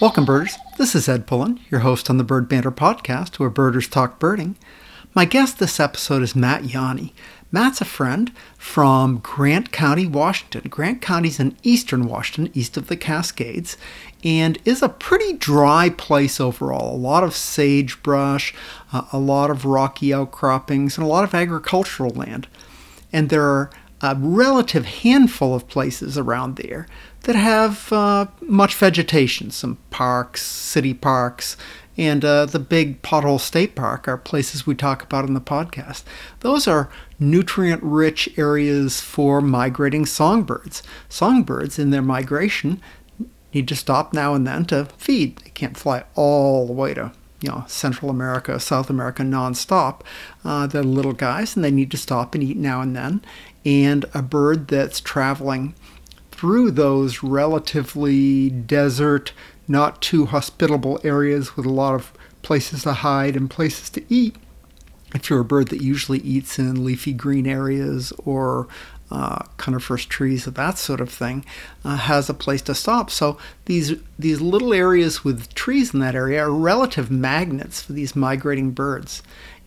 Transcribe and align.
Welcome, 0.00 0.24
birders. 0.24 0.56
This 0.78 0.94
is 0.94 1.10
Ed 1.10 1.26
Pullen, 1.26 1.60
your 1.70 1.80
host 1.80 2.08
on 2.08 2.16
the 2.16 2.24
Bird 2.24 2.48
Banter 2.48 2.70
podcast, 2.70 3.38
where 3.38 3.50
birders 3.50 3.86
talk 3.86 4.18
birding. 4.18 4.56
My 5.14 5.26
guest 5.26 5.58
this 5.58 5.78
episode 5.78 6.22
is 6.22 6.34
Matt 6.34 6.62
Yawney. 6.62 7.12
Matt's 7.52 7.82
a 7.82 7.84
friend 7.84 8.32
from 8.56 9.18
Grant 9.18 9.72
County, 9.72 10.06
Washington. 10.06 10.70
Grant 10.70 11.02
County's 11.02 11.38
in 11.38 11.54
eastern 11.62 12.06
Washington, 12.06 12.50
east 12.56 12.78
of 12.78 12.86
the 12.86 12.96
Cascades, 12.96 13.76
and 14.24 14.56
is 14.64 14.80
a 14.82 14.88
pretty 14.88 15.34
dry 15.34 15.90
place 15.90 16.40
overall. 16.40 16.94
A 16.94 16.96
lot 16.96 17.22
of 17.22 17.36
sagebrush, 17.36 18.54
uh, 18.94 19.02
a 19.12 19.18
lot 19.18 19.50
of 19.50 19.66
rocky 19.66 20.14
outcroppings, 20.14 20.96
and 20.96 21.04
a 21.04 21.10
lot 21.10 21.24
of 21.24 21.34
agricultural 21.34 22.14
land. 22.14 22.48
And 23.12 23.28
there 23.28 23.44
are 23.44 23.70
a 24.02 24.16
relative 24.16 24.86
handful 24.86 25.54
of 25.54 25.68
places 25.68 26.16
around 26.16 26.56
there 26.56 26.86
that 27.22 27.36
have 27.36 27.92
uh, 27.92 28.26
much 28.40 28.74
vegetation, 28.74 29.50
some 29.50 29.76
parks, 29.90 30.42
city 30.42 30.94
parks, 30.94 31.56
and 31.98 32.24
uh, 32.24 32.46
the 32.46 32.58
big 32.58 33.02
Pothole 33.02 33.38
State 33.38 33.74
Park 33.74 34.08
are 34.08 34.16
places 34.16 34.66
we 34.66 34.74
talk 34.74 35.02
about 35.02 35.26
in 35.26 35.34
the 35.34 35.40
podcast. 35.40 36.02
Those 36.40 36.66
are 36.66 36.88
nutrient 37.18 37.82
rich 37.82 38.28
areas 38.38 39.02
for 39.02 39.42
migrating 39.42 40.06
songbirds. 40.06 40.82
Songbirds, 41.10 41.78
in 41.78 41.90
their 41.90 42.00
migration, 42.00 42.80
need 43.52 43.68
to 43.68 43.76
stop 43.76 44.14
now 44.14 44.34
and 44.34 44.46
then 44.46 44.64
to 44.66 44.86
feed. 44.96 45.36
They 45.38 45.50
can't 45.50 45.76
fly 45.76 46.04
all 46.14 46.66
the 46.66 46.72
way 46.72 46.94
to 46.94 47.12
you 47.40 47.48
know, 47.48 47.64
Central 47.66 48.10
America, 48.10 48.60
South 48.60 48.90
America 48.90 49.22
nonstop. 49.22 50.02
Uh, 50.44 50.66
they're 50.66 50.82
little 50.82 51.12
guys 51.12 51.56
and 51.56 51.64
they 51.64 51.70
need 51.70 51.90
to 51.90 51.96
stop 51.96 52.34
and 52.34 52.44
eat 52.44 52.56
now 52.56 52.80
and 52.80 52.94
then. 52.94 53.22
And 53.64 54.06
a 54.14 54.22
bird 54.22 54.68
that's 54.68 55.00
traveling 55.00 55.74
through 56.30 56.70
those 56.70 57.22
relatively 57.22 58.48
desert, 58.48 59.32
not 59.68 60.00
too 60.00 60.26
hospitable 60.26 60.98
areas 61.04 61.56
with 61.56 61.66
a 61.66 61.70
lot 61.70 61.94
of 61.94 62.12
places 62.42 62.84
to 62.84 62.94
hide 62.94 63.36
and 63.36 63.50
places 63.50 63.90
to 63.90 64.02
eat. 64.08 64.36
If 65.14 65.28
you're 65.28 65.40
a 65.40 65.44
bird 65.44 65.68
that 65.68 65.82
usually 65.82 66.20
eats 66.20 66.58
in 66.58 66.84
leafy 66.84 67.12
green 67.12 67.46
areas 67.46 68.12
or 68.24 68.68
uh, 69.10 69.42
coniferous 69.56 70.04
trees, 70.04 70.44
that 70.44 70.78
sort 70.78 71.00
of 71.00 71.10
thing, 71.10 71.44
uh, 71.84 71.96
has 71.96 72.30
a 72.30 72.34
place 72.34 72.62
to 72.62 72.74
stop. 72.74 73.10
So 73.10 73.38
these 73.64 73.94
these 74.18 74.40
little 74.40 74.72
areas 74.72 75.24
with 75.24 75.52
trees 75.54 75.92
in 75.92 76.00
that 76.00 76.14
area 76.14 76.44
are 76.44 76.50
relative 76.50 77.10
magnets 77.10 77.82
for 77.82 77.92
these 77.92 78.14
migrating 78.14 78.70
birds. 78.70 79.22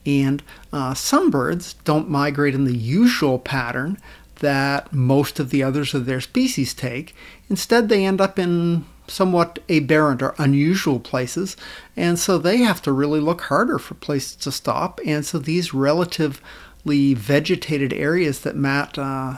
And 0.06 0.44
uh, 0.72 0.94
some 0.94 1.30
birds 1.30 1.76
don't 1.86 2.09
migrate 2.09 2.56
in 2.56 2.66
the 2.66 2.76
usual 2.76 3.40
pattern 3.40 3.98
that 4.40 4.92
most 4.92 5.40
of 5.40 5.50
the 5.50 5.64
others 5.64 5.94
of 5.94 6.06
their 6.06 6.20
species 6.20 6.73
take. 6.73 7.16
Instead, 7.50 7.88
they 7.88 8.06
end 8.06 8.20
up 8.20 8.38
in 8.38 8.86
somewhat 9.08 9.59
aberrant 9.70 10.22
or 10.22 10.36
unusual 10.38 11.00
places, 11.00 11.56
and 11.96 12.18
so 12.18 12.38
they 12.38 12.58
have 12.58 12.81
to 12.81 12.92
really 12.92 13.20
look 13.20 13.42
harder 13.42 13.78
for 13.78 13.94
places 13.96 14.36
to 14.36 14.52
stop. 14.52 15.00
And 15.06 15.26
so 15.26 15.40
these 15.40 15.74
relatively 15.74 17.14
vegetated 17.14 17.94
areas 17.94 18.42
that 18.42 18.56
Matt 18.56 18.98
uh, 18.98 19.38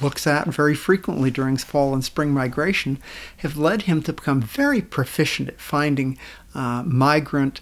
looks 0.00 0.26
at 0.26 0.48
very 0.48 0.74
frequently 0.74 1.30
during 1.30 1.56
fall 1.56 1.94
and 1.94 2.04
spring 2.04 2.30
migration 2.30 2.98
have 3.38 3.56
led 3.56 3.82
him 3.82 4.02
to 4.02 4.12
become 4.12 4.40
very 4.40 4.80
proficient 4.80 5.48
at 5.48 5.60
finding 5.60 6.18
uh, 6.54 6.82
migrant 6.84 7.60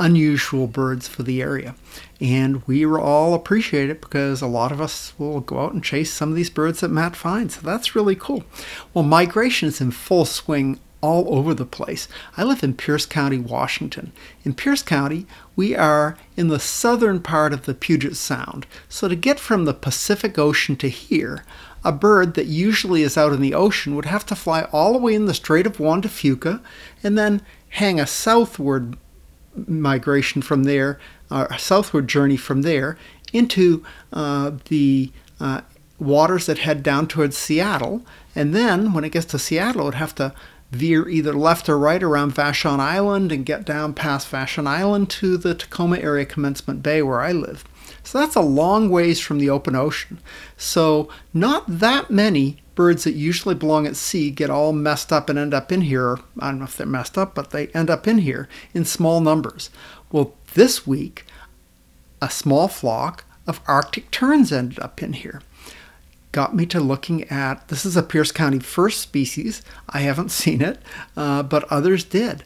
unusual 0.00 0.66
birds 0.66 1.06
for 1.06 1.22
the 1.22 1.40
area. 1.40 1.76
And 2.20 2.66
we 2.66 2.84
all 2.84 3.34
appreciate 3.34 3.90
it 3.90 4.00
because 4.00 4.42
a 4.42 4.46
lot 4.46 4.72
of 4.72 4.80
us 4.80 5.12
will 5.18 5.40
go 5.40 5.60
out 5.60 5.72
and 5.72 5.84
chase 5.84 6.12
some 6.12 6.30
of 6.30 6.34
these 6.34 6.50
birds 6.50 6.80
that 6.80 6.90
Matt 6.90 7.14
finds. 7.14 7.56
So 7.56 7.60
that's 7.62 7.94
really 7.94 8.16
cool. 8.16 8.44
Well, 8.92 9.04
migration 9.04 9.68
is 9.68 9.80
in 9.80 9.92
full 9.92 10.24
swing 10.24 10.80
all 11.02 11.34
over 11.34 11.54
the 11.54 11.64
place. 11.64 12.08
I 12.36 12.44
live 12.44 12.62
in 12.62 12.74
Pierce 12.74 13.06
County, 13.06 13.38
Washington. 13.38 14.12
In 14.44 14.54
Pierce 14.54 14.82
County, 14.82 15.26
we 15.56 15.74
are 15.74 16.16
in 16.36 16.48
the 16.48 16.60
southern 16.60 17.20
part 17.20 17.52
of 17.52 17.64
the 17.64 17.74
Puget 17.74 18.16
Sound. 18.16 18.66
So 18.88 19.08
to 19.08 19.16
get 19.16 19.40
from 19.40 19.64
the 19.64 19.74
Pacific 19.74 20.38
Ocean 20.38 20.76
to 20.76 20.88
here, 20.88 21.44
a 21.84 21.92
bird 21.92 22.34
that 22.34 22.46
usually 22.46 23.02
is 23.02 23.16
out 23.16 23.32
in 23.32 23.40
the 23.40 23.54
ocean 23.54 23.96
would 23.96 24.04
have 24.04 24.26
to 24.26 24.36
fly 24.36 24.64
all 24.72 24.92
the 24.92 24.98
way 24.98 25.14
in 25.14 25.24
the 25.24 25.32
Strait 25.32 25.66
of 25.66 25.80
Juan 25.80 26.02
de 26.02 26.08
Fuca 26.08 26.60
and 27.02 27.16
then 27.16 27.40
hang 27.70 27.98
a 27.98 28.06
southward 28.06 28.98
migration 29.54 30.42
from 30.42 30.64
there, 30.64 30.98
a 31.30 31.58
southward 31.58 32.08
journey 32.08 32.36
from 32.36 32.62
there 32.62 32.96
into 33.32 33.84
uh, 34.12 34.52
the 34.68 35.12
uh, 35.38 35.60
waters 35.98 36.46
that 36.46 36.58
head 36.58 36.82
down 36.82 37.06
towards 37.06 37.36
Seattle. 37.36 38.04
And 38.34 38.54
then 38.54 38.92
when 38.92 39.04
it 39.04 39.12
gets 39.12 39.26
to 39.26 39.38
Seattle, 39.38 39.82
it 39.82 39.84
would 39.84 39.94
have 39.94 40.14
to 40.16 40.34
veer 40.70 41.08
either 41.08 41.32
left 41.32 41.68
or 41.68 41.78
right 41.78 42.02
around 42.02 42.34
Vashon 42.34 42.78
Island 42.78 43.32
and 43.32 43.44
get 43.44 43.64
down 43.64 43.92
past 43.92 44.30
Vashon 44.30 44.66
Island 44.66 45.10
to 45.10 45.36
the 45.36 45.54
Tacoma 45.54 45.98
area 45.98 46.24
commencement 46.24 46.82
bay 46.82 47.02
where 47.02 47.20
I 47.20 47.32
live. 47.32 47.64
So 48.02 48.18
that's 48.18 48.36
a 48.36 48.40
long 48.40 48.88
ways 48.88 49.20
from 49.20 49.38
the 49.38 49.50
open 49.50 49.74
ocean. 49.74 50.18
So 50.56 51.08
not 51.34 51.64
that 51.66 52.10
many 52.10 52.59
birds 52.74 53.04
that 53.04 53.14
usually 53.14 53.54
belong 53.54 53.86
at 53.86 53.96
sea 53.96 54.30
get 54.30 54.50
all 54.50 54.72
messed 54.72 55.12
up 55.12 55.28
and 55.28 55.38
end 55.38 55.54
up 55.54 55.72
in 55.72 55.82
here. 55.82 56.18
I 56.38 56.50
don't 56.50 56.58
know 56.58 56.64
if 56.64 56.76
they're 56.76 56.86
messed 56.86 57.18
up, 57.18 57.34
but 57.34 57.50
they 57.50 57.68
end 57.68 57.90
up 57.90 58.06
in 58.06 58.18
here 58.18 58.48
in 58.72 58.84
small 58.84 59.20
numbers. 59.20 59.70
Well, 60.10 60.34
this 60.54 60.86
week, 60.86 61.24
a 62.20 62.30
small 62.30 62.68
flock 62.68 63.24
of 63.46 63.60
Arctic 63.66 64.10
terns 64.10 64.52
ended 64.52 64.78
up 64.78 65.02
in 65.02 65.14
here. 65.14 65.42
Got 66.32 66.54
me 66.54 66.64
to 66.66 66.78
looking 66.80 67.24
at 67.24 67.66
this 67.68 67.84
is 67.84 67.96
a 67.96 68.02
Pierce 68.02 68.30
County 68.30 68.60
first 68.60 69.00
species. 69.00 69.62
I 69.88 70.00
haven't 70.00 70.28
seen 70.30 70.62
it, 70.62 70.80
uh, 71.16 71.42
but 71.42 71.64
others 71.64 72.04
did. 72.04 72.44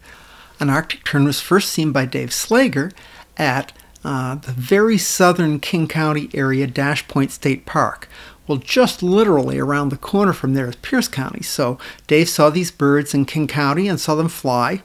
An 0.61 0.71
Arctic 0.71 1.05
tern 1.05 1.25
was 1.25 1.41
first 1.41 1.71
seen 1.71 1.93
by 1.93 2.06
Dave 2.06 2.31
Slager 2.31 2.93
at 3.37 3.73
uh, 4.05 4.37
the 4.37 4.53
very 4.53 4.99
southern 4.99 5.59
King 5.59 5.89
County 5.89 6.29
area 6.35 6.67
Dash 6.67 7.06
Point 7.09 7.33
State 7.33 7.67
Park, 7.67 8.09
well, 8.47 8.59
just 8.59 9.03
literally 9.03 9.59
around 9.59 9.88
the 9.88 9.97
corner 9.97 10.32
from 10.32 10.55
there 10.55 10.69
is 10.69 10.77
Pierce 10.77 11.09
County. 11.09 11.43
So 11.43 11.78
Dave 12.06 12.28
saw 12.28 12.50
these 12.50 12.71
birds 12.71 13.15
in 13.15 13.25
King 13.25 13.47
County 13.47 13.88
and 13.88 14.00
saw 14.00 14.15
them 14.15 14.28
fly 14.28 14.82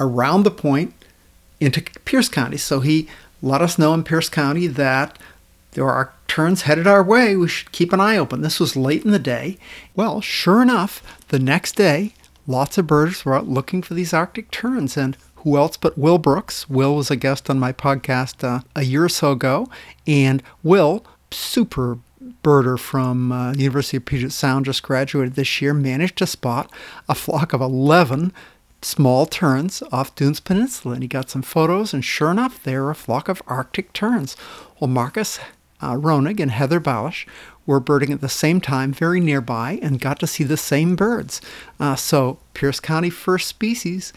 around 0.00 0.42
the 0.42 0.50
point 0.50 0.94
into 1.60 1.82
Pierce 2.04 2.28
County. 2.28 2.56
So 2.56 2.80
he 2.80 3.08
let 3.42 3.62
us 3.62 3.78
know 3.78 3.94
in 3.94 4.04
Pierce 4.04 4.28
County 4.28 4.66
that 4.66 5.18
there 5.72 5.88
are 5.88 6.12
terns 6.26 6.62
headed 6.62 6.86
our 6.86 7.02
way. 7.02 7.36
We 7.36 7.48
should 7.48 7.72
keep 7.72 7.92
an 7.92 8.00
eye 8.00 8.16
open. 8.16 8.42
This 8.42 8.60
was 8.60 8.76
late 8.76 9.04
in 9.04 9.12
the 9.12 9.18
day. 9.18 9.58
Well, 9.94 10.20
sure 10.20 10.60
enough, 10.60 11.02
the 11.28 11.38
next 11.38 11.76
day, 11.76 12.14
lots 12.46 12.78
of 12.78 12.86
birds 12.86 13.24
were 13.24 13.34
out 13.34 13.48
looking 13.48 13.82
for 13.82 13.94
these 13.94 14.12
Arctic 14.12 14.50
terns. 14.50 14.96
And 14.96 15.16
who 15.36 15.56
else 15.56 15.76
but 15.76 15.96
Will 15.96 16.18
Brooks? 16.18 16.68
Will 16.68 16.96
was 16.96 17.10
a 17.10 17.16
guest 17.16 17.48
on 17.48 17.60
my 17.60 17.72
podcast 17.72 18.42
uh, 18.42 18.62
a 18.74 18.82
year 18.82 19.04
or 19.04 19.08
so 19.08 19.32
ago. 19.32 19.68
And 20.06 20.42
Will, 20.62 21.04
super 21.30 21.98
birder 22.42 22.78
from 22.78 23.32
uh, 23.32 23.52
the 23.52 23.60
University 23.60 23.96
of 23.96 24.04
Puget 24.04 24.32
Sound, 24.32 24.64
just 24.64 24.82
graduated 24.82 25.34
this 25.34 25.60
year, 25.60 25.74
managed 25.74 26.18
to 26.18 26.26
spot 26.26 26.72
a 27.08 27.14
flock 27.14 27.52
of 27.52 27.60
11 27.60 28.32
small 28.82 29.26
terns 29.26 29.82
off 29.92 30.14
Dunes 30.14 30.40
Peninsula. 30.40 30.94
And 30.94 31.02
he 31.02 31.08
got 31.08 31.30
some 31.30 31.42
photos, 31.42 31.92
and 31.92 32.04
sure 32.04 32.30
enough, 32.30 32.62
they 32.62 32.76
were 32.76 32.90
a 32.90 32.94
flock 32.94 33.28
of 33.28 33.42
Arctic 33.46 33.92
terns. 33.92 34.36
Well, 34.80 34.88
Marcus 34.88 35.38
uh, 35.80 35.94
Ronig 35.94 36.40
and 36.40 36.50
Heather 36.50 36.80
Balish 36.80 37.26
were 37.66 37.80
birding 37.80 38.12
at 38.12 38.20
the 38.20 38.28
same 38.28 38.60
time, 38.60 38.92
very 38.92 39.20
nearby, 39.20 39.78
and 39.82 40.00
got 40.00 40.18
to 40.20 40.26
see 40.26 40.44
the 40.44 40.56
same 40.56 40.96
birds. 40.96 41.40
Uh, 41.78 41.94
so, 41.96 42.38
Pierce 42.54 42.80
County 42.80 43.10
first 43.10 43.46
species, 43.46 44.12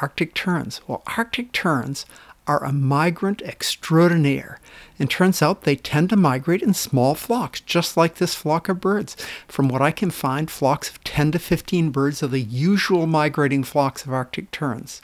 Arctic 0.00 0.34
terns. 0.34 0.80
Well, 0.86 1.02
Arctic 1.16 1.52
terns 1.52 2.06
are 2.46 2.64
a 2.64 2.72
migrant 2.72 3.42
extraordinaire. 3.42 4.58
And 4.98 5.10
turns 5.10 5.42
out 5.42 5.62
they 5.62 5.76
tend 5.76 6.10
to 6.10 6.16
migrate 6.16 6.62
in 6.62 6.74
small 6.74 7.14
flocks, 7.14 7.60
just 7.60 7.96
like 7.96 8.16
this 8.16 8.34
flock 8.34 8.68
of 8.68 8.80
birds. 8.80 9.16
From 9.48 9.68
what 9.68 9.82
I 9.82 9.90
can 9.90 10.10
find, 10.10 10.50
flocks 10.50 10.90
of 10.90 11.02
10 11.04 11.32
to 11.32 11.38
15 11.38 11.90
birds 11.90 12.22
are 12.22 12.28
the 12.28 12.40
usual 12.40 13.06
migrating 13.06 13.64
flocks 13.64 14.04
of 14.04 14.12
Arctic 14.12 14.50
terns. 14.50 15.02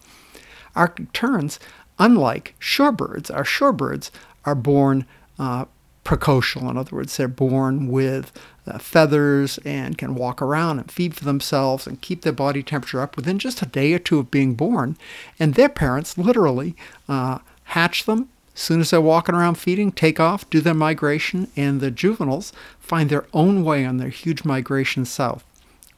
Arctic 0.76 1.12
terns, 1.12 1.58
unlike 1.98 2.54
shorebirds, 2.60 3.34
our 3.34 3.44
shorebirds 3.44 4.10
are 4.44 4.54
born 4.54 5.06
uh, 5.38 5.64
precocial. 6.08 6.70
In 6.70 6.78
other 6.78 6.96
words, 6.96 7.16
they're 7.16 7.28
born 7.28 7.88
with 7.88 8.32
uh, 8.66 8.78
feathers 8.78 9.58
and 9.58 9.98
can 9.98 10.14
walk 10.14 10.40
around 10.40 10.78
and 10.78 10.90
feed 10.90 11.14
for 11.14 11.26
themselves 11.26 11.86
and 11.86 12.00
keep 12.00 12.22
their 12.22 12.32
body 12.32 12.62
temperature 12.62 13.02
up 13.02 13.14
within 13.14 13.38
just 13.38 13.60
a 13.60 13.66
day 13.66 13.92
or 13.92 13.98
two 13.98 14.18
of 14.18 14.30
being 14.30 14.54
born. 14.54 14.96
And 15.38 15.54
their 15.54 15.68
parents 15.68 16.16
literally 16.16 16.74
uh, 17.10 17.40
hatch 17.64 18.06
them. 18.06 18.30
As 18.54 18.62
soon 18.62 18.80
as 18.80 18.90
they're 18.90 19.02
walking 19.02 19.34
around 19.34 19.56
feeding, 19.56 19.92
take 19.92 20.18
off, 20.18 20.48
do 20.48 20.60
their 20.62 20.74
migration, 20.74 21.48
and 21.56 21.80
the 21.80 21.90
juveniles 21.90 22.54
find 22.80 23.10
their 23.10 23.26
own 23.34 23.62
way 23.62 23.84
on 23.84 23.98
their 23.98 24.08
huge 24.08 24.44
migration 24.44 25.04
south. 25.04 25.44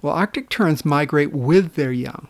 Well, 0.02 0.14
Arctic 0.14 0.48
terns 0.48 0.84
migrate 0.84 1.32
with 1.32 1.74
their 1.74 1.92
young. 1.92 2.26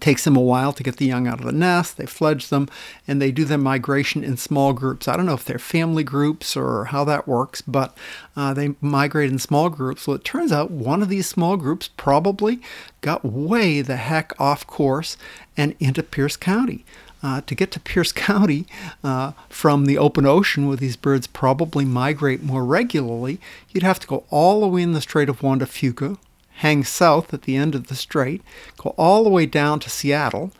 Takes 0.00 0.24
them 0.24 0.36
a 0.36 0.40
while 0.40 0.72
to 0.72 0.82
get 0.82 0.96
the 0.96 1.06
young 1.06 1.26
out 1.26 1.40
of 1.40 1.46
the 1.46 1.52
nest. 1.52 1.96
They 1.96 2.06
fledge 2.06 2.48
them 2.48 2.68
and 3.06 3.20
they 3.20 3.30
do 3.30 3.44
their 3.44 3.58
migration 3.58 4.22
in 4.22 4.36
small 4.36 4.72
groups. 4.72 5.08
I 5.08 5.16
don't 5.16 5.26
know 5.26 5.34
if 5.34 5.44
they're 5.44 5.58
family 5.58 6.04
groups 6.04 6.56
or 6.56 6.86
how 6.86 7.04
that 7.04 7.26
works, 7.26 7.60
but 7.62 7.96
uh, 8.36 8.54
they 8.54 8.74
migrate 8.80 9.30
in 9.30 9.38
small 9.38 9.70
groups. 9.70 10.06
Well, 10.06 10.16
it 10.16 10.24
turns 10.24 10.52
out 10.52 10.70
one 10.70 11.02
of 11.02 11.08
these 11.08 11.26
small 11.26 11.56
groups 11.56 11.88
probably 11.96 12.60
got 13.00 13.24
way 13.24 13.80
the 13.82 13.96
heck 13.96 14.38
off 14.40 14.66
course 14.66 15.16
and 15.56 15.74
into 15.80 16.02
Pierce 16.02 16.36
County. 16.36 16.84
Uh, 17.22 17.40
to 17.40 17.54
get 17.54 17.72
to 17.72 17.80
Pierce 17.80 18.12
County 18.28 18.66
uh, 19.02 19.32
from 19.48 19.86
the 19.86 19.98
open 19.98 20.26
ocean, 20.26 20.68
where 20.68 20.76
these 20.76 20.96
birds 20.96 21.26
probably 21.26 21.84
migrate 21.84 22.42
more 22.42 22.64
regularly, 22.64 23.40
you'd 23.70 23.82
have 23.82 23.98
to 23.98 24.06
go 24.06 24.24
all 24.30 24.60
the 24.60 24.68
way 24.68 24.82
in 24.82 24.92
the 24.92 25.00
Strait 25.00 25.28
of 25.28 25.42
Juan 25.42 25.58
de 25.58 25.64
Fuca, 25.64 26.18
hang 26.56 26.84
south 26.84 27.34
at 27.34 27.42
the 27.42 27.56
end 27.56 27.74
of 27.74 27.88
the 27.88 27.94
strait, 27.94 28.42
go 28.76 28.90
all 28.96 29.24
the 29.24 29.30
way 29.30 29.46
down 29.46 29.78
to 29.80 29.90
Seattle, 29.90 30.52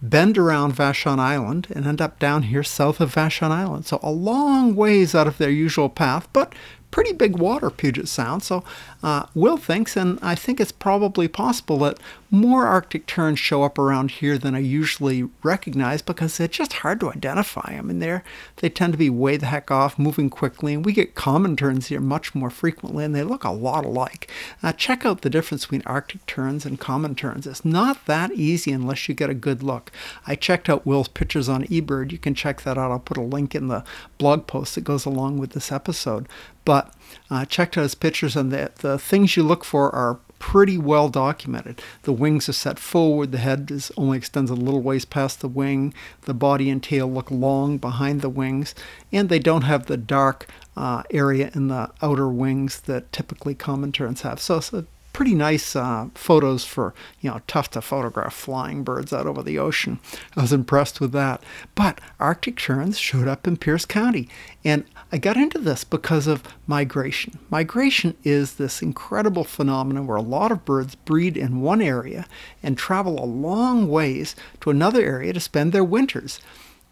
bend 0.00 0.38
around 0.38 0.74
Vashon 0.74 1.18
Island, 1.18 1.66
and 1.74 1.86
end 1.86 2.00
up 2.00 2.18
down 2.18 2.44
here 2.44 2.62
south 2.62 3.00
of 3.00 3.14
Vashon 3.14 3.50
Island. 3.50 3.86
So 3.86 3.98
a 4.02 4.10
long 4.10 4.76
ways 4.76 5.14
out 5.14 5.26
of 5.26 5.38
their 5.38 5.50
usual 5.50 5.88
path, 5.88 6.28
but 6.32 6.54
pretty 6.96 7.12
big 7.12 7.36
water, 7.36 7.68
Puget 7.68 8.08
Sound. 8.08 8.42
So 8.42 8.64
uh, 9.02 9.26
Will 9.34 9.58
thinks, 9.58 9.98
and 9.98 10.18
I 10.22 10.34
think 10.34 10.58
it's 10.58 10.72
probably 10.72 11.28
possible 11.28 11.76
that 11.80 11.98
more 12.30 12.66
Arctic 12.66 13.06
terns 13.06 13.38
show 13.38 13.62
up 13.64 13.78
around 13.78 14.12
here 14.12 14.38
than 14.38 14.54
I 14.54 14.60
usually 14.60 15.28
recognize 15.42 16.00
because 16.00 16.38
they're 16.38 16.48
just 16.48 16.72
hard 16.72 17.00
to 17.00 17.10
identify. 17.10 17.76
I 17.76 17.82
mean, 17.82 17.98
they're, 17.98 18.24
they 18.56 18.70
tend 18.70 18.94
to 18.94 18.98
be 18.98 19.10
way 19.10 19.36
the 19.36 19.44
heck 19.44 19.70
off, 19.70 19.98
moving 19.98 20.30
quickly, 20.30 20.72
and 20.72 20.86
we 20.86 20.94
get 20.94 21.14
common 21.14 21.54
terns 21.54 21.88
here 21.88 22.00
much 22.00 22.34
more 22.34 22.48
frequently, 22.48 23.04
and 23.04 23.14
they 23.14 23.22
look 23.22 23.44
a 23.44 23.50
lot 23.50 23.84
alike. 23.84 24.30
Uh, 24.62 24.72
check 24.72 25.04
out 25.04 25.20
the 25.20 25.28
difference 25.28 25.66
between 25.66 25.82
Arctic 25.84 26.24
terns 26.24 26.64
and 26.64 26.80
common 26.80 27.14
terns. 27.14 27.46
It's 27.46 27.62
not 27.62 28.06
that 28.06 28.32
easy 28.32 28.72
unless 28.72 29.06
you 29.06 29.14
get 29.14 29.28
a 29.28 29.34
good 29.34 29.62
look. 29.62 29.92
I 30.26 30.34
checked 30.34 30.70
out 30.70 30.86
Will's 30.86 31.08
pictures 31.08 31.50
on 31.50 31.64
eBird. 31.64 32.10
You 32.10 32.18
can 32.18 32.34
check 32.34 32.62
that 32.62 32.78
out. 32.78 32.90
I'll 32.90 33.00
put 33.00 33.18
a 33.18 33.20
link 33.20 33.54
in 33.54 33.68
the 33.68 33.84
blog 34.16 34.46
post 34.46 34.76
that 34.76 34.84
goes 34.84 35.04
along 35.04 35.36
with 35.36 35.50
this 35.50 35.70
episode. 35.70 36.26
But 36.66 36.92
uh, 37.30 37.46
checked 37.46 37.78
out 37.78 37.82
his 37.82 37.94
pictures, 37.94 38.36
and 38.36 38.52
the, 38.52 38.70
the 38.76 38.98
things 38.98 39.36
you 39.36 39.42
look 39.42 39.64
for 39.64 39.90
are 39.94 40.18
pretty 40.38 40.76
well 40.76 41.08
documented. 41.08 41.80
The 42.02 42.12
wings 42.12 42.48
are 42.48 42.52
set 42.52 42.78
forward, 42.78 43.32
the 43.32 43.38
head 43.38 43.70
is 43.70 43.90
only 43.96 44.18
extends 44.18 44.50
a 44.50 44.54
little 44.54 44.82
ways 44.82 45.04
past 45.04 45.40
the 45.40 45.48
wing, 45.48 45.94
the 46.22 46.34
body 46.34 46.68
and 46.68 46.82
tail 46.82 47.10
look 47.10 47.30
long 47.30 47.78
behind 47.78 48.20
the 48.20 48.28
wings, 48.28 48.74
and 49.10 49.28
they 49.28 49.38
don't 49.38 49.62
have 49.62 49.86
the 49.86 49.96
dark 49.96 50.46
uh, 50.76 51.04
area 51.10 51.50
in 51.54 51.68
the 51.68 51.90
outer 52.02 52.28
wings 52.28 52.80
that 52.82 53.12
typically 53.12 53.54
common 53.54 53.92
terns 53.92 54.22
have. 54.22 54.40
So 54.40 54.58
it's 54.58 54.72
a 54.72 54.84
pretty 55.16 55.34
nice 55.34 55.74
uh, 55.74 56.06
photos 56.14 56.62
for 56.62 56.92
you 57.22 57.30
know 57.30 57.40
tough 57.46 57.70
to 57.70 57.80
photograph 57.80 58.34
flying 58.34 58.84
birds 58.84 59.14
out 59.14 59.26
over 59.26 59.42
the 59.42 59.58
ocean. 59.58 59.98
I 60.36 60.42
was 60.42 60.52
impressed 60.52 61.00
with 61.00 61.12
that. 61.12 61.42
But 61.74 62.02
Arctic 62.20 62.58
terns 62.58 62.98
showed 62.98 63.26
up 63.26 63.46
in 63.46 63.56
Pierce 63.56 63.86
County, 63.86 64.28
and 64.62 64.84
I 65.10 65.16
got 65.16 65.38
into 65.38 65.58
this 65.58 65.84
because 65.84 66.26
of 66.26 66.42
migration. 66.66 67.38
Migration 67.48 68.14
is 68.24 68.56
this 68.56 68.82
incredible 68.82 69.44
phenomenon 69.44 70.06
where 70.06 70.18
a 70.18 70.22
lot 70.36 70.52
of 70.52 70.66
birds 70.66 70.96
breed 70.96 71.38
in 71.38 71.62
one 71.62 71.80
area 71.80 72.26
and 72.62 72.76
travel 72.76 73.18
a 73.18 73.24
long 73.24 73.88
ways 73.88 74.36
to 74.60 74.68
another 74.68 75.02
area 75.02 75.32
to 75.32 75.40
spend 75.40 75.72
their 75.72 75.82
winters. 75.82 76.40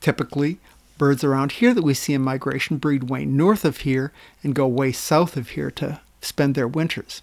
Typically, 0.01 0.57
birds 0.97 1.25
around 1.25 1.53
here 1.53 1.75
that 1.75 1.85
we 1.85 1.93
see 1.93 2.15
in 2.15 2.23
migration 2.23 2.79
breed 2.79 3.11
way 3.11 3.27
north 3.27 3.67
of 3.67 3.79
here 3.79 4.15
and 4.43 4.55
go 4.55 4.67
way 4.67 4.93
south 4.93 5.37
of 5.37 5.51
here 5.51 5.71
to 5.73 6.01
spend 6.23 6.55
their 6.55 6.67
winters. 6.67 7.21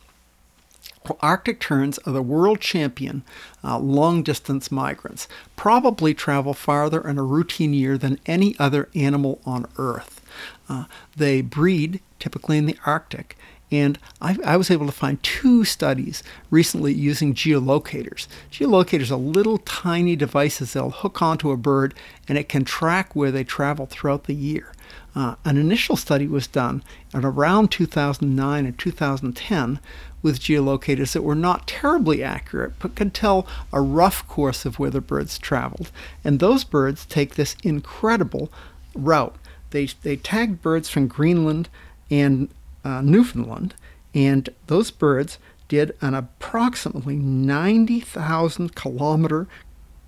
Arctic 1.20 1.60
terns 1.60 1.98
are 2.00 2.14
the 2.14 2.22
world 2.22 2.60
champion 2.62 3.24
uh, 3.64 3.80
long 3.80 4.24
distance 4.24 4.72
migrants, 4.72 5.28
probably 5.56 6.14
travel 6.14 6.54
farther 6.54 7.08
in 7.08 7.18
a 7.18 7.24
routine 7.24 7.74
year 7.74 7.98
than 7.98 8.20
any 8.26 8.56
other 8.60 8.90
animal 8.96 9.42
on 9.46 9.66
Earth. 9.78 10.22
Uh, 10.70 10.86
they 11.16 11.42
breed 11.42 12.02
typically 12.20 12.58
in 12.58 12.66
the 12.66 12.78
Arctic, 12.86 13.36
and 13.72 13.98
I, 14.22 14.38
I, 14.44 14.58
was 14.58 14.70
able 14.70 14.86
to 14.86 14.92
find 14.92 15.22
two 15.24 15.64
studies 15.64 16.24
recently 16.50 16.94
using 16.94 17.34
geolocators. 17.34 18.28
Geolocators 18.52 19.12
are 19.12 19.16
little 19.16 19.60
tiny 19.60 20.18
devices 20.18 20.74
that'll 20.74 20.92
hook 20.92 21.22
onto 21.22 21.52
a 21.52 21.58
bird 21.58 21.94
and 22.28 22.38
it 22.38 22.50
can 22.50 22.66
track 22.66 23.16
where 23.16 23.32
they 23.32 23.46
travel 23.46 23.86
throughout 23.86 24.26
the 24.26 24.36
year. 24.36 24.74
Uh, 25.16 25.36
an 25.46 25.58
initial 25.58 25.96
study 25.96 26.28
was 26.28 26.48
done 26.48 26.84
at 27.14 27.24
around 27.24 27.72
2009 27.72 28.66
and 28.66 28.78
2010 28.78 29.80
with 30.22 30.40
geolocators 30.40 31.14
that 31.14 31.24
were 31.24 31.36
not 31.36 31.68
terribly 31.68 32.24
accurate 32.24 32.74
but 32.80 32.96
could 32.96 33.14
tell 33.14 33.48
a 33.74 33.82
rough 33.82 34.28
course 34.28 34.66
of 34.66 34.80
where 34.80 34.90
the 34.90 35.02
birds 35.02 35.38
traveled. 35.38 35.92
And 36.24 36.40
those 36.40 36.64
birds 36.64 37.06
take 37.06 37.36
this 37.36 37.56
incredible 37.64 38.52
route. 38.94 39.36
They, 39.72 39.88
they 40.04 40.16
tagged 40.18 40.62
birds 40.62 40.90
from 40.90 41.08
Greenland 41.08 41.70
and 42.10 42.50
uh, 42.84 43.02
Newfoundland, 43.02 43.74
and 44.14 44.50
those 44.68 44.92
birds 44.92 45.38
did 45.68 45.96
an 46.02 46.14
approximately 46.14 47.16
90,000 47.16 48.76
kilometer 48.76 49.48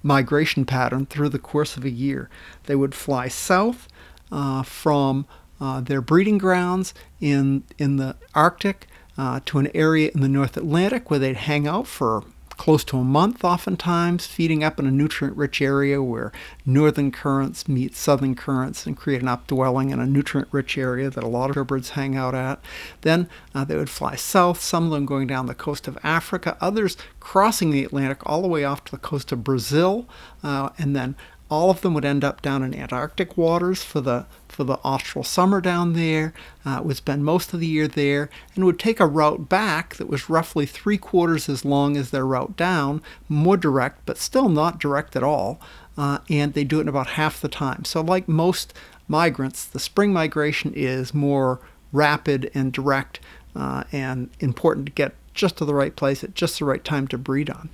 migration 0.02 0.66
pattern 0.66 1.06
through 1.06 1.30
the 1.30 1.40
course 1.40 1.78
of 1.78 1.86
a 1.86 1.90
year. 1.90 2.30
They 2.66 2.76
would 2.76 2.94
fly 2.94 3.30
south 3.30 3.88
uh, 4.32 4.64
from 4.64 5.26
uh, 5.62 5.80
their 5.80 6.02
breeding 6.02 6.38
grounds 6.38 6.94
in, 7.22 7.64
in 7.78 7.96
the 7.96 8.18
Arctic 8.36 8.88
uh, 9.18 9.40
to 9.46 9.60
an 9.60 9.70
area 9.74 10.12
in 10.14 10.22
the 10.22 10.30
North 10.30 10.58
Atlantic 10.58 11.10
where 11.10 11.20
they'd 11.20 11.36
hang 11.36 11.68
out 11.68 11.88
for 11.88 12.24
close 12.58 12.84
to 12.86 12.98
a 12.98 13.04
month, 13.04 13.44
oftentimes, 13.44 14.26
feeding 14.26 14.64
up 14.64 14.80
in 14.80 14.86
a 14.86 14.92
nutrient 14.92 15.36
rich 15.36 15.62
area 15.62 16.02
where 16.02 16.32
northern 16.66 17.12
currents 17.12 17.68
meet 17.68 17.96
southern 17.96 18.36
currents 18.36 18.86
and 18.86 18.96
create 18.98 19.22
an 19.22 19.28
updwelling 19.28 19.92
in 19.92 20.00
a 20.00 20.06
nutrient 20.06 20.48
rich 20.52 20.78
area 20.78 21.10
that 21.10 21.24
a 21.24 21.28
lot 21.28 21.56
of 21.56 21.68
birds 21.68 21.92
hang 21.92 22.16
out 22.16 22.36
at. 22.36 22.60
Then 23.02 23.28
uh, 23.54 23.66
they 23.66 23.76
would 23.76 23.90
fly 23.90 24.16
south, 24.16 24.62
some 24.62 24.86
of 24.86 24.92
them 24.92 25.06
going 25.06 25.28
down 25.28 25.48
the 25.48 25.56
coast 25.56 25.88
of 25.88 25.98
Africa, 26.04 26.58
others 26.62 26.96
crossing 27.20 27.72
the 27.72 27.84
Atlantic 27.84 28.20
all 28.26 28.42
the 28.42 28.48
way 28.48 28.64
off 28.64 28.84
to 28.86 28.92
the 28.92 28.98
coast 28.98 29.32
of 29.32 29.44
Brazil, 29.44 30.08
uh, 30.44 30.70
and 30.78 30.96
then 30.96 31.16
all 31.50 31.70
of 31.70 31.82
them 31.82 31.94
would 31.94 32.06
end 32.06 32.24
up 32.24 32.42
down 32.42 32.64
in 32.64 32.74
Antarctic 32.74 33.38
waters 33.38 33.84
for 33.84 34.02
the 34.02 34.26
for 34.54 34.64
the 34.64 34.80
austral 34.84 35.24
summer 35.24 35.60
down 35.60 35.94
there. 35.94 36.34
Uh, 36.66 36.82
would 36.84 36.98
spend 36.98 37.26
most 37.26 37.54
of 37.54 37.60
the 37.60 37.68
year 37.68 37.88
there 37.88 38.30
and 38.56 38.66
would 38.66 38.80
take 38.80 39.00
a 39.00 39.06
route 39.06 39.50
back 39.50 39.96
that 39.96 40.08
was 40.08 40.30
roughly 40.30 40.66
three 40.66 40.98
quarters 40.98 41.50
as 41.50 41.66
long 41.66 41.98
as 41.98 42.12
their 42.12 42.26
route 42.26 42.56
down, 42.56 43.02
more 43.28 43.58
direct, 43.58 44.06
but 44.06 44.18
still 44.18 44.50
not 44.50 44.80
direct 44.80 45.16
at 45.16 45.24
all. 45.24 45.60
Uh, 45.98 46.20
and 46.30 46.54
they 46.54 46.64
do 46.64 46.80
it 46.80 46.82
in 46.82 46.88
about 46.88 47.08
half 47.08 47.40
the 47.40 47.48
time. 47.48 47.86
So, 47.86 48.02
like 48.02 48.28
most 48.28 48.74
migrants, 49.08 49.66
the 49.66 49.80
spring 49.80 50.12
migration 50.12 50.74
is 50.76 51.14
more 51.14 51.60
rapid 51.92 52.50
and 52.54 52.74
direct 52.74 53.20
uh, 53.56 53.84
and 53.92 54.30
important 54.40 54.88
to 54.88 54.92
get 54.92 55.14
just 55.34 55.58
to 55.58 55.66
the 55.66 55.76
right 55.76 55.96
place 55.96 56.24
at 56.24 56.36
just 56.36 56.60
the 56.60 56.66
right 56.66 56.84
time 56.84 57.08
to 57.08 57.18
breed 57.18 57.50
on. 57.50 57.70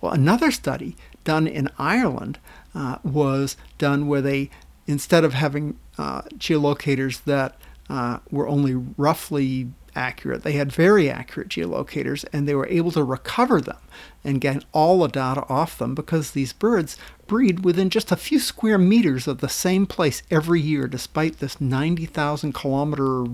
Well, 0.00 0.12
another 0.12 0.50
study 0.50 0.96
done 1.24 1.46
in 1.46 1.68
Ireland 1.78 2.38
uh, 2.74 2.98
was 3.02 3.56
done 3.78 4.06
where 4.06 4.20
they, 4.22 4.50
instead 4.92 5.24
of 5.24 5.34
having 5.34 5.78
uh, 5.98 6.22
geolocators 6.36 7.24
that 7.24 7.56
uh, 7.88 8.18
were 8.30 8.48
only 8.48 8.74
roughly 8.74 9.68
accurate, 9.94 10.42
they 10.42 10.52
had 10.52 10.72
very 10.72 11.10
accurate 11.10 11.48
geolocators 11.48 12.24
and 12.32 12.46
they 12.46 12.54
were 12.54 12.68
able 12.68 12.90
to 12.90 13.04
recover 13.04 13.60
them 13.60 13.76
and 14.24 14.40
get 14.40 14.64
all 14.72 15.00
the 15.00 15.08
data 15.08 15.44
off 15.48 15.78
them 15.78 15.94
because 15.94 16.30
these 16.30 16.52
birds 16.52 16.96
breed 17.26 17.64
within 17.64 17.90
just 17.90 18.12
a 18.12 18.16
few 18.16 18.38
square 18.38 18.78
meters 18.78 19.26
of 19.26 19.38
the 19.38 19.48
same 19.48 19.86
place 19.86 20.22
every 20.30 20.60
year 20.60 20.86
despite 20.86 21.38
this 21.38 21.60
90,000 21.60 22.52
kilometer 22.52 23.26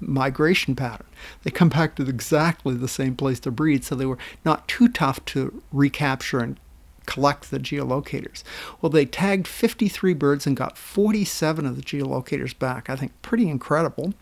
migration 0.00 0.74
pattern. 0.74 1.06
They 1.42 1.50
come 1.50 1.68
back 1.68 1.94
to 1.96 2.08
exactly 2.08 2.74
the 2.74 2.88
same 2.88 3.16
place 3.16 3.40
to 3.40 3.50
breed, 3.50 3.84
so 3.84 3.94
they 3.94 4.06
were 4.06 4.18
not 4.44 4.66
too 4.68 4.88
tough 4.88 5.24
to 5.26 5.62
recapture 5.72 6.40
and 6.40 6.58
collect 7.12 7.50
the 7.50 7.58
geolocators. 7.58 8.42
Well, 8.80 8.90
they 8.90 9.04
tagged 9.04 9.46
53 9.46 10.14
birds 10.14 10.46
and 10.46 10.56
got 10.56 10.78
47 10.78 11.66
of 11.66 11.76
the 11.76 11.82
geolocators 11.82 12.58
back. 12.58 12.88
I 12.88 12.96
think 12.96 13.12
pretty 13.20 13.48
incredible. 13.48 14.14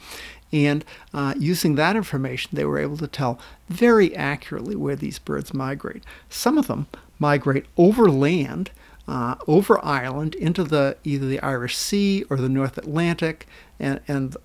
And 0.52 0.84
uh, 1.14 1.34
using 1.38 1.76
that 1.76 1.94
information, 1.94 2.50
they 2.52 2.64
were 2.64 2.80
able 2.80 2.96
to 2.96 3.06
tell 3.06 3.38
very 3.68 4.14
accurately 4.16 4.74
where 4.74 4.96
these 4.96 5.20
birds 5.20 5.54
migrate. 5.54 6.02
Some 6.28 6.58
of 6.58 6.66
them 6.66 6.88
migrate 7.20 7.66
over 7.76 8.10
land, 8.10 8.70
uh, 9.06 9.36
over 9.46 9.82
Ireland, 9.84 10.34
into 10.34 10.64
the 10.64 10.96
either 11.04 11.26
the 11.26 11.40
Irish 11.40 11.76
Sea 11.76 12.24
or 12.28 12.38
the 12.38 12.48
North 12.48 12.76
Atlantic, 12.76 13.46
and, 13.78 14.00
and 14.08 14.36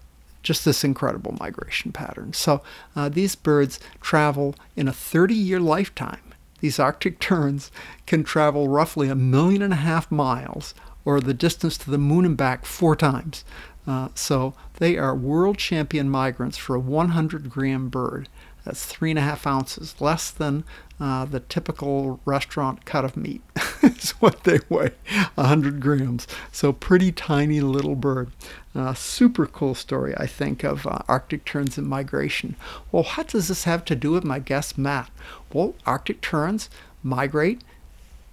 just 0.43 0.63
this 0.63 0.83
incredible 0.83 1.35
migration 1.39 1.91
pattern. 1.91 2.33
So 2.33 2.61
uh, 2.95 3.09
these 3.09 3.35
birds 3.35 3.79
travel 4.01 4.53
in 4.75 4.87
a 4.87 4.93
30 4.93 5.33
year 5.33 5.59
lifetime 5.59 6.34
these 6.59 6.79
Arctic 6.79 7.19
terns 7.19 7.71
can 8.05 8.23
travel 8.23 8.67
roughly 8.67 9.09
a 9.09 9.15
million 9.15 9.61
and 9.61 9.73
a 9.73 9.77
half 9.77 10.11
miles, 10.11 10.73
or 11.03 11.19
the 11.19 11.33
distance 11.33 11.77
to 11.77 11.91
the 11.91 11.97
moon 11.97 12.25
and 12.25 12.37
back 12.37 12.65
four 12.65 12.95
times. 12.95 13.45
Uh, 13.87 14.09
so 14.15 14.55
they 14.77 14.97
are 14.97 15.15
world 15.15 15.57
champion 15.57 16.09
migrants 16.09 16.57
for 16.57 16.75
a 16.75 16.79
100 16.79 17.49
gram 17.49 17.89
bird. 17.89 18.27
That's 18.63 18.85
three 18.85 19.11
and 19.11 19.19
a 19.19 19.21
half 19.21 19.45
ounces, 19.45 19.95
less 20.01 20.31
than 20.31 20.63
uh, 20.99 21.25
the 21.25 21.39
typical 21.39 22.19
restaurant 22.25 22.83
cut 22.85 23.05
of 23.05 23.15
meat. 23.15 23.43
is 23.83 24.11
what 24.13 24.43
they 24.43 24.59
weigh, 24.69 24.91
100 25.35 25.79
grams. 25.79 26.27
So 26.51 26.73
pretty 26.73 27.11
tiny 27.11 27.61
little 27.61 27.95
bird. 27.95 28.31
Uh, 28.75 28.93
super 28.93 29.45
cool 29.45 29.73
story, 29.73 30.13
I 30.17 30.27
think, 30.27 30.63
of 30.63 30.85
uh, 30.85 30.99
Arctic 31.07 31.45
terns 31.45 31.77
and 31.77 31.87
migration. 31.87 32.55
Well, 32.91 33.03
what 33.03 33.29
does 33.29 33.47
this 33.47 33.63
have 33.63 33.85
to 33.85 33.95
do 33.95 34.11
with 34.11 34.25
my 34.25 34.39
guest 34.39 34.77
Matt? 34.77 35.09
Well, 35.53 35.75
Arctic 35.85 36.19
terns 36.21 36.69
migrate 37.01 37.61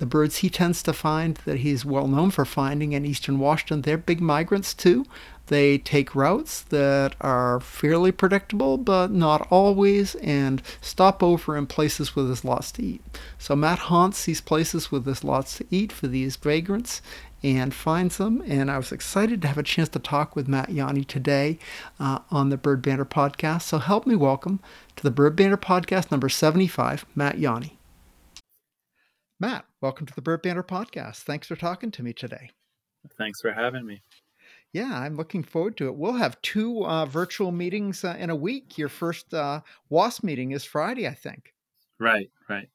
the 0.02 0.06
birds 0.06 0.38
he 0.38 0.50
tends 0.50 0.82
to 0.82 0.92
find 0.92 1.36
that 1.44 1.60
he's 1.60 1.84
well 1.84 2.08
known 2.08 2.32
for 2.32 2.44
finding 2.44 2.92
in 2.92 3.06
eastern 3.06 3.38
Washington, 3.38 3.82
they're 3.82 3.96
big 3.96 4.20
migrants 4.20 4.74
too. 4.74 5.06
They 5.46 5.78
take 5.78 6.16
routes 6.16 6.62
that 6.62 7.14
are 7.20 7.60
fairly 7.60 8.10
predictable, 8.10 8.78
but 8.78 9.12
not 9.12 9.46
always, 9.48 10.16
and 10.16 10.60
stop 10.80 11.22
over 11.22 11.56
in 11.56 11.68
places 11.68 12.16
where 12.16 12.24
there's 12.24 12.44
lots 12.44 12.72
to 12.72 12.82
eat. 12.82 13.00
So 13.38 13.54
Matt 13.54 13.78
haunts 13.78 14.24
these 14.24 14.40
places 14.40 14.90
where 14.90 15.00
there's 15.00 15.22
lots 15.22 15.58
to 15.58 15.66
eat 15.70 15.92
for 15.92 16.08
these 16.08 16.34
vagrants 16.34 17.00
and 17.42 17.74
finds 17.74 18.18
them. 18.18 18.42
And 18.46 18.70
I 18.70 18.76
was 18.76 18.92
excited 18.92 19.42
to 19.42 19.48
have 19.48 19.58
a 19.58 19.62
chance 19.62 19.88
to 19.90 19.98
talk 19.98 20.36
with 20.36 20.48
Matt 20.48 20.68
Yawney 20.68 21.06
today 21.06 21.58
uh, 21.98 22.20
on 22.30 22.48
the 22.48 22.56
Bird 22.56 22.82
Banter 22.82 23.04
podcast. 23.04 23.62
So 23.62 23.78
help 23.78 24.06
me 24.06 24.16
welcome 24.16 24.60
to 24.96 25.02
the 25.02 25.10
Bird 25.10 25.36
Banter 25.36 25.56
podcast 25.56 26.10
number 26.10 26.28
75, 26.28 27.06
Matt 27.14 27.38
Yawney. 27.38 27.72
Matt, 29.40 29.64
welcome 29.80 30.06
to 30.06 30.14
the 30.14 30.22
Bird 30.22 30.42
Banter 30.42 30.62
podcast. 30.62 31.22
Thanks 31.22 31.48
for 31.48 31.56
talking 31.56 31.90
to 31.92 32.02
me 32.02 32.12
today. 32.12 32.50
Thanks 33.18 33.40
for 33.40 33.52
having 33.52 33.84
me. 33.84 34.02
Yeah, 34.72 34.98
I'm 34.98 35.16
looking 35.16 35.42
forward 35.42 35.76
to 35.78 35.88
it. 35.88 35.96
We'll 35.96 36.12
have 36.14 36.40
two 36.40 36.86
uh, 36.86 37.04
virtual 37.04 37.52
meetings 37.52 38.04
uh, 38.04 38.16
in 38.18 38.30
a 38.30 38.36
week. 38.36 38.78
Your 38.78 38.88
first 38.88 39.34
uh, 39.34 39.60
WAS 39.90 40.22
meeting 40.22 40.52
is 40.52 40.64
Friday, 40.64 41.06
I 41.06 41.14
think. 41.14 41.52
Right, 41.98 42.30
right. 42.48 42.68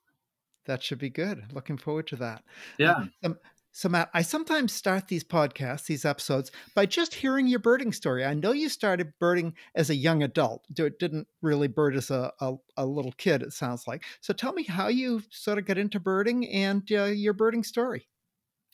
That 0.68 0.84
should 0.84 1.00
be 1.00 1.10
good. 1.10 1.46
Looking 1.54 1.78
forward 1.78 2.08
to 2.08 2.18
that. 2.18 2.44
Yeah. 2.78 3.06
Um, 3.24 3.38
so, 3.78 3.90
Matt, 3.90 4.10
I 4.12 4.24
sometimes 4.24 4.74
start 4.74 5.08
these 5.08 5.24
podcasts, 5.24 5.86
these 5.86 6.04
episodes, 6.04 6.52
by 6.74 6.88
just 6.88 7.14
hearing 7.14 7.46
your 7.46 7.60
birding 7.60 7.94
story. 7.94 8.26
I 8.26 8.34
know 8.34 8.52
you 8.52 8.70
started 8.70 9.14
birding 9.20 9.54
as 9.76 9.92
a 9.92 9.96
young 9.96 10.24
adult. 10.24 10.66
It 10.76 10.98
didn't 10.98 11.28
really 11.44 11.68
bird 11.68 11.96
as 11.96 12.10
a, 12.10 12.32
a, 12.42 12.56
a 12.76 12.88
little 12.88 13.12
kid, 13.12 13.44
it 13.44 13.54
sounds 13.54 13.88
like. 13.88 14.04
So, 14.20 14.34
tell 14.34 14.52
me 14.54 14.64
how 14.64 14.88
you 14.88 15.22
sort 15.30 15.60
of 15.60 15.66
got 15.66 15.78
into 15.78 16.00
birding 16.00 16.48
and 16.48 16.92
uh, 16.92 17.04
your 17.04 17.34
birding 17.34 17.64
story. 17.64 18.08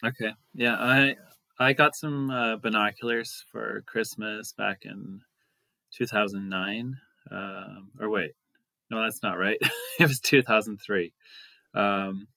Okay. 0.06 0.32
Yeah, 0.54 0.76
I 0.80 1.18
I 1.60 1.74
got 1.74 1.98
some 1.98 2.30
uh, 2.30 2.56
binoculars 2.56 3.44
for 3.52 3.84
Christmas 3.86 4.54
back 4.54 4.84
in 4.86 5.20
2009. 5.98 6.96
Um, 7.30 7.92
or 8.00 8.10
wait, 8.10 8.32
no, 8.90 9.04
that's 9.04 9.22
not 9.22 9.38
right. 9.38 9.58
it 10.00 10.08
was 10.08 10.22
2003. 10.22 11.12
Um, 11.74 12.28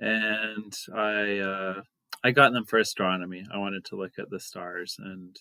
and 0.00 0.74
I 0.94 1.38
uh, 1.38 1.82
I 2.24 2.30
got 2.32 2.52
them 2.52 2.64
for 2.64 2.78
astronomy. 2.78 3.44
I 3.52 3.58
wanted 3.58 3.84
to 3.86 3.96
look 3.96 4.18
at 4.18 4.30
the 4.30 4.40
stars, 4.40 4.96
and 4.98 5.38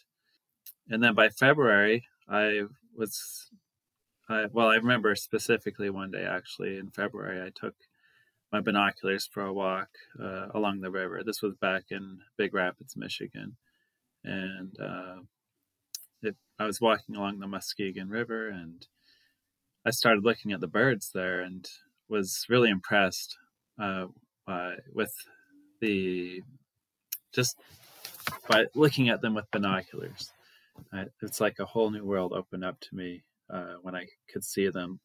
and 0.89 1.01
then 1.01 1.15
by 1.15 1.29
February 1.29 2.05
I 2.27 2.63
was, 2.95 3.49
I, 4.29 4.45
well, 4.51 4.67
I 4.67 4.75
remember 4.75 5.15
specifically 5.15 5.89
one 5.89 6.11
day 6.11 6.25
actually 6.25 6.77
in 6.77 6.91
February 6.91 7.41
I 7.41 7.51
took 7.55 7.75
my 8.51 8.59
binoculars 8.59 9.29
for 9.31 9.43
a 9.43 9.53
walk 9.53 9.89
uh, 10.21 10.47
along 10.53 10.81
the 10.81 10.91
river. 10.91 11.21
This 11.23 11.41
was 11.41 11.55
back 11.55 11.85
in 11.91 12.19
Big 12.37 12.53
Rapids, 12.53 12.95
Michigan, 12.97 13.55
and 14.23 14.75
uh, 14.79 15.15
it, 16.21 16.35
I 16.59 16.65
was 16.65 16.81
walking 16.81 17.15
along 17.15 17.39
the 17.39 17.47
Muskegon 17.47 18.09
River, 18.09 18.49
and 18.49 18.85
I 19.85 19.91
started 19.91 20.25
looking 20.25 20.51
at 20.51 20.59
the 20.59 20.67
birds 20.67 21.11
there, 21.13 21.41
and 21.41 21.67
was 22.09 22.45
really 22.49 22.69
impressed 22.69 23.37
uh, 23.79 24.07
uh, 24.50 24.72
with 24.94 25.13
the 25.79 26.41
just 27.34 27.56
by 28.48 28.65
looking 28.74 29.10
at 29.10 29.22
them 29.22 29.36
with 29.36 29.50
binoculars. 29.51 30.32
Uh, 30.91 31.06
it's 31.22 31.39
like 31.39 31.60
a 31.60 31.65
whole 31.65 31.91
new 31.91 32.03
world 32.03 32.34
opened 32.34 32.65
up 32.65 32.79
to 32.79 32.96
me 32.96 33.22
uh, 33.50 33.75
when 33.82 33.96
I 33.96 34.08
could 34.32 34.44
see 34.44 34.70
them 34.70 35.00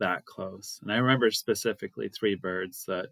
that 0.00 0.24
close. 0.24 0.80
And 0.82 0.92
I 0.92 0.96
remember 0.96 1.30
specifically 1.30 2.08
three 2.08 2.34
birds 2.34 2.84
that 2.86 3.08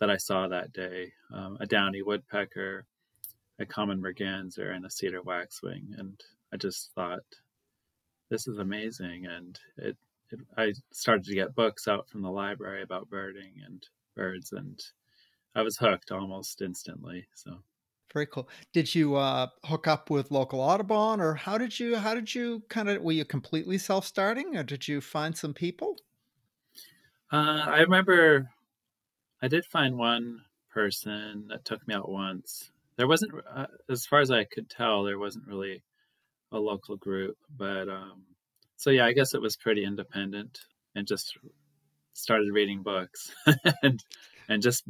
that 0.00 0.10
I 0.10 0.16
saw 0.16 0.48
that 0.48 0.72
day: 0.72 1.12
um, 1.32 1.58
a 1.60 1.66
downy 1.66 2.02
woodpecker, 2.02 2.86
a 3.58 3.66
common 3.66 4.00
merganser, 4.00 4.70
and 4.70 4.86
a 4.86 4.90
cedar 4.90 5.22
waxwing. 5.22 5.94
And 5.98 6.18
I 6.52 6.56
just 6.56 6.92
thought, 6.94 7.20
this 8.30 8.48
is 8.48 8.58
amazing. 8.58 9.26
And 9.26 9.58
it, 9.76 9.96
it 10.30 10.40
I 10.56 10.72
started 10.92 11.24
to 11.26 11.34
get 11.34 11.54
books 11.54 11.88
out 11.88 12.08
from 12.08 12.22
the 12.22 12.30
library 12.30 12.82
about 12.82 13.10
birding 13.10 13.52
and 13.66 13.86
birds 14.16 14.52
and 14.52 14.80
I 15.54 15.62
was 15.62 15.76
hooked 15.78 16.10
almost 16.10 16.62
instantly. 16.62 17.26
So 17.34 17.62
very 18.12 18.26
cool. 18.26 18.48
Did 18.72 18.94
you 18.94 19.16
uh, 19.16 19.48
hook 19.64 19.86
up 19.86 20.10
with 20.10 20.30
local 20.30 20.60
Audubon, 20.60 21.20
or 21.20 21.34
how 21.34 21.58
did 21.58 21.78
you 21.78 21.96
how 21.96 22.14
did 22.14 22.34
you 22.34 22.62
kind 22.68 22.88
of 22.88 23.02
were 23.02 23.12
you 23.12 23.24
completely 23.24 23.78
self 23.78 24.04
starting, 24.04 24.56
or 24.56 24.62
did 24.62 24.88
you 24.88 25.00
find 25.00 25.36
some 25.36 25.54
people? 25.54 25.96
Uh, 27.32 27.64
I 27.66 27.80
remember 27.80 28.50
I 29.42 29.48
did 29.48 29.64
find 29.64 29.96
one 29.96 30.42
person 30.70 31.46
that 31.48 31.64
took 31.64 31.86
me 31.86 31.94
out 31.94 32.10
once. 32.10 32.70
There 32.96 33.08
wasn't, 33.08 33.32
uh, 33.48 33.66
as 33.88 34.04
far 34.04 34.20
as 34.20 34.30
I 34.30 34.44
could 34.44 34.68
tell, 34.68 35.04
there 35.04 35.18
wasn't 35.18 35.46
really 35.46 35.82
a 36.52 36.58
local 36.58 36.96
group, 36.96 37.36
but 37.56 37.88
um, 37.88 38.24
so 38.76 38.90
yeah, 38.90 39.06
I 39.06 39.12
guess 39.12 39.34
it 39.34 39.42
was 39.42 39.56
pretty 39.56 39.84
independent 39.84 40.60
and 40.94 41.06
just 41.06 41.38
started 42.12 42.52
reading 42.52 42.82
books 42.82 43.32
and 43.82 44.04
and 44.48 44.62
just 44.62 44.84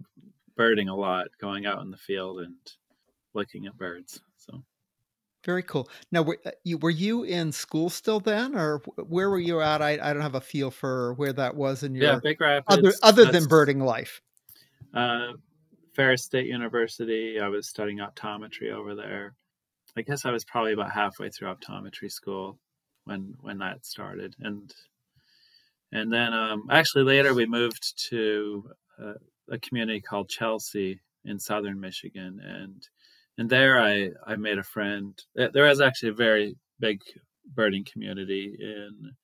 birding 0.60 0.90
a 0.90 0.94
lot, 0.94 1.28
going 1.40 1.64
out 1.64 1.80
in 1.80 1.90
the 1.90 1.96
field 1.96 2.38
and 2.40 2.54
looking 3.32 3.64
at 3.64 3.78
birds. 3.78 4.20
So 4.36 4.62
very 5.42 5.62
cool. 5.62 5.88
Now, 6.12 6.20
were 6.20 6.36
uh, 6.44 6.50
you, 6.64 6.76
were 6.76 6.90
you 6.90 7.22
in 7.22 7.50
school 7.50 7.88
still 7.88 8.20
then, 8.20 8.54
or 8.54 8.82
where 9.08 9.30
were 9.30 9.38
you 9.38 9.62
at? 9.62 9.80
I, 9.80 9.92
I 9.92 10.12
don't 10.12 10.20
have 10.20 10.34
a 10.34 10.40
feel 10.42 10.70
for 10.70 11.14
where 11.14 11.32
that 11.32 11.56
was 11.56 11.82
in 11.82 11.94
your 11.94 12.04
yeah, 12.04 12.18
Big 12.22 12.38
Rapids. 12.42 12.76
Other 12.76 12.92
other 13.02 13.32
than 13.32 13.46
birding 13.46 13.80
life. 13.80 14.20
Uh, 14.92 15.32
Ferris 15.94 16.24
State 16.24 16.46
University. 16.46 17.40
I 17.40 17.48
was 17.48 17.66
studying 17.66 18.00
optometry 18.00 18.70
over 18.70 18.94
there. 18.94 19.32
I 19.96 20.02
guess 20.02 20.26
I 20.26 20.30
was 20.30 20.44
probably 20.44 20.74
about 20.74 20.92
halfway 20.92 21.30
through 21.30 21.54
optometry 21.54 22.12
school 22.12 22.58
when 23.04 23.34
when 23.40 23.60
that 23.60 23.86
started, 23.86 24.36
and 24.40 24.74
and 25.90 26.12
then 26.12 26.34
um, 26.34 26.66
actually 26.70 27.04
later 27.04 27.32
we 27.32 27.46
moved 27.46 28.10
to 28.10 28.68
uh, 29.02 29.14
a 29.50 29.58
community 29.58 30.00
called 30.00 30.28
Chelsea 30.28 31.00
in 31.24 31.38
southern 31.38 31.80
Michigan, 31.80 32.40
and 32.44 32.88
and 33.38 33.48
there 33.48 33.80
I 33.80 34.10
I 34.26 34.36
made 34.36 34.58
a 34.58 34.62
friend. 34.62 35.20
There 35.34 35.68
is 35.68 35.80
actually 35.80 36.10
a 36.10 36.14
very 36.14 36.56
big 36.78 37.02
birding 37.54 37.84
community 37.84 38.56
in 38.58 39.14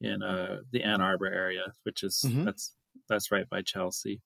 in 0.00 0.22
uh, 0.22 0.58
the 0.72 0.82
Ann 0.82 1.00
Arbor 1.00 1.26
area, 1.26 1.72
which 1.84 2.02
is 2.02 2.24
mm-hmm. 2.26 2.44
that's 2.44 2.74
that's 3.08 3.30
right 3.30 3.48
by 3.48 3.62
Chelsea. 3.62 4.20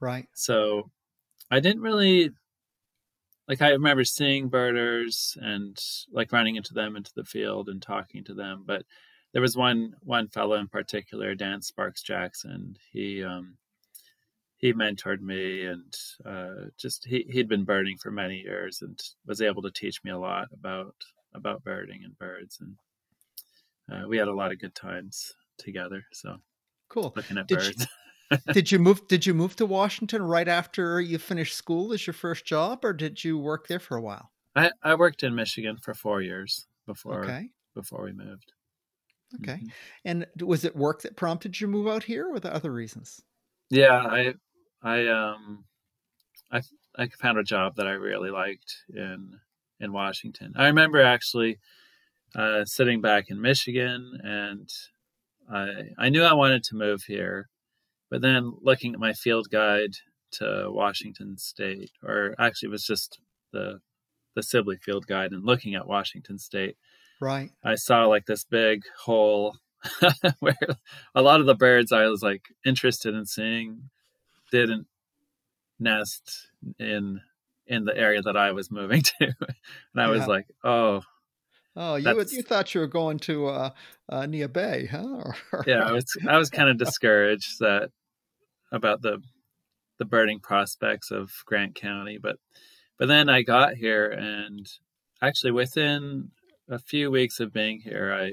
Right. 0.00 0.28
So 0.34 0.90
I 1.50 1.60
didn't 1.60 1.82
really 1.82 2.30
like 3.48 3.62
I 3.62 3.70
remember 3.70 4.04
seeing 4.04 4.48
birders 4.48 5.36
and 5.40 5.78
like 6.12 6.32
running 6.32 6.56
into 6.56 6.74
them 6.74 6.96
into 6.96 7.12
the 7.14 7.24
field 7.24 7.68
and 7.68 7.80
talking 7.80 8.24
to 8.24 8.34
them, 8.34 8.64
but 8.66 8.84
there 9.32 9.42
was 9.42 9.56
one 9.56 9.94
one 10.00 10.28
fellow 10.28 10.56
in 10.56 10.68
particular, 10.68 11.34
Dan 11.34 11.60
Sparks 11.60 12.02
Jackson. 12.02 12.76
He 12.92 13.22
um 13.22 13.56
he 14.64 14.72
mentored 14.72 15.20
me 15.20 15.66
and 15.66 15.94
uh, 16.24 16.70
just 16.78 17.04
he, 17.04 17.26
he'd 17.28 17.50
been 17.50 17.66
birding 17.66 17.98
for 17.98 18.10
many 18.10 18.36
years 18.36 18.80
and 18.80 18.98
was 19.26 19.42
able 19.42 19.60
to 19.60 19.70
teach 19.70 20.02
me 20.04 20.10
a 20.10 20.16
lot 20.16 20.48
about 20.54 20.94
about 21.34 21.62
birding 21.64 22.00
and 22.02 22.18
birds 22.18 22.60
and 22.62 22.74
uh, 23.92 24.08
we 24.08 24.16
had 24.16 24.26
a 24.26 24.34
lot 24.34 24.50
of 24.50 24.58
good 24.58 24.74
times 24.74 25.34
together 25.58 26.02
so 26.14 26.36
cool. 26.88 27.12
looking 27.14 27.36
at 27.36 27.46
did 27.46 27.58
birds. 27.58 27.86
you, 28.30 28.38
did 28.54 28.72
you 28.72 28.78
move 28.78 29.06
did 29.06 29.26
you 29.26 29.34
move 29.34 29.54
to 29.54 29.66
washington 29.66 30.22
right 30.22 30.48
after 30.48 30.98
you 30.98 31.18
finished 31.18 31.54
school 31.54 31.92
as 31.92 32.06
your 32.06 32.14
first 32.14 32.46
job 32.46 32.86
or 32.86 32.94
did 32.94 33.22
you 33.22 33.36
work 33.36 33.66
there 33.66 33.78
for 33.78 33.98
a 33.98 34.02
while? 34.02 34.30
I, 34.56 34.70
I 34.82 34.94
worked 34.94 35.24
in 35.24 35.34
michigan 35.34 35.76
for 35.76 35.92
four 35.92 36.22
years 36.22 36.66
before 36.86 37.24
okay. 37.24 37.50
before 37.74 38.04
we 38.04 38.12
moved. 38.12 38.54
Okay. 39.42 39.56
Mm-hmm. 39.56 39.68
and 40.06 40.26
was 40.40 40.64
it 40.64 40.74
work 40.74 41.02
that 41.02 41.18
prompted 41.18 41.60
you 41.60 41.66
to 41.66 41.70
move 41.70 41.86
out 41.86 42.04
here 42.04 42.30
or 42.32 42.40
the 42.40 42.54
other 42.54 42.72
reasons? 42.72 43.20
Yeah 43.68 44.06
i 44.06 44.34
I 44.84 45.08
um 45.08 45.64
I 46.52 46.60
I 46.96 47.08
found 47.08 47.38
a 47.38 47.42
job 47.42 47.76
that 47.76 47.86
I 47.86 47.92
really 47.92 48.30
liked 48.30 48.82
in 48.94 49.40
in 49.80 49.92
Washington. 49.92 50.52
I 50.56 50.66
remember 50.66 51.00
actually 51.00 51.58
uh, 52.36 52.64
sitting 52.64 53.00
back 53.00 53.24
in 53.28 53.40
Michigan, 53.40 54.20
and 54.22 54.68
I 55.50 55.90
I 55.98 56.08
knew 56.10 56.22
I 56.22 56.34
wanted 56.34 56.62
to 56.64 56.76
move 56.76 57.04
here, 57.06 57.48
but 58.10 58.20
then 58.20 58.52
looking 58.60 58.92
at 58.92 59.00
my 59.00 59.14
field 59.14 59.48
guide 59.50 59.94
to 60.32 60.68
Washington 60.68 61.38
State, 61.38 61.90
or 62.02 62.34
actually 62.38 62.68
it 62.68 62.72
was 62.72 62.84
just 62.84 63.18
the 63.52 63.80
the 64.36 64.42
Sibley 64.42 64.76
field 64.76 65.06
guide, 65.06 65.32
and 65.32 65.44
looking 65.44 65.74
at 65.74 65.88
Washington 65.88 66.38
State, 66.38 66.76
right, 67.20 67.50
I 67.64 67.76
saw 67.76 68.04
like 68.04 68.26
this 68.26 68.44
big 68.44 68.82
hole 69.04 69.56
where 70.40 70.56
a 71.14 71.22
lot 71.22 71.40
of 71.40 71.46
the 71.46 71.54
birds 71.54 71.90
I 71.90 72.06
was 72.06 72.22
like 72.22 72.42
interested 72.66 73.14
in 73.14 73.26
seeing 73.26 73.90
didn't 74.54 74.86
nest 75.78 76.48
in 76.78 77.20
in 77.66 77.84
the 77.84 77.96
area 77.96 78.22
that 78.22 78.36
I 78.36 78.52
was 78.52 78.70
moving 78.70 79.02
to, 79.20 79.34
and 79.40 80.02
I 80.02 80.08
was 80.08 80.26
like, 80.26 80.46
oh 80.62 81.02
Oh, 81.76 81.96
you 81.96 82.24
you 82.30 82.42
thought 82.42 82.72
you 82.72 82.80
were 82.80 82.86
going 82.86 83.18
to 83.20 83.46
uh, 83.46 83.70
uh, 84.08 84.22
Neah 84.22 84.52
Bay, 84.52 84.86
huh? 84.86 85.32
Yeah, 85.66 85.80
I 85.80 85.92
was 85.92 86.04
I 86.28 86.38
was 86.38 86.48
kind 86.48 86.68
of 86.68 86.78
discouraged 86.78 87.58
that 87.58 87.90
about 88.70 89.02
the 89.02 89.20
the 89.98 90.04
birding 90.04 90.38
prospects 90.40 91.10
of 91.10 91.32
Grant 91.46 91.74
County, 91.74 92.18
but 92.18 92.36
but 92.96 93.08
then 93.08 93.28
I 93.28 93.42
got 93.42 93.74
here 93.74 94.08
and 94.08 94.68
actually 95.20 95.50
within 95.50 96.30
a 96.68 96.78
few 96.78 97.10
weeks 97.10 97.40
of 97.40 97.52
being 97.52 97.80
here, 97.80 98.16
I, 98.16 98.32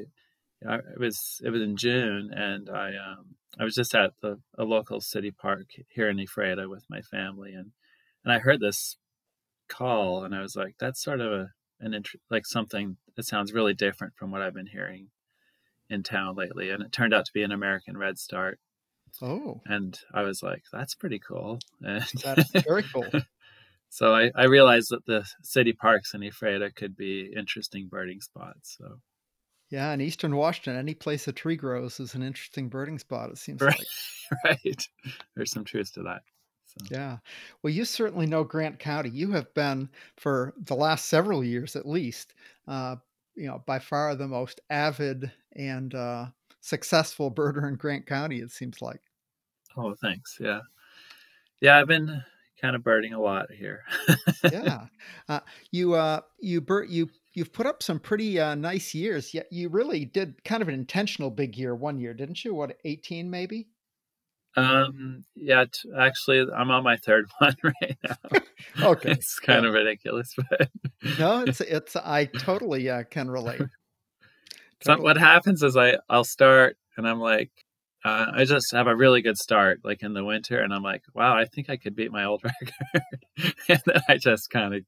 I 0.68 0.76
it 0.76 1.00
was 1.00 1.42
it 1.44 1.50
was 1.50 1.62
in 1.62 1.78
June 1.78 2.32
and 2.34 2.70
I 2.70 2.90
um 2.90 3.36
I 3.60 3.64
was 3.64 3.76
just 3.76 3.96
at 3.96 4.14
the 4.22 4.40
a 4.58 4.64
local 4.64 5.02
city 5.02 5.32
park 5.32 5.68
here 5.90 6.10
in 6.10 6.20
Ephrata 6.20 6.70
with 6.70 6.86
my 6.90 7.02
family 7.02 7.54
and 7.54 7.72
and 8.24 8.34
I 8.34 8.40
heard 8.40 8.60
this 8.60 8.98
call 9.68 10.24
and 10.24 10.36
I 10.36 10.42
was 10.42 10.56
like 10.56 10.76
that's 10.80 11.02
sort 11.02 11.22
of 11.22 11.32
a 11.32 11.50
an 11.80 11.94
int- 11.94 12.22
like 12.30 12.46
something 12.46 12.98
that 13.16 13.26
sounds 13.26 13.54
really 13.54 13.74
different 13.74 14.14
from 14.16 14.32
what 14.32 14.42
I've 14.42 14.54
been 14.54 14.68
hearing 14.68 15.08
in 15.90 16.04
town 16.04 16.36
lately 16.36 16.70
and 16.70 16.84
it 16.84 16.92
turned 16.92 17.14
out 17.14 17.26
to 17.26 17.34
be 17.34 17.44
an 17.44 17.52
American 17.52 17.98
redstart 17.98 18.60
oh, 19.22 19.62
and 19.66 19.98
I 20.14 20.22
was 20.22 20.44
like 20.44 20.64
that's 20.72 20.96
pretty 20.96 21.20
cool 21.20 21.60
and 21.82 22.06
that's 22.24 22.52
very 22.52 22.84
cool. 22.84 23.08
so 23.90 24.14
I, 24.14 24.32
I 24.36 24.46
realized 24.46 24.92
that 24.92 25.06
the 25.06 25.26
city 25.42 25.74
parks 25.74 26.14
in 26.14 26.24
Ephrata 26.24 26.72
could 26.72 26.96
be 26.96 27.34
interesting 27.36 27.88
birding 27.90 28.22
spots 28.22 28.76
so 28.78 29.00
Yeah, 29.72 29.92
in 29.94 30.02
Eastern 30.02 30.36
Washington, 30.36 30.76
any 30.76 30.94
place 30.94 31.28
a 31.28 31.32
tree 31.32 31.56
grows 31.56 32.00
is 32.00 32.14
an 32.14 32.22
interesting 32.24 32.70
birding 32.70 33.00
spot. 33.00 33.32
It 33.32 33.38
seems 33.38 33.62
Right. 33.62 33.78
like. 33.80 33.88
right 34.64 34.88
there's 35.36 35.52
some 35.52 35.66
truth 35.66 35.94
to 35.94 36.04
that 36.04 36.22
so. 36.66 36.86
Yeah. 36.90 37.18
Well, 37.64 37.74
you 37.74 37.84
certainly 37.86 38.26
know 38.28 38.44
Grant 38.44 38.80
County. 38.80 39.10
You 39.10 39.32
have 39.32 39.54
been 39.54 39.90
for 40.18 40.54
the 40.58 40.76
last 40.76 41.06
several 41.06 41.44
years, 41.44 41.76
at 41.76 41.88
least, 41.88 42.34
uh, 42.68 42.96
you 43.36 43.48
know, 43.48 43.62
by 43.66 43.80
far 43.80 44.16
the 44.16 44.28
most 44.28 44.62
avid 44.70 45.32
and 45.56 45.94
uh, 45.96 46.28
successful 46.62 47.30
birder 47.32 47.68
in 47.68 47.76
Grant 47.76 48.06
County. 48.06 48.40
It 48.40 48.52
seems 48.52 48.82
like. 48.82 49.02
Oh, 49.76 49.96
thanks. 49.96 50.38
Yeah. 50.40 50.62
Yeah, 51.62 51.78
I've 51.78 51.88
been 51.88 52.24
kind 52.62 52.76
of 52.76 52.84
birding 52.84 53.14
a 53.14 53.20
lot 53.22 53.52
here. 53.52 53.84
yeah. 54.52 54.88
Uh, 55.28 55.40
you 55.72 55.94
uh, 55.94 56.22
you 56.40 56.62
bir- 56.62 56.86
you 56.86 57.10
you've 57.34 57.54
put 57.54 57.66
up 57.66 57.84
some 57.84 58.00
pretty 58.00 58.40
uh, 58.40 58.56
nice 58.56 58.94
years. 58.94 59.34
Yet 59.34 59.48
you 59.52 59.70
really 59.70 60.06
did 60.06 60.44
kind 60.44 60.62
of 60.62 60.68
an 60.68 60.74
intentional 60.74 61.30
big 61.32 61.58
year 61.58 61.76
one 61.76 62.00
year, 62.00 62.14
didn't 62.14 62.44
you? 62.46 62.54
What 62.54 62.78
eighteen 62.86 63.30
maybe? 63.30 63.68
um, 64.58 65.24
yeah, 65.36 65.64
t- 65.72 65.90
actually, 65.98 66.46
I'm 66.54 66.72
on 66.72 66.84
my 66.84 66.98
third 66.98 67.26
one 67.40 67.56
right 67.64 67.98
now. 68.04 68.40
Okay. 68.82 69.12
it's 69.12 69.40
kind 69.40 69.66
of 69.66 69.74
ridiculous, 69.74 70.34
but 70.50 70.70
No, 71.18 71.42
it's 71.44 71.62
it's 71.62 71.96
I 71.96 72.26
totally 72.26 72.90
uh, 72.90 73.04
can 73.04 73.30
relate. 73.30 73.68
so 74.84 74.98
what 75.02 75.18
happens 75.18 75.64
is 75.64 75.78
I 75.78 75.98
I'll 76.10 76.24
start 76.24 76.78
and 76.98 77.08
I'm 77.08 77.20
like. 77.20 77.52
Uh, 78.04 78.32
I 78.34 78.46
just 78.46 78.72
have 78.72 78.88
a 78.88 78.96
really 78.96 79.22
good 79.22 79.38
start, 79.38 79.82
like 79.84 80.02
in 80.02 80.16
the 80.16 80.26
winter, 80.26 80.60
and 80.60 80.74
I'm 80.74 80.82
like, 80.82 81.04
"Wow, 81.14 81.38
I 81.38 81.46
think 81.46 81.70
I 81.70 81.78
could 81.78 81.96
beat 81.96 82.12
my 82.12 82.24
old 82.26 82.42
record." 82.44 83.04
and 83.70 83.80
then 83.86 84.02
I 84.10 84.18
just 84.18 84.50
kind 84.50 84.74
of 84.74 84.82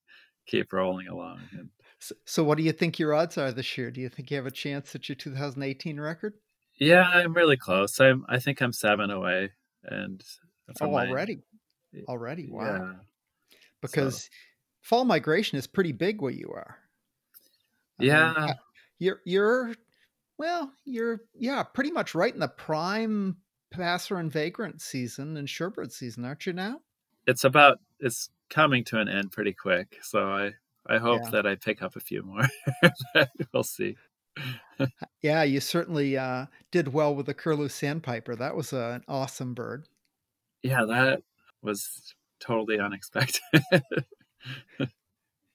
keep 0.47 0.73
rolling 0.73 1.05
along. 1.07 1.41
And 1.51 1.69
So, 2.03 2.15
so 2.25 2.43
what 2.43 2.57
do 2.57 2.63
you 2.65 2.73
think 2.73 2.99
your 2.99 3.13
odds 3.13 3.37
are 3.37 3.51
this 3.53 3.77
year? 3.77 3.89
Do 3.89 4.01
you 4.01 4.09
think 4.09 4.29
you 4.29 4.35
have 4.35 4.45
a 4.45 4.51
chance 4.51 4.93
at 4.93 5.07
your 5.07 5.15
2018 5.15 5.99
record? 5.99 6.33
yeah, 6.79 7.03
I'm 7.03 7.33
really 7.33 7.55
close. 7.55 7.97
I'm. 8.01 8.25
I 8.27 8.39
think 8.39 8.61
I'm 8.61 8.73
seven 8.73 9.09
away, 9.09 9.51
and 9.83 10.21
Oh, 10.81 10.91
my- 10.91 11.07
already, 11.07 11.39
already, 12.09 12.49
wow! 12.49 12.65
Yeah, 12.65 12.93
Because 13.81 14.29
fall 14.81 15.05
migration 15.05 15.57
is 15.57 15.67
pretty 15.67 15.91
big 15.93 16.21
where 16.21 16.31
you 16.31 16.49
are. 16.53 16.77
I 17.99 18.03
yeah. 18.03 18.31
uh, 18.35 18.53
you're 18.99 19.21
you're 19.25 19.73
well, 20.37 20.73
you're 20.83 21.21
yeah, 21.35 21.63
pretty 21.63 21.91
much 21.91 22.15
right 22.15 22.33
in 22.33 22.39
the 22.39 22.47
prime 22.49 23.37
passer 23.71 24.17
and 24.17 24.31
vagrant 24.31 24.81
season 24.81 25.37
and 25.37 25.47
shorebird 25.47 25.91
season, 25.91 26.25
aren't 26.25 26.45
you 26.45 26.53
now? 26.53 26.81
it's 27.25 27.45
about 27.45 27.77
it's 28.01 28.29
coming 28.49 28.83
to 28.83 28.99
an 28.99 29.07
end 29.07 29.31
pretty 29.31 29.53
quick 29.53 29.97
so 30.01 30.27
i 30.27 30.51
i 30.87 30.97
hope 30.97 31.25
Yeah. 31.25 31.31
that 31.31 31.45
i 31.47 31.55
pick 31.55 31.81
up 31.81 31.95
a 31.95 31.99
few 31.99 32.23
more 32.23 32.43
we'll 33.53 33.63
see 33.63 33.97
Yeah, 35.21 35.41
you 35.41 35.59
certainly 35.59 36.15
uh, 36.17 36.47
did 36.69 36.89
well 36.89 37.15
with 37.15 37.25
the 37.25 37.33
curlew 37.33 37.67
sandpiper. 37.67 38.35
That 38.35 38.55
was 38.55 38.71
a, 38.73 38.91
an 38.91 39.03
awesome 39.07 39.55
bird. 39.55 39.87
yeah 40.61 40.85
that 40.85 41.23
was 41.61 42.13
totally 42.39 42.79
unexpected 42.79 43.41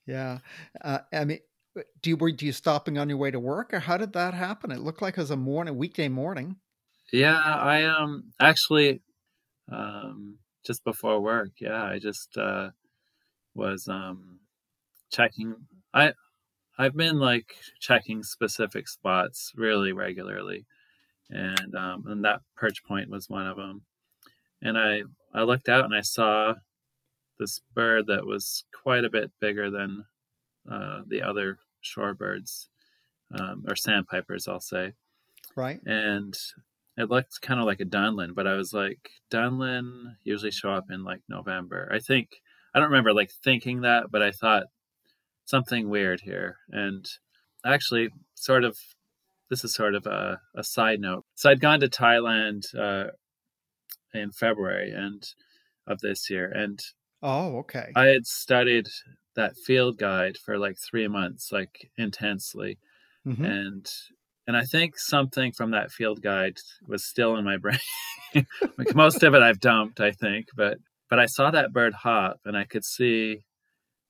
Yeah, 0.05 0.39
uh, 0.81 0.99
I 1.13 1.25
mean, 1.25 1.39
do 2.01 2.09
you 2.09 2.17
were 2.17 2.31
do 2.31 2.45
you 2.45 2.51
stopping 2.51 2.97
on 2.97 3.09
your 3.09 3.17
way 3.17 3.31
to 3.31 3.39
work, 3.39 3.73
or 3.73 3.79
how 3.79 3.97
did 3.97 4.13
that 4.13 4.33
happen? 4.33 4.71
It 4.71 4.79
looked 4.79 5.01
like 5.01 5.17
it 5.17 5.21
was 5.21 5.31
a 5.31 5.37
morning, 5.37 5.77
weekday 5.77 6.09
morning. 6.09 6.59
yeah 7.11 7.37
i 7.39 7.83
um 7.85 8.31
actually 8.39 9.01
um 9.71 10.39
just 10.65 10.83
before 10.85 11.21
work 11.21 11.51
yeah 11.61 11.83
i 11.85 11.99
just 11.99 12.37
uh 12.37 12.71
was 13.55 13.87
um 13.89 14.38
checking 15.11 15.55
i 15.93 16.13
i've 16.77 16.95
been 16.95 17.19
like 17.19 17.55
checking 17.79 18.23
specific 18.23 18.87
spots 18.87 19.51
really 19.55 19.91
regularly 19.91 20.65
and 21.29 21.75
um 21.75 22.03
and 22.07 22.23
that 22.23 22.41
perch 22.55 22.83
point 22.83 23.09
was 23.09 23.29
one 23.29 23.47
of 23.47 23.57
them 23.57 23.81
and 24.61 24.77
i 24.77 25.01
i 25.33 25.41
looked 25.41 25.69
out 25.69 25.85
and 25.85 25.93
i 25.95 26.01
saw 26.01 26.53
this 27.39 27.61
bird 27.73 28.05
that 28.07 28.25
was 28.25 28.63
quite 28.83 29.05
a 29.05 29.09
bit 29.09 29.31
bigger 29.39 29.69
than 29.71 30.03
uh, 30.69 31.01
the 31.07 31.21
other 31.21 31.57
shorebirds 31.83 32.67
um, 33.39 33.63
or 33.67 33.75
sandpipers 33.75 34.47
i'll 34.47 34.59
say 34.59 34.93
Right. 35.55 35.79
and 35.85 36.37
it 36.97 37.09
looked 37.09 37.41
kind 37.41 37.61
of 37.61 37.65
like 37.65 37.79
a 37.79 37.85
Dunlin, 37.85 38.33
but 38.33 38.45
I 38.45 38.55
was 38.55 38.73
like, 38.73 39.09
Dunlin 39.29 40.17
usually 40.25 40.51
show 40.51 40.71
up 40.73 40.91
in 40.91 41.05
like 41.05 41.21
November. 41.29 41.89
I 41.93 41.99
think 41.99 42.41
I 42.75 42.79
don't 42.79 42.89
remember 42.89 43.13
like 43.13 43.31
thinking 43.41 43.81
that, 43.81 44.11
but 44.11 44.21
I 44.21 44.31
thought 44.31 44.63
something 45.49 45.89
weird 45.89 46.21
here. 46.21 46.57
And 46.69 47.05
actually, 47.65 48.09
sort 48.35 48.63
of, 48.63 48.77
this 49.49 49.63
is 49.63 49.73
sort 49.73 49.95
of 49.95 50.05
a, 50.05 50.39
a 50.55 50.63
side 50.63 50.99
note. 50.99 51.25
So 51.35 51.49
I'd 51.49 51.59
gone 51.61 51.79
to 51.79 51.87
Thailand 51.89 52.63
uh, 52.77 53.11
in 54.13 54.31
February 54.31 54.91
and 54.91 55.23
of 55.87 55.99
this 56.01 56.29
year, 56.29 56.49
and 56.51 56.79
Oh, 57.21 57.57
okay. 57.59 57.91
I 57.95 58.05
had 58.05 58.25
studied 58.25 58.87
that 59.35 59.57
field 59.65 59.97
guide 59.97 60.37
for 60.37 60.57
like 60.57 60.77
three 60.89 61.07
months, 61.07 61.51
like 61.51 61.89
intensely 61.97 62.77
Mhm. 63.27 63.43
and 63.45 63.85
and 64.47 64.55
I 64.57 64.63
think 64.63 64.97
something 64.97 65.51
from 65.51 65.71
that 65.71 65.91
field 65.91 66.21
guide 66.21 66.57
was 66.87 67.03
still 67.03 67.35
in 67.37 67.43
my 67.45 67.57
brain. 67.63 67.79
like 68.77 68.95
most 68.95 69.21
of 69.23 69.33
it 69.33 69.41
I've 69.41 69.59
dumped, 69.59 69.99
I 69.99 70.11
think, 70.11 70.47
but 70.55 70.77
but 71.09 71.19
I 71.19 71.25
saw 71.25 71.51
that 71.51 71.73
bird 71.73 71.93
hop 71.93 72.39
and 72.45 72.55
I 72.55 72.63
could 72.65 72.85
see 72.85 73.39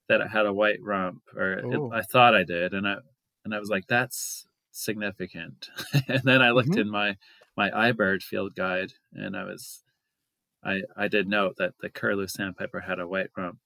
that 0.10 0.22
it 0.22 0.28
had 0.30 0.46
a 0.46 0.54
white 0.54 0.82
rump, 0.82 1.24
or 1.36 1.54
it, 1.54 1.66
Oh. 1.76 1.92
I 1.94 2.02
thought 2.04 2.36
I 2.36 2.44
did, 2.44 2.74
and 2.74 2.88
I 2.88 2.98
and 3.46 3.56
I 3.56 3.60
was 3.60 3.70
like, 3.70 3.88
that's 3.88 4.48
significant. 4.72 5.70
and 6.10 6.22
then 6.24 6.42
I 6.42 6.52
looked 6.52 6.70
Mhm. 6.72 6.82
in 6.82 6.90
my 6.90 7.18
my 7.58 7.70
iBird 7.72 8.24
field 8.24 8.56
guide, 8.56 8.94
and 9.14 9.38
I 9.38 9.44
was 9.46 9.84
I 10.64 10.84
I 10.98 11.08
did 11.08 11.28
note 11.28 11.56
that 11.58 11.76
the 11.82 11.90
curlew 11.90 12.28
sandpiper 12.28 12.82
had 12.82 13.00
a 13.00 13.08
white 13.08 13.30
rump, 13.38 13.60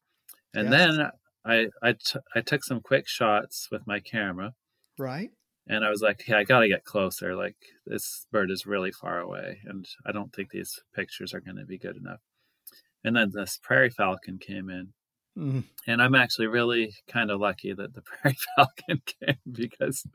and 0.54 0.70
Yes. 0.70 0.72
then 0.98 1.12
I 1.46 1.70
I, 1.82 1.94
t- 1.94 2.20
I 2.36 2.42
took 2.42 2.64
some 2.64 2.82
quick 2.82 3.08
shots 3.08 3.70
with 3.72 3.86
my 3.88 4.00
camera 4.00 4.54
Right. 5.00 5.32
and 5.68 5.84
I 5.86 5.90
was 5.90 6.02
like, 6.02 6.22
"Hey, 6.22 6.36
I 6.36 6.44
got 6.46 6.62
to 6.62 6.68
get 6.70 6.86
closer. 6.86 7.36
Like 7.36 7.58
this 7.86 8.28
bird 8.32 8.52
is 8.52 8.66
really 8.66 8.92
far 8.92 9.20
away, 9.20 9.62
and 9.66 9.88
I 10.06 10.12
don't 10.14 10.34
think 10.34 10.52
these 10.52 10.80
pictures 10.94 11.34
are 11.34 11.42
going 11.42 11.58
to 11.58 11.66
be 11.66 11.78
good 11.80 11.98
enough." 11.98 12.22
And 13.04 13.16
then 13.16 13.32
this 13.34 13.58
prairie 13.62 13.90
falcon 13.90 14.40
came 14.40 14.70
in, 14.70 14.94
Mm. 15.38 15.64
and 15.88 16.02
I'm 16.02 16.14
actually 16.16 16.48
really 16.48 16.94
kind 17.08 17.32
of 17.32 17.40
lucky 17.40 17.74
that 17.74 17.94
the 17.96 18.02
prairie 18.22 18.38
falcon 18.56 19.02
came 19.20 19.38
because 19.52 20.06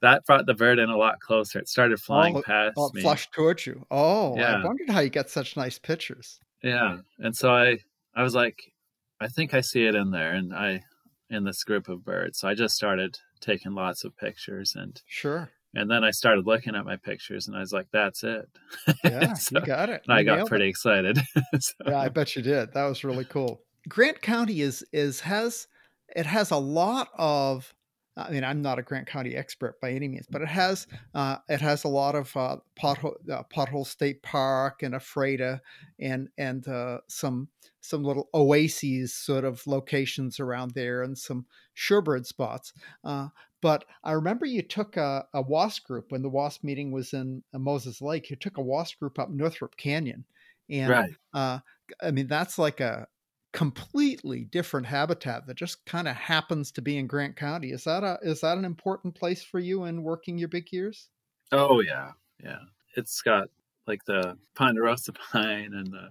that 0.00 0.24
brought 0.26 0.46
the 0.46 0.54
bird 0.54 0.78
in 0.78 0.90
a 0.90 0.96
lot 0.96 1.18
closer. 1.20 1.58
It 1.58 1.68
started 1.68 1.98
flying 2.00 2.36
Oh, 2.36 2.42
past 2.42 2.74
Oh, 2.76 2.90
me. 2.94 3.00
it 3.00 3.02
flushed 3.02 3.32
towards 3.32 3.66
you. 3.66 3.84
Oh, 3.90 4.36
I 4.38 4.64
wondered 4.64 4.90
how 4.90 5.00
you 5.00 5.10
got 5.10 5.28
such 5.28 5.56
nice 5.56 5.78
pictures. 5.78 6.38
Yeah, 6.62 6.98
and 7.18 7.34
so 7.36 7.50
I 7.50 7.78
I 8.14 8.22
was 8.22 8.34
like, 8.34 8.72
I 9.20 9.26
think 9.28 9.54
I 9.54 9.60
see 9.60 9.84
it 9.86 9.94
in 9.96 10.10
there, 10.12 10.32
and 10.32 10.54
I 10.54 10.82
in 11.30 11.44
this 11.44 11.62
group 11.64 11.88
of 11.88 12.04
birds. 12.04 12.38
So 12.38 12.48
I 12.48 12.54
just 12.54 12.74
started 12.76 13.18
taking 13.40 13.74
lots 13.74 14.04
of 14.04 14.16
pictures 14.16 14.74
and 14.76 15.00
Sure. 15.06 15.50
and 15.74 15.90
then 15.90 16.02
I 16.04 16.10
started 16.10 16.46
looking 16.46 16.74
at 16.74 16.84
my 16.86 16.96
pictures 16.96 17.46
and 17.46 17.54
I 17.56 17.60
was 17.60 17.72
like, 17.72 17.86
that's 17.92 18.24
it. 18.24 18.46
Yeah, 19.04 19.34
So- 19.34 19.58
you 19.60 19.66
got 19.66 19.90
it. 19.90 20.02
and 20.08 20.14
I 20.16 20.22
got 20.22 20.36
nailed 20.36 20.46
it. 20.46 20.50
pretty 20.50 20.68
excited. 20.68 21.18
So- 21.60 21.74
Yeah, 21.86 21.98
I 22.00 22.08
bet 22.08 22.34
you 22.34 22.40
did. 22.42 22.72
That 22.72 22.86
was 22.86 23.04
really 23.04 23.24
cool. 23.26 23.60
Grant 23.88 24.20
County 24.22 24.60
is 24.60 24.84
is 24.92 25.20
has 25.20 25.66
it 26.14 26.26
has 26.26 26.50
a 26.50 26.56
lot 26.56 27.08
of 27.14 27.74
I 28.18 28.30
mean, 28.32 28.42
I'm 28.42 28.62
not 28.62 28.80
a 28.80 28.82
Grant 28.82 29.06
County 29.06 29.36
expert 29.36 29.80
by 29.80 29.92
any 29.92 30.08
means, 30.08 30.26
but 30.28 30.42
it 30.42 30.48
has 30.48 30.86
uh, 31.14 31.36
it 31.48 31.60
has 31.60 31.84
a 31.84 31.88
lot 31.88 32.14
of 32.16 32.36
uh, 32.36 32.56
pothole 32.80 33.14
uh, 33.30 33.44
pothole 33.44 33.86
state 33.86 34.22
park 34.22 34.82
and 34.82 34.94
Ephrata 34.94 35.60
and 36.00 36.28
and 36.36 36.66
uh, 36.66 36.98
some 37.08 37.48
some 37.80 38.02
little 38.02 38.28
oases 38.34 39.14
sort 39.14 39.44
of 39.44 39.64
locations 39.66 40.40
around 40.40 40.72
there 40.72 41.02
and 41.02 41.16
some 41.16 41.46
shorebird 41.76 42.26
spots. 42.26 42.72
Uh, 43.04 43.28
but 43.60 43.84
I 44.04 44.12
remember 44.12 44.46
you 44.46 44.62
took 44.62 44.96
a, 44.96 45.26
a 45.32 45.40
WASP 45.42 45.84
group 45.84 46.10
when 46.10 46.22
the 46.22 46.28
WASP 46.28 46.64
meeting 46.64 46.90
was 46.90 47.12
in 47.12 47.42
uh, 47.54 47.58
Moses 47.58 48.00
Lake. 48.02 48.30
You 48.30 48.36
took 48.36 48.56
a 48.58 48.62
WASP 48.62 48.98
group 48.98 49.18
up 49.18 49.30
Northrup 49.30 49.76
Canyon, 49.76 50.24
and 50.68 50.90
Right. 50.90 51.14
uh, 51.34 51.60
I 52.02 52.10
mean 52.10 52.26
that's 52.26 52.58
like 52.58 52.80
a 52.80 53.06
completely 53.52 54.44
different 54.44 54.86
habitat 54.86 55.46
that 55.46 55.56
just 55.56 55.84
kind 55.86 56.06
of 56.06 56.14
happens 56.14 56.70
to 56.72 56.82
be 56.82 56.98
in 56.98 57.06
Grant 57.06 57.36
County. 57.36 57.70
Is 57.70 57.84
that 57.84 58.04
a 58.04 58.18
is 58.22 58.40
that 58.42 58.58
an 58.58 58.64
important 58.64 59.14
place 59.14 59.42
for 59.42 59.58
you 59.58 59.84
in 59.84 60.02
working 60.02 60.38
your 60.38 60.48
big 60.48 60.72
years? 60.72 61.08
Oh 61.52 61.80
yeah, 61.80 62.12
yeah. 62.42 62.60
It's 62.96 63.22
got 63.22 63.48
like 63.86 64.04
the 64.04 64.36
ponderosa 64.54 65.12
pine 65.32 65.72
and 65.74 65.92
the 65.92 66.10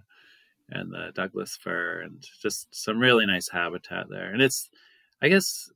and 0.69 0.91
the 0.91 1.11
Douglas 1.15 1.55
fir 1.55 2.01
and 2.01 2.25
just 2.41 2.67
some 2.75 2.99
really 2.99 3.25
nice 3.25 3.47
habitat 3.49 4.07
there. 4.09 4.33
And 4.33 4.41
it's, 4.41 4.69
I 5.21 5.29
guess, 5.29 5.69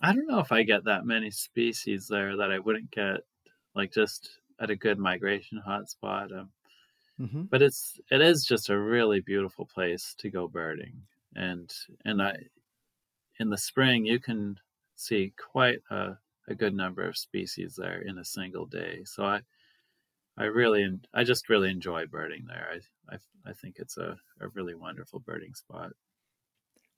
I 0.00 0.12
don't 0.14 0.26
know 0.26 0.38
if 0.38 0.50
I 0.50 0.62
get 0.62 0.84
that 0.84 1.04
many 1.04 1.30
species 1.30 2.08
there 2.08 2.36
that 2.36 2.50
I 2.50 2.58
wouldn't 2.58 2.90
get 2.90 3.20
like 3.74 3.92
just 3.92 4.30
at 4.58 4.70
a 4.70 4.76
good 4.76 4.98
migration 4.98 5.62
hotspot. 5.66 6.32
Um, 6.32 6.50
hmm 7.18 7.44
but 7.50 7.62
it's 7.62 8.00
it 8.10 8.20
is 8.20 8.44
just 8.44 8.70
a 8.70 8.78
really 8.78 9.20
beautiful 9.20 9.66
place 9.66 10.14
to 10.18 10.30
go 10.30 10.48
birding 10.48 11.02
and 11.36 11.72
and 12.04 12.22
i 12.22 12.36
in 13.38 13.50
the 13.50 13.58
spring 13.58 14.04
you 14.06 14.18
can 14.20 14.56
see 14.96 15.32
quite 15.52 15.80
a, 15.90 16.16
a 16.48 16.54
good 16.54 16.74
number 16.74 17.02
of 17.06 17.16
species 17.16 17.74
there 17.76 18.00
in 18.02 18.18
a 18.18 18.24
single 18.24 18.66
day 18.66 19.02
so 19.04 19.24
i 19.24 19.40
i 20.38 20.44
really 20.44 20.88
i 21.14 21.24
just 21.24 21.48
really 21.48 21.70
enjoy 21.70 22.06
birding 22.06 22.44
there. 22.46 22.68
I 23.10 23.14
i, 23.14 23.18
I 23.50 23.52
think 23.54 23.76
it's 23.78 23.96
a, 23.98 24.18
a 24.40 24.48
really 24.48 24.74
wonderful 24.74 25.20
birding 25.20 25.54
spot 25.54 25.92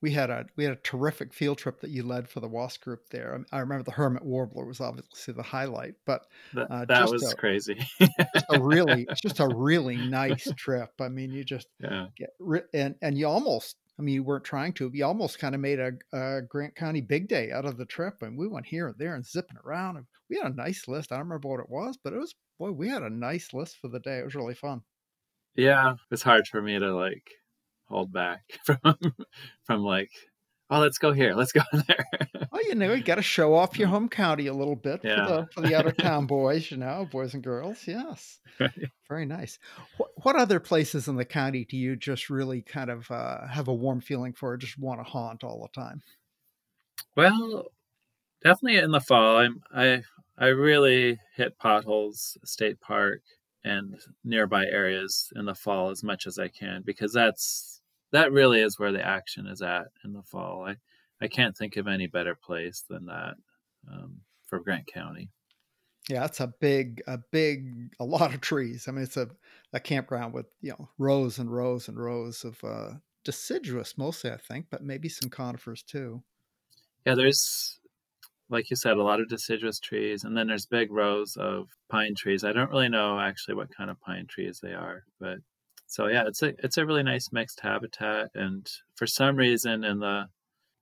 We 0.03 0.11
had 0.13 0.29
a 0.31 0.47
we 0.57 0.65
had 0.65 0.75
a 0.75 0.81
terrific 0.83 1.33
field 1.33 1.59
trip 1.59 1.81
that 1.81 1.91
you 1.91 2.03
led 2.03 2.29
for 2.29 2.41
the 2.41 2.49
WASP 2.49 2.83
group 2.83 3.09
there. 3.11 3.43
I, 3.53 3.57
I 3.57 3.61
remember 3.61 3.83
the 3.85 3.93
hermit 3.93 4.25
warbler 4.25 4.65
was 4.67 4.81
obviously 4.81 5.33
the 5.35 5.43
highlight, 5.43 5.95
but 6.05 6.23
that, 6.55 6.71
Uh, 6.71 6.85
that 6.85 7.09
was 7.11 7.33
a- 7.33 7.37
crazy 7.37 7.79
a 8.51 8.61
really 8.61 9.07
it's 9.09 9.21
just 9.29 9.41
a 9.41 9.49
really 9.49 9.97
nice 9.97 10.47
trip. 10.57 10.91
I 11.01 11.09
mean, 11.09 11.33
you 11.33 11.45
just 11.45 11.69
yeah 11.81 12.07
get 12.17 12.31
ri- 12.39 12.69
and 12.75 12.95
and 13.01 13.17
you 13.17 13.27
almost 13.27 13.77
I 13.99 14.03
mean, 14.03 14.15
you 14.17 14.23
weren't 14.23 14.45
trying 14.45 14.75
to, 14.75 14.91
but 14.91 14.95
you 14.95 15.07
almost 15.07 15.39
kind 15.39 15.55
of 15.55 15.61
made 15.63 15.81
a, 15.81 15.93
a 16.13 16.43
Grant 16.43 16.75
County 16.77 17.01
big 17.01 17.29
day 17.29 17.51
out 17.51 17.65
of 17.65 17.79
the 17.79 17.87
trip. 17.87 18.21
And 18.21 18.37
we 18.37 18.47
went 18.47 18.67
here 18.67 18.89
and 18.89 18.99
there 18.99 19.15
and 19.15 19.25
zipping 19.25 19.57
around. 19.65 19.97
And 19.97 20.05
we 20.29 20.37
had 20.37 20.53
a 20.53 20.55
nice 20.55 20.87
list. 20.87 21.13
I 21.13 21.17
don't 21.17 21.25
remember 21.25 21.49
what 21.49 21.61
it 21.61 21.71
was, 21.71 21.97
but 22.05 22.13
it 22.13 22.19
was, 22.19 22.35
boy, 22.59 22.73
we 22.73 22.91
had 22.91 23.03
a 23.03 23.09
nice 23.09 23.55
list 23.55 23.79
for 23.81 23.89
the 23.89 23.99
day. 24.01 24.19
It 24.19 24.25
was 24.27 24.35
really 24.35 24.55
fun. 24.55 24.83
yeah 25.55 25.95
it's 26.11 26.23
hard 26.23 26.47
for 26.47 26.61
me 26.61 26.79
to 26.79 26.95
like 26.95 27.27
hold 27.89 28.13
back 28.13 28.43
from 28.65 28.79
from 29.65 29.83
like 29.83 30.11
oh 30.71 30.81
let's 30.81 30.99
go 30.99 31.13
here 31.13 31.35
let's 31.35 31.53
go 31.53 31.63
there 31.89 32.05
Well, 32.53 32.65
you 32.65 32.75
know, 32.75 32.93
you 32.93 33.03
got 33.03 33.17
to 33.17 33.23
show 33.23 33.55
off 33.55 33.79
your 33.79 33.89
home 33.89 34.09
county 34.09 34.47
a 34.47 34.55
little 34.55 34.77
bit 34.77 35.01
Yeah. 35.03 35.15
for 35.15 35.21
the 35.23 35.47
for 35.53 35.61
the 35.61 35.75
out 35.75 35.87
of 35.87 35.97
town 35.97 36.27
boys, 36.29 36.71
you 36.71 36.77
know, 36.79 37.07
boys 37.11 37.35
and 37.35 37.43
girls. 37.43 37.87
Yes, 37.87 38.41
Right. 38.61 38.91
very 39.09 39.27
nice. 39.27 39.59
What, 39.99 40.11
what 40.23 40.37
other 40.37 40.61
places 40.61 41.09
in 41.09 41.17
the 41.17 41.25
county 41.25 41.65
do 41.65 41.77
you 41.77 41.97
just 41.97 42.31
really 42.31 42.63
kind 42.63 42.91
of 42.91 43.11
uh, 43.11 43.47
have 43.49 43.69
a 43.69 43.75
warm 43.75 44.01
feeling 44.01 44.33
for, 44.33 44.53
or 44.53 44.57
just 44.57 44.79
want 44.79 45.01
to 45.01 45.05
haunt 45.05 45.45
all 45.45 45.63
the 45.63 45.81
time? 45.81 46.03
Well, 47.17 47.73
definitely 48.43 48.79
in 48.79 48.91
the 48.93 49.01
fall. 49.01 49.39
I'm 49.39 49.63
I 49.75 50.03
I 50.39 50.49
really 50.49 51.19
hit 51.37 51.59
potholes, 51.59 52.37
state 52.45 52.81
park, 52.81 53.23
and 53.65 53.99
nearby 54.25 54.67
areas 54.67 55.33
in 55.37 55.47
the 55.47 55.55
fall 55.55 55.91
as 55.91 56.03
much 56.05 56.27
as 56.27 56.39
I 56.39 56.49
can 56.49 56.83
because 56.83 57.13
that's 57.13 57.76
that 58.13 58.33
really 58.33 58.61
is 58.61 58.79
where 58.79 58.93
the 58.93 59.05
action 59.05 59.47
is 59.47 59.63
at 59.63 59.89
in 60.05 60.13
the 60.13 60.23
fall. 60.23 60.67
I 60.67 60.77
I 61.21 61.29
can't 61.29 61.57
think 61.57 61.77
of 61.77 61.87
any 61.87 62.07
better 62.07 62.35
place 62.35 62.83
than 62.89 63.07
that 63.07 63.35
um, 63.91 64.21
for 64.45 64.61
Grant 64.61 64.87
County. 64.87 65.31
Yeah, 66.09 66.25
it's 66.25 66.41
a 66.41 66.47
big, 66.47 67.03
a 67.09 67.19
big, 67.19 67.95
a 67.99 68.05
lot 68.05 68.33
of 68.33 68.41
trees. 68.41 68.87
I 68.87 68.93
mean, 68.93 69.03
it's 69.03 69.17
a, 69.17 69.29
a 69.73 69.81
campground 69.81 70.35
with 70.35 70.47
you 70.61 70.71
know 70.71 70.89
rows 70.99 71.39
and 71.39 71.53
rows 71.53 71.89
and 71.89 71.99
rows 71.99 72.45
of 72.45 72.63
uh, 72.63 72.93
deciduous, 73.25 73.99
mostly 73.99 74.31
I 74.31 74.37
think, 74.37 74.67
but 74.71 74.85
maybe 74.85 75.09
some 75.09 75.31
conifers 75.31 75.83
too. 75.83 76.23
Yeah, 77.07 77.15
there's 77.15 77.81
like 78.49 78.71
you 78.71 78.77
said, 78.77 78.97
a 78.97 79.03
lot 79.03 79.21
of 79.21 79.29
deciduous 79.29 79.81
trees, 79.81 80.25
and 80.25 80.37
then 80.37 80.47
there's 80.47 80.67
big 80.67 80.93
rows 80.93 81.37
of 81.37 81.69
pine 81.89 82.15
trees. 82.15 82.45
I 82.45 82.53
don't 82.53 82.71
really 82.71 82.89
know 82.89 83.19
actually 83.19 83.55
what 83.55 83.75
kind 83.75 83.91
of 83.91 84.01
pine 84.01 84.27
trees 84.29 84.61
they 84.61 84.73
are, 84.73 85.05
but 85.19 85.39
so 85.87 86.07
yeah, 86.09 86.25
it's 86.27 86.43
a 86.43 86.55
it's 86.65 86.77
a 86.79 86.87
really 86.87 87.03
nice 87.03 87.31
mixed 87.33 87.61
habitat, 87.61 88.31
and 88.35 88.69
for 88.97 89.07
some 89.07 89.37
reason 89.37 89.85
in 89.85 90.01
the 90.01 90.29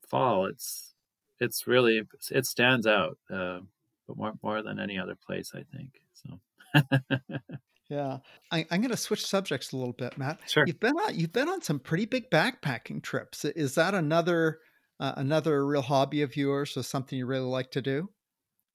fall, 0.08 0.46
it's 0.46 0.94
it's 1.40 1.66
really 1.66 2.02
it 2.30 2.46
stands 2.46 2.86
out, 2.86 3.18
uh, 3.32 3.60
but 4.06 4.16
more 4.16 4.32
more 4.42 4.62
than 4.62 4.78
any 4.80 4.98
other 4.98 5.16
place, 5.16 5.52
I 5.54 5.64
think. 5.76 6.00
So 6.14 6.40
Yeah, 7.90 8.18
I, 8.50 8.66
I'm 8.70 8.80
going 8.80 8.90
to 8.90 8.96
switch 8.96 9.26
subjects 9.26 9.72
a 9.72 9.76
little 9.76 9.92
bit, 9.92 10.16
Matt. 10.16 10.40
sure, 10.46 10.64
You've 10.66 10.80
been 10.80 10.96
on, 10.96 11.18
you've 11.18 11.32
been 11.32 11.48
on 11.48 11.60
some 11.60 11.78
pretty 11.78 12.06
big 12.06 12.30
backpacking 12.30 13.02
trips. 13.02 13.44
Is 13.44 13.74
that 13.74 13.94
another, 13.94 14.60
uh, 14.98 15.12
another 15.16 15.66
real 15.66 15.82
hobby 15.82 16.22
of 16.22 16.34
yours, 16.36 16.76
or 16.76 16.82
something 16.82 17.18
you 17.18 17.26
really 17.26 17.44
like 17.44 17.70
to 17.72 17.82
do? 17.82 18.08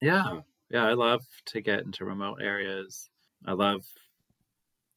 yeah, 0.02 0.42
yeah, 0.70 0.86
I 0.86 0.94
love 0.94 1.22
to 1.48 1.62
get 1.62 1.82
into 1.82 2.06
remote 2.06 2.40
areas. 2.42 3.10
I 3.46 3.54
love 3.54 3.84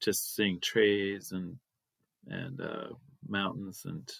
just 0.03 0.35
seeing 0.35 0.59
trees 0.59 1.31
and 1.31 1.57
and 2.27 2.61
uh, 2.61 2.89
mountains 3.27 3.83
and 3.85 4.11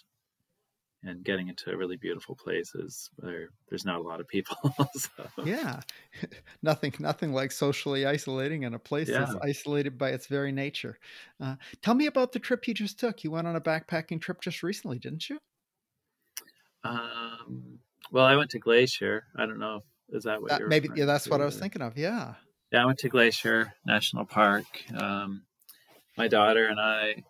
and 1.02 1.22
getting 1.22 1.48
into 1.48 1.76
really 1.76 1.96
beautiful 1.96 2.34
places 2.34 3.10
where 3.16 3.50
there's 3.68 3.84
not 3.84 4.00
a 4.00 4.02
lot 4.02 4.20
of 4.20 4.28
people. 4.28 4.56
so, 4.94 5.26
Yeah, 5.42 5.80
nothing, 6.62 6.94
nothing 6.98 7.32
like 7.32 7.52
socially 7.52 8.06
isolating 8.06 8.62
in 8.62 8.72
a 8.72 8.78
place 8.78 9.14
that's 9.14 9.36
isolated 9.42 9.98
by 9.98 10.10
its 10.10 10.26
very 10.26 10.50
nature. 10.50 10.98
Uh, 11.38 11.56
tell 11.82 11.94
me 11.94 12.06
about 12.06 12.32
the 12.32 12.38
trip 12.38 12.66
you 12.66 12.72
just 12.72 12.98
took. 12.98 13.22
You 13.22 13.30
went 13.30 13.46
on 13.46 13.56
a 13.56 13.60
backpacking 13.60 14.20
trip 14.22 14.40
just 14.40 14.62
recently, 14.62 14.98
didn't 14.98 15.28
you? 15.28 15.38
um, 16.84 17.78
well, 18.10 18.24
I 18.24 18.36
went 18.36 18.50
to 18.50 18.58
Glacier. 18.58 19.24
I 19.36 19.46
don't 19.46 19.58
know. 19.58 19.76
If, 20.08 20.16
is 20.16 20.24
that 20.24 20.40
what 20.40 20.50
That, 20.50 20.60
you're 20.60 20.68
maybe, 20.68 20.88
yeah, 20.94 21.06
that's 21.06 21.28
what 21.28 21.40
I 21.40 21.44
was 21.44 21.58
thinking 21.58 21.82
of. 21.82 21.96
Yeah. 21.96 22.34
Yeah, 22.70 22.82
I 22.82 22.86
went 22.86 22.98
to 23.00 23.08
Glacier 23.08 23.72
National 23.86 24.24
Park. 24.24 24.64
Um, 24.94 25.44
my 26.16 26.28
daughter 26.28 26.66
and 26.66 26.80
I 26.80 27.24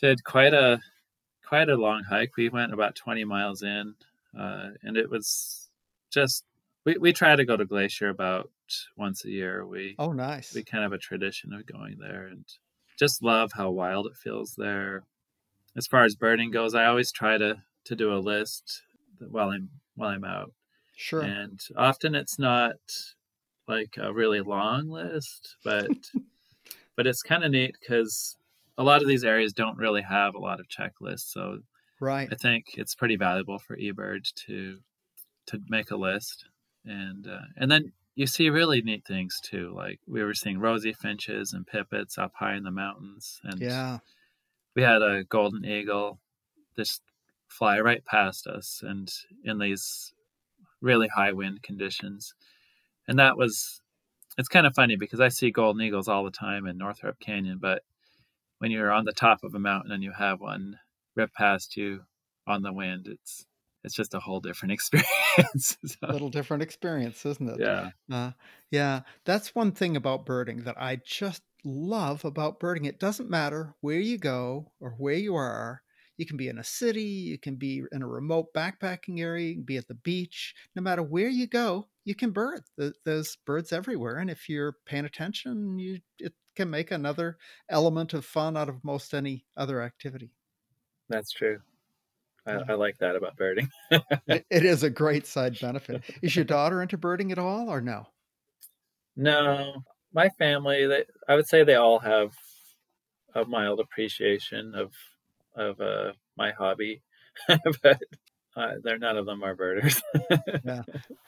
did 0.00 0.24
quite 0.24 0.54
a 0.54 0.80
quite 1.46 1.68
a 1.68 1.76
long 1.76 2.04
hike. 2.04 2.36
We 2.36 2.48
went 2.48 2.72
about 2.72 2.94
20 2.96 3.24
miles 3.24 3.62
in, 3.62 3.94
uh, 4.38 4.70
and 4.82 4.96
it 4.96 5.10
was 5.10 5.70
just 6.10 6.44
we, 6.84 6.96
we 6.98 7.12
try 7.12 7.36
to 7.36 7.44
go 7.44 7.56
to 7.56 7.64
Glacier 7.64 8.08
about 8.08 8.50
once 8.96 9.24
a 9.24 9.30
year. 9.30 9.66
We 9.66 9.96
Oh, 9.98 10.12
nice. 10.12 10.54
we 10.54 10.64
kind 10.64 10.84
of 10.84 10.92
have 10.92 10.98
a 10.98 11.02
tradition 11.02 11.52
of 11.52 11.66
going 11.66 11.98
there, 11.98 12.26
and 12.26 12.44
just 12.98 13.22
love 13.22 13.52
how 13.54 13.70
wild 13.70 14.06
it 14.06 14.16
feels 14.16 14.54
there. 14.56 15.04
As 15.76 15.86
far 15.86 16.04
as 16.04 16.16
birding 16.16 16.50
goes, 16.50 16.74
I 16.74 16.86
always 16.86 17.12
try 17.12 17.38
to 17.38 17.62
to 17.84 17.96
do 17.96 18.12
a 18.12 18.18
list 18.18 18.82
while 19.18 19.50
I'm 19.50 19.70
while 19.94 20.10
I'm 20.10 20.24
out 20.24 20.52
Sure. 20.96 21.22
and 21.22 21.60
often 21.76 22.14
it's 22.14 22.38
not 22.38 22.76
like 23.68 23.96
a 23.98 24.12
really 24.12 24.40
long 24.40 24.88
list 24.88 25.56
but 25.64 25.90
but 26.96 27.06
it's 27.06 27.22
kind 27.22 27.44
of 27.44 27.50
neat 27.52 27.76
because 27.80 28.36
a 28.78 28.82
lot 28.84 29.02
of 29.02 29.08
these 29.08 29.24
areas 29.24 29.52
don't 29.52 29.78
really 29.78 30.02
have 30.02 30.34
a 30.34 30.38
lot 30.38 30.60
of 30.60 30.68
checklists 30.68 31.30
so 31.32 31.58
Right. 32.00 32.32
i 32.32 32.36
think 32.36 32.64
it's 32.76 32.94
pretty 32.94 33.16
valuable 33.16 33.58
for 33.58 33.76
eBird 33.76 34.32
to 34.46 34.80
to 35.46 35.60
make 35.68 35.90
a 35.90 35.96
list 35.96 36.46
and 36.84 37.26
uh, 37.28 37.40
and 37.56 37.70
then 37.70 37.92
you 38.16 38.26
see 38.26 38.50
really 38.50 38.82
neat 38.82 39.04
things 39.06 39.40
too 39.42 39.72
like 39.74 40.00
we 40.08 40.22
were 40.22 40.34
seeing 40.34 40.58
rosy 40.58 40.92
finches 40.92 41.52
and 41.52 41.66
pipits 41.66 42.18
up 42.18 42.32
high 42.36 42.54
in 42.56 42.64
the 42.64 42.70
mountains 42.70 43.40
and 43.44 43.60
Yeah. 43.60 43.98
we 44.74 44.82
had 44.82 45.02
a 45.02 45.24
golden 45.24 45.64
eagle 45.64 46.20
just 46.76 47.02
fly 47.48 47.80
right 47.80 48.04
past 48.06 48.46
us 48.46 48.82
and 48.84 49.12
in 49.44 49.58
these 49.58 50.14
really 50.82 51.08
high 51.08 51.32
wind 51.32 51.62
conditions 51.62 52.34
and 53.08 53.18
that 53.18 53.36
was 53.38 53.82
it's 54.38 54.48
kind 54.48 54.66
of 54.66 54.74
funny 54.74 54.96
because 54.96 55.20
i 55.20 55.28
see 55.28 55.50
golden 55.50 55.82
eagles 55.82 56.08
all 56.08 56.24
the 56.24 56.30
time 56.30 56.66
in 56.66 56.76
Northrup 56.78 57.18
canyon 57.20 57.58
but 57.60 57.82
when 58.58 58.70
you're 58.70 58.92
on 58.92 59.04
the 59.04 59.12
top 59.12 59.44
of 59.44 59.54
a 59.54 59.58
mountain 59.60 59.92
and 59.92 60.04
you 60.04 60.12
have 60.12 60.40
one 60.40 60.78
rip 61.16 61.32
past 61.34 61.76
you 61.76 62.04
on 62.46 62.62
the 62.62 62.72
wind 62.72 63.08
it's 63.08 63.46
it's 63.84 63.94
just 63.94 64.14
a 64.14 64.20
whole 64.20 64.40
different 64.40 64.72
experience 64.74 65.78
A 66.06 66.12
So, 66.12 66.12
little 66.12 66.28
different 66.30 66.62
experience, 66.62 67.24
isn't 67.26 67.48
it? 67.48 67.62
yeah 67.62 67.90
Uh, 68.10 68.32
yeah, 68.70 69.02
that's 69.24 69.54
one 69.54 69.72
thing 69.72 69.96
about 69.96 70.26
birding 70.26 70.64
that 70.64 70.80
I 70.80 70.96
just 70.96 71.42
love 71.64 72.24
about 72.24 72.60
birding. 72.60 72.84
It 72.84 72.98
doesn't 73.00 73.30
matter 73.30 73.74
where 73.80 74.00
you 74.00 74.18
go 74.18 74.72
or 74.80 74.90
where 74.92 75.14
you 75.16 75.34
are, 75.34 75.82
You 76.16 76.26
can 76.26 76.36
be 76.36 76.48
in 76.48 76.58
a 76.58 76.64
city, 76.64 77.02
you 77.02 77.38
can 77.38 77.56
be 77.56 77.82
in 77.92 78.02
a 78.02 78.06
remote 78.08 78.52
backpacking 78.54 79.18
area, 79.20 79.48
you 79.48 79.54
can 79.56 79.64
be 79.64 79.76
at 79.78 79.88
the 79.88 79.94
beach. 79.94 80.54
No 80.76 80.82
matter 80.82 81.02
where 81.02 81.28
you 81.28 81.46
go, 81.46 81.88
you 82.04 82.14
can 82.14 82.30
bird. 82.30 82.62
There's 83.04 83.36
birds 83.46 83.72
everywhere, 83.72 84.16
and 84.16 84.30
if 84.30 84.48
you're 84.48 84.76
paying 84.86 85.04
attention, 85.04 85.78
you 85.78 86.00
it 86.18 86.34
can 86.54 86.70
make 86.70 86.90
another 86.90 87.38
element 87.68 88.14
of 88.14 88.24
fun 88.24 88.56
out 88.56 88.68
of 88.68 88.84
most 88.84 89.14
any 89.14 89.44
other 89.56 89.82
activity. 89.82 90.30
That's 91.08 91.32
true. 91.32 91.58
I, 92.46 92.58
I 92.68 92.74
like 92.74 92.98
that 92.98 93.16
about 93.16 93.36
birding. 93.36 93.70
it, 93.90 94.44
it 94.50 94.64
is 94.64 94.82
a 94.82 94.90
great 95.02 95.26
side 95.26 95.58
benefit. 95.60 96.02
Is 96.22 96.36
your 96.36 96.44
daughter 96.44 96.82
into 96.82 96.98
birding 96.98 97.32
at 97.32 97.38
all, 97.38 97.70
or 97.70 97.80
no? 97.80 98.06
No, 99.16 99.82
my 100.12 100.28
family. 100.38 100.86
They, 100.86 101.04
I 101.28 101.36
would 101.36 101.48
say 101.48 101.64
they 101.64 101.76
all 101.76 102.00
have 102.00 102.32
a 103.34 103.44
mild 103.44 103.80
appreciation 103.80 104.74
of 104.74 104.92
of 105.56 105.80
uh, 105.80 106.12
my 106.36 106.52
hobby, 106.52 107.02
but 107.82 108.02
uh, 108.56 108.72
they're 108.82 108.98
none 108.98 109.16
of 109.16 109.26
them 109.26 109.42
are 109.42 109.54
birders. 109.54 110.00
yeah, 110.64 110.82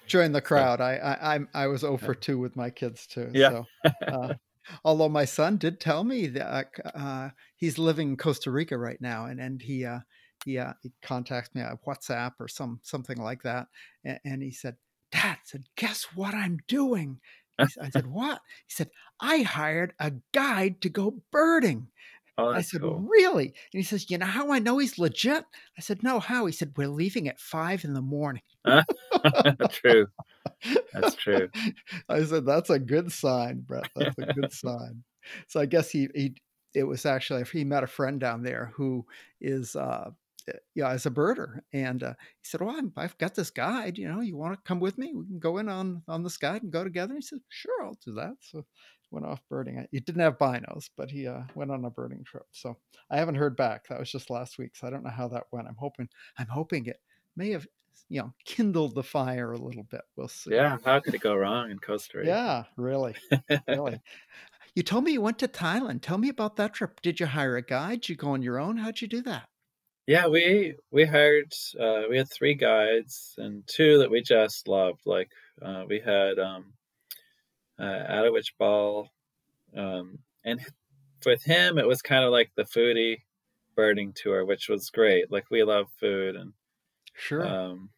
join 0.06 0.32
the 0.32 0.40
crowd. 0.42 0.80
I 0.80 0.96
I 0.96 1.34
I'm, 1.34 1.48
I 1.54 1.66
was 1.66 1.84
over 1.84 2.14
two 2.14 2.38
with 2.38 2.56
my 2.56 2.70
kids 2.70 3.06
too. 3.06 3.30
Yeah. 3.32 3.50
So, 3.50 3.66
uh, 4.06 4.34
although 4.84 5.08
my 5.08 5.24
son 5.24 5.56
did 5.56 5.80
tell 5.80 6.04
me 6.04 6.28
that 6.28 6.68
uh, 6.94 7.30
he's 7.56 7.78
living 7.78 8.10
in 8.10 8.16
Costa 8.16 8.50
Rica 8.50 8.78
right 8.78 9.00
now, 9.00 9.26
and 9.26 9.40
and 9.40 9.60
he 9.60 9.84
uh, 9.84 10.00
he, 10.44 10.58
uh, 10.58 10.74
he 10.82 10.92
contacts 11.02 11.54
me 11.54 11.62
on 11.62 11.78
WhatsApp 11.86 12.32
or 12.38 12.48
some 12.48 12.80
something 12.82 13.18
like 13.18 13.42
that, 13.42 13.66
and, 14.04 14.20
and 14.24 14.42
he 14.42 14.52
said, 14.52 14.76
"Dad 15.10 15.38
said, 15.44 15.64
guess 15.76 16.04
what 16.14 16.34
I'm 16.34 16.58
doing." 16.68 17.20
I 17.58 17.90
said, 17.90 18.06
"What?" 18.06 18.40
He 18.66 18.72
said, 18.72 18.90
"I 19.18 19.38
hired 19.38 19.94
a 19.98 20.12
guide 20.32 20.80
to 20.82 20.88
go 20.88 21.22
birding." 21.32 21.88
Oh, 22.38 22.50
I 22.50 22.60
said, 22.60 22.82
cool. 22.82 23.00
"Really?" 23.00 23.46
And 23.46 23.54
he 23.72 23.82
says, 23.82 24.10
"You 24.10 24.18
know 24.18 24.26
how 24.26 24.52
I 24.52 24.58
know 24.58 24.78
he's 24.78 24.98
legit?" 24.98 25.44
I 25.78 25.80
said, 25.80 26.02
"No, 26.02 26.20
how?" 26.20 26.46
He 26.46 26.52
said, 26.52 26.72
"We're 26.76 26.88
leaving 26.88 27.28
at 27.28 27.40
five 27.40 27.84
in 27.84 27.94
the 27.94 28.02
morning." 28.02 28.42
true. 29.70 30.06
That's 30.92 31.14
true. 31.14 31.48
I 32.08 32.24
said, 32.24 32.44
"That's 32.46 32.70
a 32.70 32.78
good 32.78 33.12
sign, 33.12 33.60
Brett. 33.60 33.88
That's 33.94 34.18
a 34.18 34.26
good 34.26 34.52
sign." 34.52 35.04
So 35.48 35.60
I 35.60 35.66
guess 35.66 35.90
he 35.90 36.08
he 36.14 36.34
it 36.74 36.84
was 36.84 37.06
actually 37.06 37.44
he 37.44 37.64
met 37.64 37.84
a 37.84 37.88
friend 37.88 38.20
down 38.20 38.42
there 38.42 38.72
who 38.76 39.06
is 39.40 39.74
uh 39.76 40.10
yeah, 40.74 40.90
as 40.90 41.06
a 41.06 41.10
birder, 41.10 41.60
and 41.72 42.02
uh, 42.02 42.14
he 42.40 42.44
said, 42.44 42.60
"Well, 42.60 42.80
i 42.96 43.02
have 43.02 43.18
got 43.18 43.34
this 43.34 43.50
guide. 43.50 43.98
You 43.98 44.08
know, 44.08 44.20
you 44.20 44.36
want 44.36 44.54
to 44.54 44.60
come 44.68 44.78
with 44.80 44.96
me? 44.98 45.12
We 45.14 45.26
can 45.26 45.38
go 45.38 45.58
in 45.58 45.68
on 45.68 46.02
on 46.08 46.22
this 46.22 46.36
guide 46.36 46.62
and 46.62 46.72
go 46.72 46.84
together." 46.84 47.14
He 47.14 47.22
said, 47.22 47.40
"Sure, 47.48 47.84
I'll 47.84 47.98
do 48.04 48.12
that." 48.14 48.34
So 48.40 48.64
went 49.10 49.26
off 49.26 49.40
birding. 49.48 49.86
He 49.90 50.00
didn't 50.00 50.22
have 50.22 50.38
binos, 50.38 50.90
but 50.96 51.10
he 51.10 51.26
uh, 51.26 51.42
went 51.54 51.70
on 51.70 51.84
a 51.84 51.90
birding 51.90 52.24
trip. 52.24 52.46
So 52.52 52.76
I 53.10 53.16
haven't 53.16 53.36
heard 53.36 53.56
back. 53.56 53.88
That 53.88 53.98
was 53.98 54.10
just 54.10 54.30
last 54.30 54.58
week, 54.58 54.74
so 54.74 54.86
I 54.86 54.90
don't 54.90 55.04
know 55.04 55.10
how 55.10 55.28
that 55.28 55.44
went. 55.52 55.68
I'm 55.68 55.76
hoping 55.78 56.08
I'm 56.38 56.48
hoping 56.48 56.86
it 56.86 57.00
may 57.36 57.50
have 57.50 57.66
you 58.08 58.20
know 58.20 58.32
kindled 58.44 58.94
the 58.94 59.02
fire 59.02 59.52
a 59.52 59.58
little 59.58 59.84
bit. 59.84 60.02
We'll 60.16 60.28
see. 60.28 60.54
Yeah, 60.54 60.78
how 60.84 61.00
could 61.00 61.14
it 61.14 61.20
go 61.20 61.34
wrong 61.34 61.70
in 61.70 61.78
Costa 61.78 62.18
Rica? 62.18 62.28
Yeah, 62.28 62.64
really, 62.76 63.14
really. 63.68 64.00
You 64.74 64.82
told 64.82 65.04
me 65.04 65.12
you 65.12 65.22
went 65.22 65.38
to 65.38 65.48
Thailand. 65.48 66.02
Tell 66.02 66.18
me 66.18 66.28
about 66.28 66.56
that 66.56 66.74
trip. 66.74 67.00
Did 67.00 67.18
you 67.18 67.24
hire 67.24 67.56
a 67.56 67.62
guide? 67.62 68.02
Did 68.02 68.10
you 68.10 68.16
go 68.16 68.32
on 68.32 68.42
your 68.42 68.60
own? 68.60 68.76
How'd 68.76 69.00
you 69.00 69.08
do 69.08 69.22
that? 69.22 69.48
Yeah, 70.06 70.28
we 70.28 70.76
we 70.90 71.06
hired 71.06 71.52
uh, 71.80 72.02
we 72.10 72.18
had 72.18 72.30
three 72.30 72.54
guides 72.54 73.34
and 73.38 73.66
two 73.66 73.98
that 73.98 74.10
we 74.10 74.20
just 74.20 74.68
loved. 74.68 75.00
Like 75.06 75.30
uh, 75.62 75.84
we 75.88 75.98
had 75.98 76.38
um, 76.38 76.74
uh, 77.78 77.82
Adawich 77.82 78.52
Ball, 78.58 79.10
um, 79.76 80.18
and 80.44 80.60
with 81.24 81.42
him 81.42 81.78
it 81.78 81.86
was 81.86 82.02
kind 82.02 82.24
of 82.24 82.30
like 82.30 82.50
the 82.56 82.64
foodie 82.64 83.22
birding 83.74 84.12
tour, 84.14 84.44
which 84.44 84.68
was 84.68 84.90
great. 84.90 85.30
Like 85.30 85.44
we 85.50 85.62
love 85.62 85.86
food 86.00 86.36
and 86.36 86.52
sure. 87.14 87.46
Um, 87.46 87.90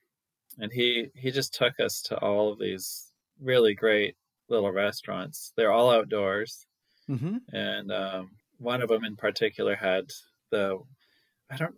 and 0.58 0.72
he 0.72 1.10
he 1.14 1.30
just 1.30 1.54
took 1.54 1.78
us 1.80 2.02
to 2.02 2.16
all 2.18 2.52
of 2.52 2.58
these 2.58 3.12
really 3.40 3.74
great 3.74 4.16
little 4.48 4.72
restaurants. 4.72 5.52
They're 5.56 5.72
all 5.72 5.90
outdoors, 5.90 6.66
mm-hmm. 7.08 7.36
and 7.52 7.92
um, 7.92 8.30
one 8.58 8.82
of 8.82 8.88
them 8.88 9.04
in 9.04 9.16
particular 9.16 9.76
had 9.76 10.10
the 10.50 10.80
I 11.50 11.56
don't 11.56 11.76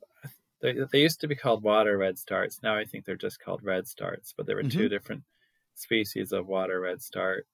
they, 0.62 0.76
they 0.92 1.00
used 1.00 1.20
to 1.20 1.28
be 1.28 1.34
called 1.34 1.62
water 1.62 1.98
redstarts. 1.98 2.62
Now 2.62 2.76
I 2.76 2.84
think 2.84 3.04
they're 3.04 3.16
just 3.16 3.40
called 3.40 3.62
redstarts, 3.62 4.34
but 4.36 4.46
there 4.46 4.56
were 4.56 4.62
mm-hmm. 4.62 4.78
two 4.78 4.88
different 4.88 5.22
species 5.74 6.32
of 6.32 6.46
water 6.46 6.80
red 6.80 6.90
redstart 6.90 7.46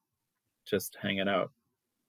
just 0.66 0.96
hanging 1.00 1.28
out 1.28 1.50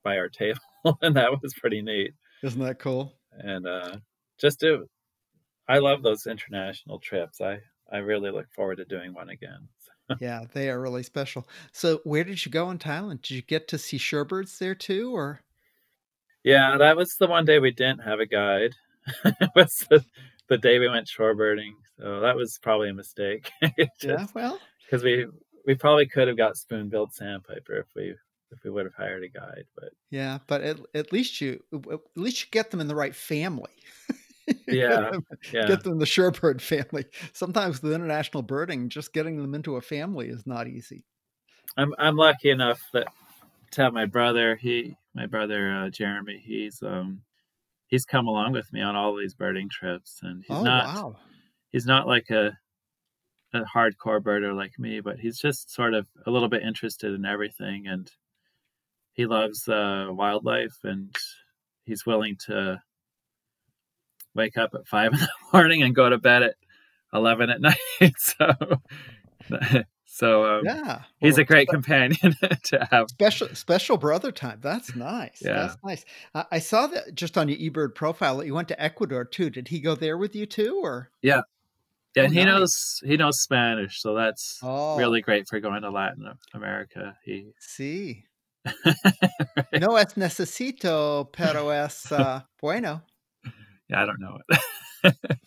by 0.03 0.17
our 0.17 0.29
table, 0.29 0.59
and 1.01 1.15
that 1.15 1.41
was 1.41 1.53
pretty 1.59 1.81
neat. 1.81 2.11
Isn't 2.43 2.61
that 2.61 2.79
cool? 2.79 3.13
And 3.31 3.67
uh, 3.67 3.97
just 4.39 4.59
do. 4.59 4.87
I 5.67 5.79
love 5.79 6.03
those 6.03 6.27
international 6.27 6.99
trips. 6.99 7.41
I 7.41 7.59
I 7.91 7.97
really 7.97 8.31
look 8.31 8.51
forward 8.51 8.77
to 8.77 8.85
doing 8.85 9.13
one 9.13 9.29
again. 9.29 9.67
yeah, 10.19 10.43
they 10.53 10.69
are 10.69 10.79
really 10.79 11.03
special. 11.03 11.47
So, 11.71 11.99
where 12.03 12.23
did 12.23 12.45
you 12.45 12.51
go 12.51 12.69
in 12.71 12.79
Thailand? 12.79 13.21
Did 13.21 13.31
you 13.31 13.41
get 13.41 13.67
to 13.69 13.77
see 13.77 13.97
shorebirds 13.97 14.57
there 14.57 14.75
too, 14.75 15.15
or? 15.15 15.41
Yeah, 16.43 16.77
that 16.77 16.95
was 16.95 17.15
the 17.15 17.27
one 17.27 17.45
day 17.45 17.59
we 17.59 17.71
didn't 17.71 18.03
have 18.03 18.19
a 18.19 18.25
guide. 18.25 18.73
it 19.25 19.49
was 19.55 19.85
the, 19.89 20.03
the 20.47 20.57
day 20.57 20.79
we 20.79 20.87
went 20.87 21.07
shorebirding. 21.07 21.71
So 21.99 22.21
that 22.21 22.35
was 22.35 22.57
probably 22.61 22.89
a 22.89 22.93
mistake. 22.93 23.51
Just, 23.77 24.03
yeah, 24.03 24.27
well, 24.33 24.59
because 24.85 25.03
we 25.03 25.27
we 25.65 25.75
probably 25.75 26.07
could 26.07 26.29
have 26.29 26.37
got 26.37 26.55
spoon-billed 26.55 27.13
sandpiper 27.13 27.79
if 27.79 27.87
we 27.95 28.15
if 28.51 28.63
we 28.63 28.69
would 28.69 28.85
have 28.85 28.93
hired 28.95 29.23
a 29.23 29.29
guide. 29.29 29.65
But 29.75 29.89
yeah, 30.09 30.39
but 30.47 30.61
at, 30.61 30.77
at 30.93 31.13
least 31.13 31.41
you 31.41 31.61
at 31.73 31.99
least 32.15 32.41
you 32.41 32.47
get 32.51 32.71
them 32.71 32.79
in 32.79 32.87
the 32.87 32.95
right 32.95 33.15
family. 33.15 33.71
yeah, 34.47 34.55
get 34.67 35.11
them, 35.11 35.25
yeah. 35.53 35.67
Get 35.67 35.83
them 35.83 35.99
the 35.99 36.05
shorebird 36.05 36.61
family. 36.61 37.05
Sometimes 37.33 37.81
with 37.81 37.93
international 37.93 38.43
birding, 38.43 38.89
just 38.89 39.13
getting 39.13 39.41
them 39.41 39.55
into 39.55 39.75
a 39.75 39.81
family 39.81 40.29
is 40.29 40.45
not 40.45 40.67
easy. 40.67 41.03
I'm 41.75 41.93
I'm 41.97 42.15
lucky 42.15 42.49
enough 42.49 42.81
that 42.93 43.07
to 43.71 43.83
have 43.83 43.93
my 43.93 44.05
brother. 44.05 44.55
He 44.55 44.95
my 45.13 45.25
brother 45.25 45.71
uh, 45.71 45.89
Jeremy. 45.89 46.41
He's 46.43 46.81
um 46.81 47.21
he's 47.87 48.05
come 48.05 48.27
along 48.27 48.53
with 48.53 48.71
me 48.71 48.81
on 48.81 48.95
all 48.95 49.15
these 49.15 49.33
birding 49.33 49.69
trips, 49.69 50.19
and 50.23 50.43
he's 50.47 50.57
oh, 50.57 50.63
not 50.63 50.85
wow. 50.85 51.15
he's 51.71 51.85
not 51.85 52.07
like 52.07 52.29
a 52.29 52.57
a 53.53 53.61
hardcore 53.61 54.21
birder 54.21 54.55
like 54.55 54.77
me, 54.77 54.99
but 54.99 55.19
he's 55.19 55.39
just 55.39 55.73
sort 55.73 55.93
of 55.93 56.07
a 56.25 56.31
little 56.31 56.49
bit 56.49 56.63
interested 56.63 57.13
in 57.13 57.25
everything, 57.25 57.87
and 57.87 58.11
he 59.17 59.25
loves 59.25 59.67
uh, 59.67 60.07
wildlife, 60.11 60.77
and 60.83 61.13
he's 61.85 62.05
willing 62.05 62.37
to 62.45 62.81
wake 64.35 64.57
up 64.57 64.75
at 64.75 64.87
five 64.87 65.11
in 65.13 65.19
the 65.19 65.27
morning 65.51 65.83
and 65.83 65.93
go 65.93 66.09
to 66.09 66.17
bed 66.17 66.43
at 66.43 66.55
eleven 67.13 67.49
at 67.49 67.59
night. 67.99 68.13
so 68.17 68.53
so 70.05 70.59
um, 70.59 70.65
yeah, 70.65 71.01
he's 71.19 71.39
a 71.39 71.43
great 71.43 71.67
companion 71.67 72.35
to 72.63 72.87
have. 72.91 73.09
Special 73.09 73.49
special 73.55 73.97
brother 73.97 74.31
time. 74.31 74.59
That's 74.61 74.95
nice. 74.95 75.41
Yeah, 75.41 75.53
that's 75.53 75.77
nice. 75.83 76.05
Uh, 76.35 76.43
I 76.51 76.59
saw 76.59 76.85
that 76.87 77.15
just 77.15 77.37
on 77.37 77.49
your 77.49 77.57
eBird 77.57 77.95
profile 77.95 78.37
that 78.37 78.45
you 78.45 78.53
went 78.53 78.67
to 78.67 78.81
Ecuador 78.81 79.25
too. 79.25 79.49
Did 79.49 79.67
he 79.69 79.79
go 79.79 79.95
there 79.95 80.17
with 80.17 80.35
you 80.35 80.45
too, 80.45 80.79
or? 80.83 81.09
Yeah, 81.23 81.41
yeah. 82.15 82.23
Oh, 82.23 82.29
he 82.29 82.35
nice. 82.35 82.45
knows 82.45 83.01
he 83.03 83.17
knows 83.17 83.41
Spanish, 83.41 83.99
so 83.99 84.13
that's 84.13 84.59
oh. 84.61 84.95
really 84.95 85.21
great 85.21 85.47
for 85.47 85.59
going 85.59 85.81
to 85.81 85.89
Latin 85.89 86.31
America. 86.53 87.17
He 87.25 87.53
see. 87.59 88.25
No 89.79 89.95
es 89.95 90.15
necesito, 90.15 91.31
pero 91.31 91.69
es 91.69 92.11
uh, 92.11 92.41
bueno. 92.61 93.01
Yeah, 93.89 94.03
I 94.03 94.05
don't 94.05 94.19
know 94.19 94.37
it. 95.03 95.15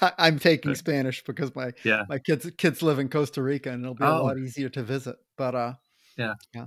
I, 0.00 0.28
am 0.28 0.38
taking 0.38 0.74
Spanish 0.74 1.22
because 1.24 1.54
my 1.54 1.72
yeah. 1.84 2.04
my 2.08 2.18
kids 2.18 2.50
kids 2.58 2.82
live 2.82 2.98
in 2.98 3.08
Costa 3.08 3.42
Rica 3.42 3.70
and 3.70 3.82
it'll 3.82 3.94
be 3.94 4.04
oh. 4.04 4.20
a 4.20 4.22
lot 4.22 4.38
easier 4.38 4.68
to 4.70 4.82
visit. 4.82 5.16
But 5.36 5.54
uh, 5.54 5.74
yeah, 6.16 6.34
yeah. 6.54 6.66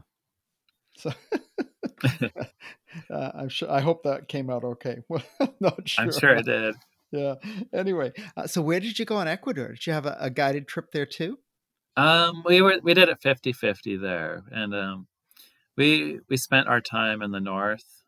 So 0.98 1.12
uh, 3.12 3.32
I'm 3.36 3.50
sure. 3.50 3.70
I 3.72 3.82
hope 3.82 4.04
that 4.04 4.28
came 4.28 4.50
out 4.50 4.64
okay. 4.64 4.98
Not 5.60 5.88
sure. 5.88 6.06
I'm 6.06 6.12
sure 6.12 6.36
it 6.36 6.46
did. 6.46 6.76
Yeah. 7.12 7.36
Anyway, 7.74 8.12
uh, 8.36 8.48
so 8.48 8.62
where 8.62 8.80
did 8.80 9.00
you 9.00 9.06
go 9.06 9.22
in 9.22 9.28
Ecuador? 9.28 9.70
Did 9.70 9.88
you 9.88 9.94
have 9.94 10.06
a, 10.06 10.18
a, 10.20 10.30
guided 10.30 10.68
trip 10.68 10.92
there 10.92 11.06
too? 11.06 11.40
Um, 11.96 12.44
we 12.46 12.62
were 12.62 12.80
we 12.84 12.94
did 12.94 13.10
it 13.10 13.22
50-50 13.22 14.02
there, 14.02 14.44
and 14.52 14.76
um, 14.76 15.08
we 15.78 16.20
we 16.28 16.36
spent 16.36 16.68
our 16.68 16.82
time 16.82 17.22
in 17.22 17.32
the 17.32 17.40
north. 17.40 18.04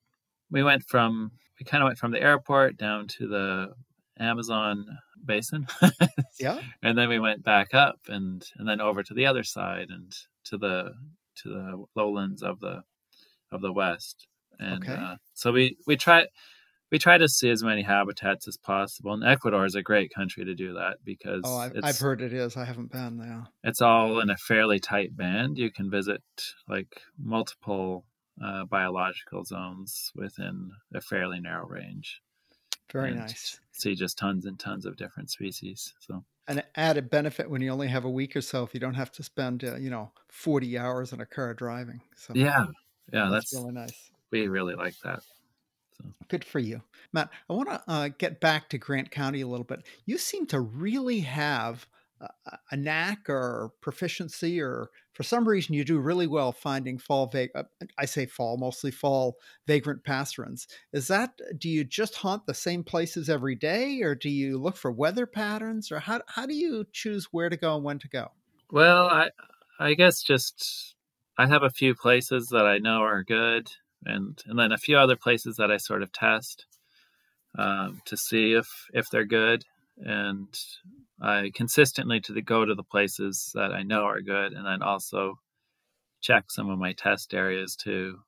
We 0.52 0.64
went 0.64 0.84
from 0.84 1.32
we 1.60 1.66
kind 1.66 1.84
of 1.84 1.88
went 1.88 2.00
from 2.00 2.12
the 2.12 2.22
airport 2.22 2.78
down 2.78 3.08
to 3.20 3.28
the 3.28 3.74
Amazon 4.20 4.86
basin. 5.24 5.68
yeah. 6.40 6.60
And 6.82 6.98
then 6.98 7.10
we 7.10 7.20
went 7.20 7.44
back 7.44 7.74
up 7.74 8.00
and 8.08 8.44
and 8.58 8.68
then 8.68 8.82
over 8.82 9.04
to 9.04 9.14
the 9.14 9.26
other 9.26 9.44
side 9.44 9.88
and 9.90 10.12
to 10.46 10.58
the 10.58 10.92
to 11.44 11.50
the 11.50 11.86
lowlands 11.96 12.42
of 12.42 12.60
the 12.60 12.82
of 13.52 13.62
the 13.62 13.72
west. 13.72 14.28
And 14.60 14.84
okay. 14.84 14.94
uh, 14.94 15.16
so 15.34 15.52
we 15.52 15.78
we 15.88 15.96
try 15.96 16.26
we 16.92 17.00
try 17.00 17.18
to 17.18 17.28
see 17.28 17.50
as 17.50 17.64
many 17.64 17.82
habitats 17.84 18.48
as 18.48 18.58
possible. 18.58 19.14
And 19.14 19.24
Ecuador 19.24 19.66
is 19.66 19.76
a 19.76 19.82
great 19.82 20.14
country 20.14 20.46
to 20.46 20.56
do 20.56 20.74
that 20.74 20.98
because 21.04 21.42
oh, 21.44 21.58
I've, 21.58 21.74
I've 21.84 22.00
heard 22.00 22.22
it 22.22 22.34
is. 22.34 22.58
I 22.58 22.66
haven't 22.66 22.92
been 22.92 23.18
there. 23.18 23.48
It's 23.64 23.82
all 23.82 24.20
in 24.20 24.30
a 24.30 24.38
fairly 24.38 24.80
tight 24.80 25.16
band. 25.16 25.58
You 25.58 25.72
can 25.72 25.90
visit 25.90 26.24
like 26.68 27.02
multiple 27.18 28.06
uh, 28.44 28.66
biological 28.66 29.44
zones 29.44 30.12
within 30.16 30.72
a 30.94 31.02
fairly 31.02 31.40
narrow 31.40 31.68
range. 31.68 32.22
Very 32.92 33.14
nice. 33.14 33.60
See 33.72 33.94
just 33.96 34.18
tons 34.18 34.46
and 34.46 34.60
tons 34.60 34.86
of 34.86 34.98
different 34.98 35.30
species. 35.30 35.94
So 36.00 36.24
an 36.48 36.64
added 36.76 37.10
benefit 37.10 37.50
when 37.50 37.62
you 37.62 37.70
only 37.70 37.88
have 37.88 38.04
a 38.04 38.10
week 38.10 38.36
or 38.36 38.42
so 38.42 38.64
if 38.64 38.74
you 38.74 38.80
don't 38.80 38.96
have 38.96 39.12
to 39.12 39.24
spend 39.24 39.64
uh, 39.64 39.76
you 39.76 39.90
know 39.90 40.12
40 40.30 40.78
hours 40.80 41.14
in 41.14 41.22
a 41.22 41.26
car 41.26 41.54
driving 41.54 42.02
so 42.16 42.34
yeah 42.36 42.66
yeah 43.14 43.30
that's, 43.32 43.52
that's 43.52 43.54
really 43.54 43.72
nice 43.72 44.10
we 44.32 44.48
really 44.48 44.74
like 44.74 44.96
that 45.04 45.22
so. 46.02 46.10
good 46.28 46.46
for 46.46 46.60
you. 46.60 46.82
Matt 47.14 47.30
i 47.50 47.54
want 47.54 47.70
to 47.70 47.82
uh, 47.88 48.10
get 48.18 48.40
back 48.40 48.70
to 48.70 48.78
grant 48.78 49.12
county 49.12 49.42
a 49.42 49.48
little 49.48 49.66
bit. 49.66 49.84
You 50.06 50.18
seem 50.18 50.46
to 50.48 50.60
really 50.60 51.22
have 51.22 51.88
a 52.72 52.76
knack 52.76 53.30
or 53.30 53.72
proficiency 53.82 54.62
or 54.62 54.90
for 55.14 55.24
some 55.24 55.48
reason 55.48 55.74
you 55.74 55.84
do 55.86 56.00
really 56.00 56.28
well 56.28 56.52
finding 56.52 56.98
fall 56.98 57.28
vag- 57.28 57.52
uh, 57.56 57.64
i 57.98 58.06
say 58.06 58.26
fall 58.26 58.58
mostly 58.58 58.92
fall 58.92 59.38
vagrant 59.68 60.04
passerines. 60.04 60.68
Is 60.92 61.08
that 61.08 61.40
do 61.58 61.70
you 61.70 61.84
just 61.84 62.16
haunt 62.16 62.46
the 62.46 62.54
same 62.54 62.84
places 62.84 63.30
every 63.30 63.56
day 63.56 64.02
or 64.02 64.16
do 64.16 64.30
you 64.30 64.58
look 64.58 64.76
for 64.76 64.92
weather 64.92 65.26
patterns 65.26 65.92
or 65.92 66.00
how, 66.00 66.22
how 66.28 66.46
do 66.46 66.54
you 66.54 66.86
choose 66.92 67.30
where 67.32 67.50
to 67.50 67.58
go 67.58 67.76
and 67.76 67.84
when 67.84 68.00
to 68.00 68.10
go? 68.10 68.32
Well 68.72 69.08
i 69.08 69.30
i 69.80 69.94
guess 69.94 70.22
just 70.22 70.96
i 71.38 71.48
have 71.48 71.64
a 71.64 71.70
few 71.70 71.96
places 71.96 72.50
that 72.50 72.66
i 72.66 72.80
know 72.80 73.02
are 73.02 73.24
good 73.24 73.70
and 74.06 74.42
and 74.46 74.58
then 74.58 74.72
a 74.72 74.78
few 74.78 74.98
other 74.98 75.16
places 75.16 75.58
that 75.58 75.72
i 75.72 75.78
sort 75.78 76.02
of 76.02 76.12
test 76.12 76.66
um, 77.58 78.02
to 78.06 78.16
see 78.16 78.54
if 78.54 78.68
if 78.94 79.10
they're 79.10 79.26
good 79.26 79.66
and 80.02 80.48
I 81.22 81.52
consistently 81.54 82.20
to 82.22 82.34
the, 82.34 82.42
go 82.42 82.66
to 82.66 82.76
the 82.76 82.84
places 82.84 83.52
that 83.56 83.74
I 83.74 83.84
know 83.84 84.04
are 84.04 84.22
good, 84.22 84.54
and 84.54 84.66
then 84.66 84.82
also 84.82 85.40
check 86.22 86.46
some 86.50 86.70
of 86.70 86.80
my 86.80 86.94
test 86.94 87.34
areas 87.34 87.76
too. 87.76 88.20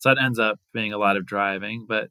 So 0.00 0.10
it 0.10 0.18
ends 0.20 0.38
up 0.38 0.58
being 0.72 0.92
a 0.92 0.98
lot 0.98 1.16
of 1.16 1.26
driving, 1.26 1.86
but 1.88 2.08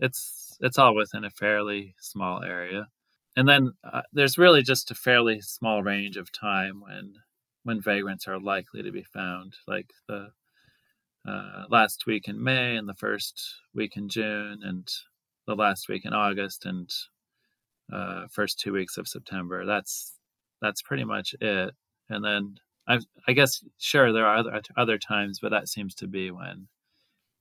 it's 0.00 0.56
it's 0.60 0.78
all 0.78 0.94
within 0.94 1.24
a 1.24 1.30
fairly 1.30 1.94
small 2.00 2.42
area. 2.42 2.88
And 3.36 3.46
then 3.46 3.72
uh, 3.84 4.02
there's 4.12 4.38
really 4.38 4.62
just 4.62 4.90
a 4.90 4.94
fairly 4.94 5.40
small 5.42 5.82
range 5.82 6.16
of 6.16 6.32
time 6.32 6.80
when 6.80 7.14
when 7.62 7.80
vagrants 7.82 8.26
are 8.26 8.40
likely 8.40 8.82
to 8.82 8.92
be 8.92 9.02
found, 9.02 9.54
like 9.66 9.90
the 10.08 10.30
uh, 11.26 11.64
last 11.70 12.06
week 12.06 12.28
in 12.28 12.42
May 12.42 12.76
and 12.76 12.88
the 12.88 12.94
first 12.94 13.56
week 13.74 13.96
in 13.96 14.08
June 14.08 14.60
and 14.62 14.88
the 15.46 15.54
last 15.54 15.88
week 15.88 16.04
in 16.04 16.12
August 16.12 16.66
and 16.66 16.90
uh, 17.92 18.26
first 18.30 18.58
two 18.58 18.72
weeks 18.72 18.96
of 18.96 19.08
September. 19.08 19.64
That's 19.64 20.14
that's 20.60 20.82
pretty 20.82 21.04
much 21.04 21.34
it. 21.40 21.74
And 22.08 22.24
then 22.24 22.56
I 22.88 23.00
I 23.26 23.32
guess 23.32 23.64
sure 23.78 24.12
there 24.12 24.26
are 24.26 24.36
other 24.36 24.62
other 24.76 24.98
times, 24.98 25.38
but 25.40 25.50
that 25.50 25.68
seems 25.68 25.94
to 25.96 26.06
be 26.06 26.30
when 26.30 26.68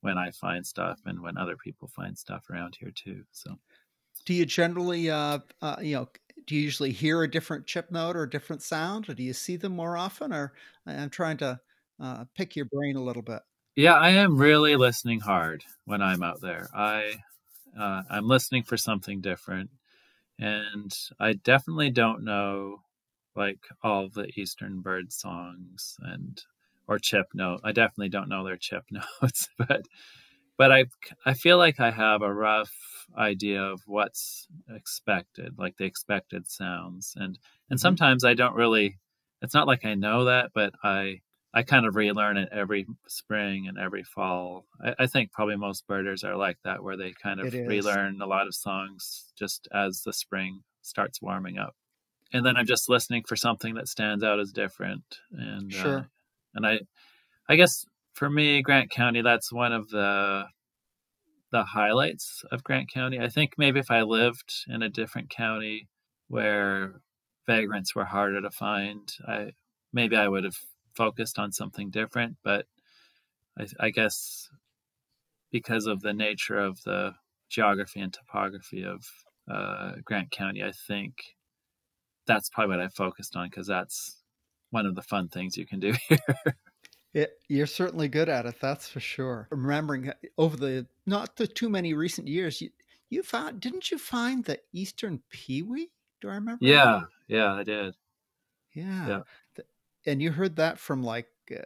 when 0.01 0.17
I 0.17 0.31
find 0.31 0.65
stuff 0.65 0.99
and 1.05 1.21
when 1.21 1.37
other 1.37 1.57
people 1.57 1.87
find 1.87 2.17
stuff 2.17 2.49
around 2.49 2.77
here 2.79 2.91
too. 2.93 3.23
So, 3.31 3.55
do 4.25 4.33
you 4.33 4.45
generally 4.45 5.09
uh, 5.09 5.39
uh 5.61 5.77
you 5.81 5.95
know 5.95 6.09
do 6.47 6.55
you 6.55 6.61
usually 6.61 6.91
hear 6.91 7.23
a 7.23 7.31
different 7.31 7.65
chip 7.65 7.91
note 7.91 8.15
or 8.15 8.23
a 8.23 8.29
different 8.29 8.61
sound, 8.61 9.09
or 9.09 9.13
do 9.13 9.23
you 9.23 9.33
see 9.33 9.55
them 9.55 9.75
more 9.75 9.97
often? 9.97 10.31
Or 10.33 10.53
I'm 10.85 11.09
trying 11.09 11.37
to 11.37 11.59
uh, 11.99 12.25
pick 12.35 12.55
your 12.55 12.65
brain 12.65 12.95
a 12.95 13.03
little 13.03 13.23
bit. 13.23 13.41
Yeah, 13.75 13.95
I 13.95 14.11
am 14.11 14.37
really 14.37 14.77
listening 14.77 15.19
hard 15.19 15.65
when 15.83 16.01
I'm 16.01 16.23
out 16.23 16.39
there. 16.41 16.69
I 16.73 17.15
uh, 17.77 18.03
I'm 18.09 18.27
listening 18.27 18.63
for 18.63 18.77
something 18.77 19.19
different 19.19 19.69
and 20.39 20.97
I 21.19 21.33
definitely 21.33 21.89
don't 21.89 22.23
know 22.23 22.81
like 23.35 23.59
all 23.83 24.07
the 24.07 24.27
Eastern 24.39 24.79
bird 24.79 25.11
songs 25.11 25.97
and 26.01 26.41
or 26.87 26.99
chip 26.99 27.27
note. 27.33 27.61
I 27.65 27.73
definitely 27.73 28.09
don't 28.09 28.29
know 28.29 28.45
their 28.45 28.57
chip 28.57 28.85
notes, 28.91 29.49
but 29.57 29.85
but 30.57 30.71
I 30.71 30.85
I 31.25 31.33
feel 31.33 31.57
like 31.57 31.79
I 31.81 31.91
have 31.91 32.21
a 32.21 32.33
rough 32.33 32.71
idea 33.17 33.61
of 33.61 33.81
what's 33.87 34.47
expected, 34.69 35.55
like 35.57 35.77
the 35.77 35.85
expected 35.85 36.49
sounds, 36.49 37.13
and 37.17 37.23
and 37.25 37.35
mm-hmm. 37.35 37.75
sometimes 37.77 38.23
I 38.23 38.35
don't 38.35 38.55
really. 38.55 38.99
It's 39.41 39.53
not 39.53 39.67
like 39.67 39.85
I 39.85 39.95
know 39.95 40.25
that, 40.25 40.51
but 40.55 40.73
I 40.83 41.21
I 41.55 41.63
kind 41.63 41.85
of 41.85 41.95
relearn 41.95 42.35
it 42.35 42.49
every 42.51 42.85
spring 43.07 43.67
and 43.69 43.77
every 43.77 44.03
fall. 44.03 44.65
I, 44.83 44.93
I, 44.99 45.07
think 45.07 45.31
probably 45.31 45.55
most 45.55 45.87
birders 45.87 46.25
are 46.25 46.35
like 46.35 46.57
that, 46.65 46.83
where 46.83 46.97
they 46.97 47.13
kind 47.13 47.39
of 47.39 47.53
relearn 47.53 48.21
a 48.21 48.27
lot 48.27 48.45
of 48.45 48.53
songs 48.53 49.31
just 49.39 49.69
as 49.73 50.01
the 50.01 50.11
spring 50.11 50.63
starts 50.81 51.21
warming 51.21 51.57
up. 51.57 51.73
And 52.33 52.45
then 52.45 52.57
I'm 52.57 52.65
just 52.65 52.89
listening 52.89 53.23
for 53.25 53.37
something 53.37 53.75
that 53.75 53.87
stands 53.87 54.21
out 54.21 54.41
as 54.41 54.51
different. 54.51 55.03
And 55.31 55.73
uh, 55.73 55.77
sure. 55.77 55.97
Uh, 55.99 56.03
and 56.55 56.67
I, 56.67 56.79
I 57.47 57.55
guess 57.55 57.85
for 58.13 58.29
me, 58.29 58.61
Grant 58.61 58.89
County, 58.89 59.21
that's 59.21 59.51
one 59.51 59.71
of 59.71 59.89
the 59.89 60.45
the 61.51 61.63
highlights 61.63 62.43
of 62.51 62.65
Grant 62.65 62.91
County. 62.91 63.17
I 63.17 63.29
think 63.29 63.53
maybe 63.57 63.79
if 63.79 63.89
I 63.89 64.01
lived 64.01 64.51
in 64.67 64.81
a 64.81 64.89
different 64.89 65.29
county 65.29 65.87
where 66.27 67.01
vagrants 67.47 67.95
were 67.95 68.03
harder 68.03 68.41
to 68.41 68.51
find, 68.51 69.09
I 69.25 69.51
maybe 69.93 70.17
I 70.17 70.27
would 70.27 70.43
have 70.43 70.57
focused 70.95 71.39
on 71.39 71.51
something 71.51 71.89
different. 71.89 72.37
But 72.43 72.65
I, 73.59 73.67
I 73.79 73.89
guess 73.89 74.49
because 75.51 75.85
of 75.85 76.01
the 76.01 76.13
nature 76.13 76.57
of 76.57 76.81
the 76.83 77.13
geography 77.49 78.01
and 78.01 78.11
topography 78.11 78.83
of 78.83 79.05
uh, 79.49 79.93
Grant 80.03 80.31
County, 80.31 80.63
I 80.63 80.71
think 80.71 81.13
that's 82.27 82.49
probably 82.49 82.77
what 82.77 82.85
I 82.85 82.89
focused 82.89 83.35
on 83.35 83.49
because 83.49 83.67
that's 83.67 84.17
one 84.71 84.85
of 84.85 84.95
the 84.95 85.01
fun 85.01 85.29
things 85.29 85.55
you 85.55 85.65
can 85.65 85.79
do 85.79 85.93
here. 87.13 87.27
You're 87.47 87.67
certainly 87.67 88.09
good 88.09 88.27
at 88.27 88.45
it, 88.45 88.55
that's 88.59 88.89
for 88.89 88.99
sure. 88.99 89.47
Remembering 89.51 90.09
uh, 90.09 90.13
over 90.37 90.57
the 90.57 90.85
not 91.05 91.37
the 91.37 91.47
too 91.47 91.69
many 91.69 91.93
recent 91.93 92.27
years, 92.27 92.59
you 92.59 92.71
you 93.09 93.23
found 93.23 93.61
didn't 93.61 93.91
you 93.91 93.97
find 93.97 94.43
the 94.43 94.59
eastern 94.73 95.21
pewee? 95.29 95.91
Do 96.19 96.29
I 96.29 96.35
remember? 96.35 96.65
Yeah, 96.65 96.83
that? 96.83 97.07
yeah, 97.27 97.53
I 97.53 97.63
did. 97.63 97.95
Yeah. 98.73 99.07
yeah 99.07 99.19
and 100.05 100.21
you 100.21 100.31
heard 100.31 100.57
that 100.57 100.79
from 100.79 101.03
like 101.03 101.27
uh, 101.51 101.61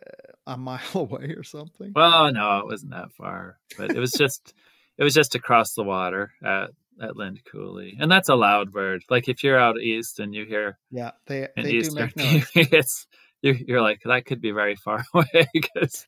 a 0.47 0.57
mile 0.57 0.79
away 0.93 1.35
or 1.37 1.43
something. 1.43 1.91
Well, 1.95 2.31
no, 2.31 2.59
it 2.59 2.65
wasn't 2.65 2.91
that 2.91 3.11
far, 3.13 3.57
but 3.77 3.91
it 3.91 3.99
was 3.99 4.11
just 4.11 4.53
it 4.97 5.03
was 5.03 5.13
just 5.13 5.35
across 5.35 5.73
the 5.73 5.83
water 5.83 6.31
at 6.43 6.71
at 7.01 7.15
Lind 7.15 7.39
Coulee, 7.45 7.97
and 7.99 8.11
that's 8.11 8.29
a 8.29 8.35
loud 8.35 8.71
bird. 8.71 9.03
Like 9.09 9.27
if 9.29 9.43
you're 9.43 9.59
out 9.59 9.79
east 9.79 10.19
and 10.19 10.33
you 10.33 10.45
hear 10.45 10.77
yeah, 10.91 11.11
they 11.27 11.47
they 11.55 11.71
Eastern, 11.71 12.09
do 12.15 12.23
make 12.23 12.55
noise. 12.55 12.67
it's 12.71 13.07
you're, 13.41 13.55
you're 13.55 13.81
like 13.81 14.01
that 14.05 14.25
could 14.25 14.41
be 14.41 14.51
very 14.51 14.75
far 14.75 15.03
away 15.13 15.47
because 15.53 16.07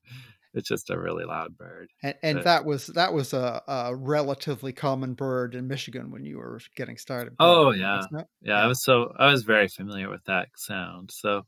it's 0.53 0.67
just 0.67 0.89
a 0.89 0.99
really 0.99 1.23
loud 1.23 1.57
bird. 1.57 1.89
And, 2.03 2.15
and 2.21 2.37
but, 2.37 2.43
that 2.43 2.65
was 2.65 2.87
that 2.87 3.13
was 3.13 3.33
a, 3.33 3.61
a, 3.67 3.95
relatively 3.95 4.73
common 4.73 5.13
bird 5.13 5.55
in 5.55 5.67
Michigan 5.67 6.11
when 6.11 6.25
you 6.25 6.37
were 6.37 6.59
getting 6.75 6.97
started. 6.97 7.35
Oh 7.39 7.71
yeah. 7.71 8.01
yeah, 8.11 8.23
yeah. 8.41 8.61
I 8.61 8.67
was 8.67 8.83
so 8.83 9.13
I 9.17 9.31
was 9.31 9.43
very 9.43 9.67
familiar 9.67 10.09
with 10.09 10.23
that 10.25 10.49
sound. 10.55 11.11
So 11.11 11.45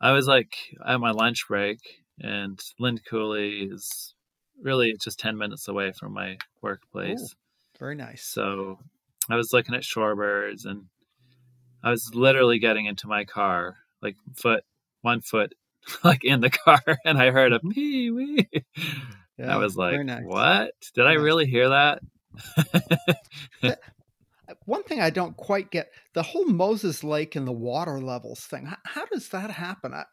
I 0.00 0.12
was 0.12 0.26
like 0.26 0.56
at 0.86 1.00
my 1.00 1.10
lunch 1.10 1.48
break, 1.48 1.78
and 2.20 2.60
Lind 2.78 3.04
Coulee 3.04 3.68
is 3.70 4.14
really 4.60 4.96
just 5.02 5.18
10 5.18 5.36
minutes 5.36 5.68
away 5.68 5.92
from 5.92 6.12
my 6.12 6.38
workplace. 6.62 7.22
Ooh, 7.22 7.78
very 7.78 7.94
nice. 7.94 8.24
So 8.24 8.78
I 9.28 9.36
was 9.36 9.52
looking 9.52 9.74
at 9.74 9.82
shorebirds, 9.82 10.64
and 10.64 10.86
I 11.82 11.90
was 11.90 12.14
literally 12.14 12.58
getting 12.58 12.86
into 12.86 13.08
my 13.08 13.24
car, 13.24 13.76
like 14.02 14.16
foot, 14.36 14.64
one 15.02 15.20
foot, 15.20 15.54
like 16.04 16.24
in 16.24 16.40
the 16.40 16.50
car, 16.50 16.82
and 17.04 17.18
I 17.18 17.30
heard 17.30 17.52
a 17.52 17.58
mm-hmm. 17.58 17.70
pee 17.70 18.10
wee. 18.10 18.48
Yeah, 19.36 19.52
I 19.52 19.56
was 19.56 19.76
like, 19.76 20.00
nice. 20.04 20.22
"What? 20.24 20.74
Did 20.94 21.06
I 21.06 21.14
really 21.14 21.46
hear 21.46 21.70
that?" 21.70 22.00
One 24.66 24.82
thing 24.82 25.00
I 25.00 25.10
don't 25.10 25.36
quite 25.36 25.70
get 25.70 25.90
the 26.14 26.22
whole 26.22 26.46
Moses 26.46 27.04
Lake 27.04 27.36
and 27.36 27.46
the 27.46 27.52
water 27.52 28.00
levels 28.00 28.40
thing. 28.40 28.66
How, 28.66 28.78
how 28.84 29.06
does 29.06 29.28
that 29.30 29.50
happen? 29.50 29.92
I, 29.92 30.04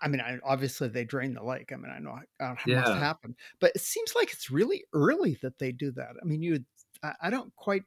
I 0.00 0.08
mean, 0.08 0.20
I, 0.20 0.38
obviously 0.44 0.88
they 0.88 1.04
drain 1.04 1.34
the 1.34 1.42
lake. 1.42 1.72
I 1.72 1.76
mean, 1.76 1.92
I 1.94 1.98
know 1.98 2.18
how 2.38 2.56
yeah. 2.66 2.80
must 2.80 2.92
happen, 2.92 3.34
but 3.60 3.72
it 3.74 3.80
seems 3.80 4.14
like 4.14 4.32
it's 4.32 4.50
really 4.50 4.84
early 4.92 5.38
that 5.42 5.58
they 5.58 5.72
do 5.72 5.90
that. 5.92 6.10
I 6.20 6.24
mean, 6.24 6.42
you, 6.42 6.64
I, 7.02 7.12
I 7.22 7.30
don't 7.30 7.54
quite. 7.56 7.84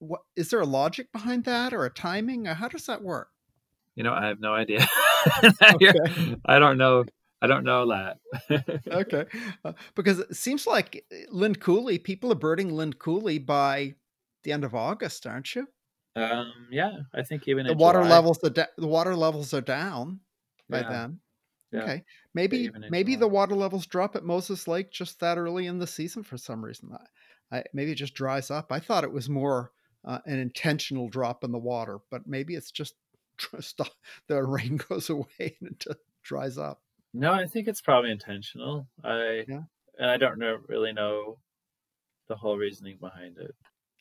What 0.00 0.20
is 0.36 0.50
there 0.50 0.60
a 0.60 0.66
logic 0.66 1.10
behind 1.10 1.44
that 1.44 1.72
or 1.72 1.84
a 1.84 1.90
timing? 1.90 2.46
Or 2.46 2.54
how 2.54 2.68
does 2.68 2.86
that 2.86 3.02
work? 3.02 3.30
You 3.96 4.04
know, 4.04 4.12
I 4.12 4.26
have 4.26 4.38
no 4.38 4.54
idea. 4.54 4.86
okay. 5.74 5.92
I 6.46 6.60
don't 6.60 6.78
know. 6.78 7.04
I 7.42 7.46
don't 7.46 7.64
know 7.64 7.88
that. 7.88 8.18
okay, 8.88 9.24
uh, 9.64 9.72
because 9.94 10.20
it 10.20 10.36
seems 10.36 10.66
like 10.66 11.04
eh, 11.12 11.24
Lind 11.30 11.60
Coulee, 11.60 11.98
people 11.98 12.32
are 12.32 12.36
birding 12.36 12.70
Lind 12.76 12.98
Coulee 12.98 13.38
by 13.38 13.94
the 14.44 14.52
end 14.52 14.64
of 14.64 14.74
August, 14.74 15.26
aren't 15.26 15.54
you? 15.54 15.66
Um, 16.16 16.52
yeah, 16.70 16.92
I 17.14 17.22
think 17.22 17.46
even 17.46 17.66
the 17.66 17.74
water 17.74 18.02
July. 18.02 18.16
levels 18.16 18.38
the, 18.38 18.50
da- 18.50 18.66
the 18.76 18.86
water 18.86 19.14
levels 19.14 19.54
are 19.54 19.60
down 19.60 20.20
by 20.68 20.80
yeah. 20.80 20.88
then. 20.88 21.20
Yeah. 21.70 21.82
Okay, 21.82 22.04
maybe 22.34 22.70
maybe 22.90 23.12
July. 23.12 23.20
the 23.20 23.28
water 23.28 23.54
levels 23.54 23.86
drop 23.86 24.16
at 24.16 24.24
Moses 24.24 24.66
Lake 24.66 24.90
just 24.90 25.20
that 25.20 25.38
early 25.38 25.66
in 25.66 25.78
the 25.78 25.86
season 25.86 26.22
for 26.22 26.36
some 26.36 26.64
reason. 26.64 26.90
I, 27.52 27.58
I 27.58 27.64
maybe 27.72 27.92
it 27.92 27.96
just 27.96 28.14
dries 28.14 28.50
up. 28.50 28.72
I 28.72 28.80
thought 28.80 29.04
it 29.04 29.12
was 29.12 29.28
more 29.28 29.70
uh, 30.04 30.18
an 30.26 30.38
intentional 30.38 31.08
drop 31.08 31.44
in 31.44 31.52
the 31.52 31.58
water, 31.58 31.98
but 32.10 32.26
maybe 32.26 32.54
it's 32.54 32.70
just 32.70 32.94
just 33.52 33.80
the 34.26 34.42
rain 34.42 34.80
goes 34.88 35.10
away 35.10 35.56
and 35.60 35.70
it 35.70 35.84
dries 36.22 36.58
up. 36.58 36.80
No, 37.14 37.32
I 37.32 37.46
think 37.46 37.68
it's 37.68 37.80
probably 37.80 38.10
intentional. 38.10 38.88
I 39.04 39.44
yeah. 39.46 39.62
and 39.98 40.10
I 40.10 40.16
don't 40.16 40.38
know 40.38 40.58
really 40.66 40.92
know 40.92 41.38
the 42.28 42.36
whole 42.36 42.56
reasoning 42.56 42.98
behind 43.00 43.38
it. 43.38 43.54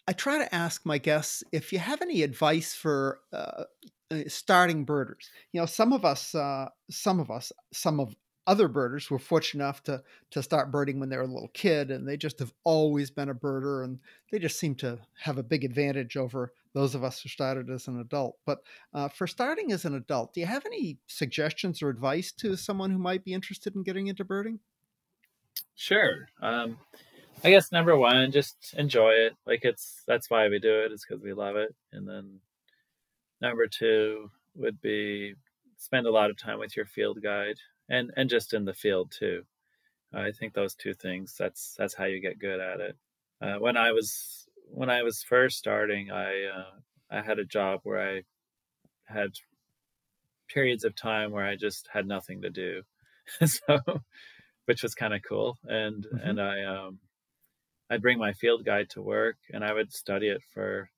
I 0.07 0.13
try 0.13 0.37
to 0.37 0.55
ask 0.55 0.85
my 0.85 0.97
guests 0.97 1.43
if 1.51 1.73
you 1.73 1.79
have 1.79 2.01
any 2.01 2.23
advice 2.23 2.73
for 2.73 3.19
uh, 3.33 3.63
uh, 4.09 4.19
starting 4.27 4.85
birders. 4.85 5.29
You 5.51 5.59
know, 5.59 5.65
some 5.65 5.91
of 5.91 6.05
us, 6.05 6.33
uh, 6.33 6.69
some 6.89 7.19
of 7.19 7.29
us, 7.29 7.51
some 7.73 7.99
of 7.99 8.15
other 8.47 8.69
birders 8.69 9.11
were 9.11 9.19
fortunate 9.19 9.65
enough 9.65 9.83
to 9.83 10.01
to 10.31 10.41
start 10.41 10.71
birding 10.71 10.99
when 10.99 11.09
they 11.09 11.17
were 11.17 11.23
a 11.23 11.27
little 11.27 11.51
kid, 11.53 11.91
and 11.91 12.07
they 12.07 12.15
just 12.15 12.39
have 12.39 12.53
always 12.63 13.11
been 13.11 13.29
a 13.29 13.35
birder, 13.35 13.83
and 13.83 13.99
they 14.31 14.39
just 14.39 14.57
seem 14.57 14.75
to 14.75 14.97
have 15.19 15.37
a 15.37 15.43
big 15.43 15.65
advantage 15.65 16.15
over 16.15 16.53
those 16.73 16.95
of 16.95 17.03
us 17.03 17.21
who 17.21 17.27
started 17.27 17.69
as 17.69 17.87
an 17.87 17.99
adult. 17.99 18.37
But 18.45 18.59
uh, 18.93 19.09
for 19.09 19.27
starting 19.27 19.73
as 19.73 19.83
an 19.83 19.95
adult, 19.95 20.33
do 20.33 20.39
you 20.39 20.45
have 20.45 20.65
any 20.65 20.99
suggestions 21.07 21.81
or 21.81 21.89
advice 21.89 22.31
to 22.33 22.55
someone 22.55 22.91
who 22.91 22.99
might 22.99 23.25
be 23.25 23.33
interested 23.33 23.75
in 23.75 23.83
getting 23.83 24.07
into 24.07 24.23
birding? 24.23 24.59
Sure. 25.75 26.29
Um, 26.41 26.77
I 27.43 27.49
guess 27.49 27.71
number 27.71 27.95
one, 27.95 28.31
just 28.31 28.73
enjoy 28.77 29.11
it. 29.11 29.35
Like 29.45 29.63
it's 29.63 30.03
that's 30.07 30.29
why 30.29 30.47
we 30.49 30.59
do 30.59 30.81
it. 30.81 30.85
it 30.85 30.91
is 30.93 31.05
because 31.07 31.23
we 31.23 31.33
love 31.33 31.55
it. 31.55 31.75
And 31.91 32.07
then 32.07 32.39
number 33.41 33.67
two 33.67 34.31
would 34.55 34.81
be 34.81 35.35
spend 35.77 36.07
a 36.07 36.11
lot 36.11 36.29
of 36.29 36.38
time 36.38 36.59
with 36.59 36.75
your 36.75 36.85
field 36.85 37.21
guide 37.21 37.57
and 37.89 38.11
and 38.17 38.29
just 38.29 38.53
in 38.53 38.65
the 38.65 38.73
field 38.73 39.11
too. 39.11 39.43
I 40.13 40.31
think 40.31 40.53
those 40.53 40.73
two 40.73 40.93
things 40.93 41.35
that's 41.38 41.75
that's 41.77 41.93
how 41.93 42.05
you 42.05 42.19
get 42.19 42.39
good 42.39 42.59
at 42.59 42.79
it. 42.79 42.97
Uh, 43.41 43.55
when 43.59 43.77
I 43.77 43.91
was 43.91 44.47
when 44.69 44.89
I 44.89 45.03
was 45.03 45.23
first 45.23 45.57
starting, 45.57 46.11
I 46.11 46.45
uh, 46.45 46.79
I 47.11 47.21
had 47.21 47.39
a 47.39 47.45
job 47.45 47.81
where 47.83 48.01
I 48.01 48.23
had 49.05 49.31
periods 50.47 50.83
of 50.83 50.95
time 50.95 51.31
where 51.31 51.45
I 51.45 51.55
just 51.55 51.88
had 51.91 52.07
nothing 52.07 52.41
to 52.41 52.49
do, 52.49 52.81
so 53.45 53.79
which 54.65 54.81
was 54.81 54.95
kind 54.95 55.13
of 55.13 55.21
cool. 55.27 55.57
And 55.65 56.05
mm-hmm. 56.05 56.29
and 56.29 56.41
I 56.41 56.63
um, 56.63 56.99
I'd 57.89 58.01
bring 58.01 58.17
my 58.17 58.33
field 58.33 58.65
guide 58.65 58.89
to 58.91 59.01
work 59.01 59.38
and 59.53 59.63
I 59.63 59.73
would 59.73 59.93
study 59.93 60.27
it 60.27 60.41
for, 60.53 60.89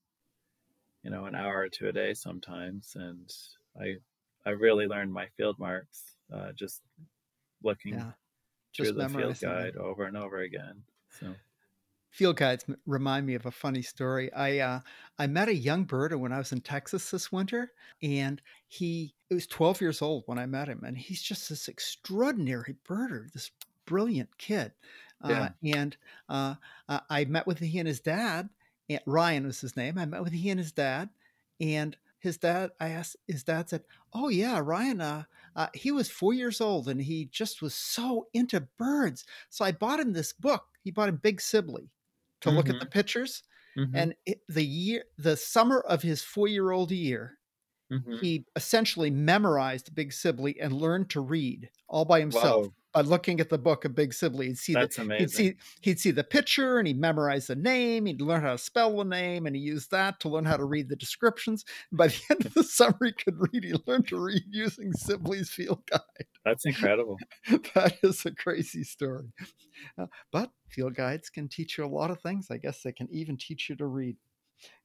you 1.03 1.11
know, 1.11 1.25
an 1.25 1.35
hour 1.35 1.59
or 1.59 1.69
two 1.69 1.87
a 1.87 1.91
day 1.91 2.13
sometimes. 2.13 2.93
And 2.95 3.31
I, 3.79 3.95
I 4.45 4.51
really 4.51 4.87
learned 4.87 5.13
my 5.13 5.27
field 5.37 5.57
marks, 5.59 6.03
uh, 6.33 6.51
just 6.53 6.81
looking 7.63 7.95
yeah. 7.95 8.11
through 8.75 8.93
the 8.93 9.09
field 9.09 9.39
guide 9.39 9.75
it. 9.75 9.77
over 9.77 10.05
and 10.05 10.17
over 10.17 10.39
again. 10.39 10.81
So 11.19 11.35
field 12.11 12.37
guides 12.37 12.65
remind 12.85 13.25
me 13.25 13.35
of 13.35 13.45
a 13.45 13.51
funny 13.51 13.81
story. 13.81 14.31
I 14.33 14.59
uh, 14.59 14.79
I 15.17 15.27
met 15.27 15.47
a 15.47 15.55
young 15.55 15.85
birder 15.85 16.19
when 16.19 16.33
I 16.33 16.37
was 16.37 16.51
in 16.51 16.61
Texas 16.61 17.11
this 17.11 17.31
winter, 17.31 17.71
and 18.01 18.41
he 18.67 19.13
it 19.29 19.33
was 19.33 19.47
12 19.47 19.81
years 19.81 20.01
old 20.01 20.23
when 20.25 20.39
I 20.39 20.45
met 20.45 20.67
him, 20.67 20.83
and 20.83 20.97
he's 20.97 21.21
just 21.21 21.49
this 21.49 21.67
extraordinary 21.67 22.75
birder, 22.87 23.31
this 23.31 23.51
brilliant 23.85 24.37
kid. 24.37 24.71
Uh, 25.21 25.49
and 25.63 25.97
uh, 26.29 26.55
I 26.87 27.25
met 27.25 27.47
with 27.47 27.59
he 27.59 27.79
and 27.79 27.87
his 27.87 27.99
dad. 27.99 28.49
And 28.89 29.01
Ryan 29.05 29.45
was 29.45 29.61
his 29.61 29.77
name. 29.77 29.97
I 29.97 30.05
met 30.05 30.23
with 30.23 30.33
he 30.33 30.49
and 30.49 30.59
his 30.59 30.71
dad, 30.71 31.09
and 31.59 31.95
his 32.19 32.37
dad. 32.37 32.71
I 32.79 32.89
asked 32.89 33.17
his 33.27 33.43
dad 33.43 33.69
said, 33.69 33.83
"Oh 34.13 34.29
yeah, 34.29 34.59
Ryan. 34.63 35.01
Uh, 35.01 35.23
uh, 35.55 35.67
he 35.73 35.91
was 35.91 36.09
four 36.09 36.33
years 36.33 36.59
old, 36.59 36.87
and 36.87 37.01
he 37.01 37.25
just 37.25 37.61
was 37.61 37.75
so 37.75 38.27
into 38.33 38.67
birds. 38.77 39.25
So 39.49 39.63
I 39.63 39.71
bought 39.71 39.99
him 39.99 40.13
this 40.13 40.33
book. 40.33 40.63
He 40.83 40.91
bought 40.91 41.09
him 41.09 41.17
Big 41.17 41.39
Sibley 41.39 41.91
to 42.41 42.49
mm-hmm. 42.49 42.57
look 42.57 42.69
at 42.69 42.79
the 42.79 42.85
mm-hmm. 42.85 42.89
pictures. 42.89 43.43
Mm-hmm. 43.77 43.95
And 43.95 44.15
it, 44.25 44.41
the 44.49 44.65
year, 44.65 45.03
the 45.17 45.37
summer 45.37 45.79
of 45.81 46.01
his 46.01 46.23
four-year-old 46.23 46.91
year, 46.91 47.37
Mm-hmm. 47.91 48.17
he 48.17 48.45
essentially 48.55 49.09
memorized 49.09 49.95
Big 49.95 50.13
Sibley 50.13 50.59
and 50.59 50.71
learned 50.71 51.09
to 51.09 51.21
read 51.21 51.71
all 51.87 52.05
by 52.05 52.19
himself 52.19 52.67
by 52.93 53.01
looking 53.01 53.39
at 53.39 53.49
the 53.49 53.57
book 53.57 53.85
of 53.85 53.95
Big 53.95 54.13
Sibley. 54.13 54.47
He'd 54.47 54.57
see 54.57 54.73
That's 54.73 54.95
the, 54.95 55.03
amazing. 55.03 55.19
He'd 55.21 55.31
see 55.31 55.55
he'd 55.81 55.99
see 55.99 56.11
the 56.11 56.23
picture 56.23 56.79
and 56.79 56.87
he'd 56.87 56.99
memorize 56.99 57.47
the 57.47 57.55
name. 57.55 58.05
He'd 58.05 58.21
learn 58.21 58.41
how 58.41 58.53
to 58.53 58.57
spell 58.57 58.97
the 58.97 59.03
name 59.03 59.45
and 59.45 59.55
he 59.55 59.61
used 59.61 59.91
that 59.91 60.19
to 60.21 60.29
learn 60.29 60.45
how 60.45 60.57
to 60.57 60.65
read 60.65 60.89
the 60.89 60.95
descriptions. 60.95 61.65
And 61.91 61.97
by 61.97 62.07
the 62.07 62.21
end 62.31 62.45
of 62.45 62.53
the 62.53 62.63
summer, 62.63 62.97
he 63.03 63.11
could 63.11 63.35
read. 63.37 63.63
He 63.63 63.73
learned 63.85 64.07
to 64.09 64.19
read 64.19 64.43
using 64.49 64.93
Sibley's 64.93 65.49
field 65.49 65.83
guide. 65.89 66.01
That's 66.45 66.65
incredible. 66.65 67.17
that 67.75 67.97
is 68.03 68.25
a 68.25 68.31
crazy 68.31 68.83
story. 68.83 69.33
Uh, 69.97 70.07
but 70.31 70.51
field 70.69 70.95
guides 70.95 71.29
can 71.29 71.47
teach 71.47 71.77
you 71.77 71.85
a 71.85 71.87
lot 71.87 72.11
of 72.11 72.21
things. 72.21 72.47
I 72.51 72.57
guess 72.57 72.81
they 72.81 72.91
can 72.91 73.07
even 73.11 73.37
teach 73.37 73.69
you 73.69 73.75
to 73.77 73.85
read. 73.85 74.17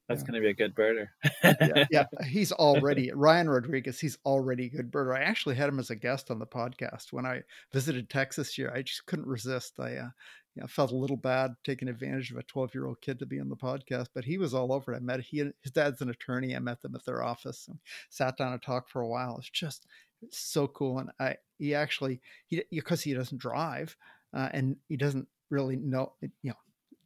That's 0.08 0.20
yeah. 0.20 0.26
going 0.26 0.42
to 0.42 0.46
be 0.46 0.50
a 0.50 0.54
good 0.54 0.74
birder. 0.74 1.08
yeah, 1.42 1.86
yeah, 1.90 2.04
he's 2.26 2.52
already 2.52 3.10
Ryan 3.12 3.48
Rodriguez. 3.48 3.98
He's 3.98 4.18
already 4.26 4.66
a 4.66 4.76
good 4.76 4.90
birder. 4.90 5.16
I 5.16 5.22
actually 5.22 5.54
had 5.54 5.68
him 5.68 5.78
as 5.78 5.90
a 5.90 5.96
guest 5.96 6.30
on 6.30 6.38
the 6.38 6.46
podcast 6.46 7.12
when 7.12 7.24
I 7.24 7.42
visited 7.72 8.10
Texas 8.10 8.52
here. 8.52 8.72
I 8.74 8.82
just 8.82 9.06
couldn't 9.06 9.26
resist. 9.26 9.80
I 9.80 9.96
uh, 9.96 10.08
yeah, 10.56 10.66
felt 10.66 10.92
a 10.92 10.96
little 10.96 11.16
bad 11.16 11.54
taking 11.64 11.88
advantage 11.88 12.30
of 12.30 12.36
a 12.36 12.42
12 12.44 12.74
year 12.74 12.86
old 12.86 13.00
kid 13.00 13.18
to 13.18 13.26
be 13.26 13.40
on 13.40 13.48
the 13.48 13.56
podcast, 13.56 14.08
but 14.14 14.24
he 14.24 14.38
was 14.38 14.54
all 14.54 14.72
over 14.72 14.92
it. 14.92 14.98
I 14.98 15.00
met 15.00 15.20
he 15.20 15.38
his 15.62 15.72
dad's 15.72 16.00
an 16.00 16.10
attorney. 16.10 16.54
I 16.54 16.60
met 16.60 16.80
them 16.80 16.94
at 16.94 17.04
their 17.04 17.24
office 17.24 17.66
and 17.68 17.78
sat 18.10 18.36
down 18.36 18.52
and 18.52 18.62
talked 18.62 18.90
for 18.90 19.02
a 19.02 19.08
while. 19.08 19.36
It's 19.38 19.50
just 19.50 19.86
so 20.30 20.68
cool. 20.68 20.98
And 20.98 21.10
I 21.18 21.36
he 21.58 21.74
actually 21.74 22.20
he 22.46 22.62
because 22.70 23.02
he 23.02 23.14
doesn't 23.14 23.38
drive 23.38 23.96
uh, 24.32 24.48
and 24.52 24.76
he 24.88 24.96
doesn't 24.96 25.26
really 25.50 25.76
know 25.76 26.12
you 26.20 26.50
know 26.50 26.54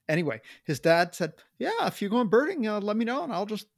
anyway, 0.08 0.40
his 0.64 0.80
dad 0.80 1.14
said, 1.14 1.34
"Yeah, 1.58 1.86
if 1.86 2.00
you're 2.00 2.10
going 2.10 2.28
birding, 2.28 2.66
uh, 2.66 2.80
let 2.80 2.96
me 2.96 3.04
know, 3.04 3.24
and 3.24 3.32
I'll 3.32 3.46
just 3.46 3.68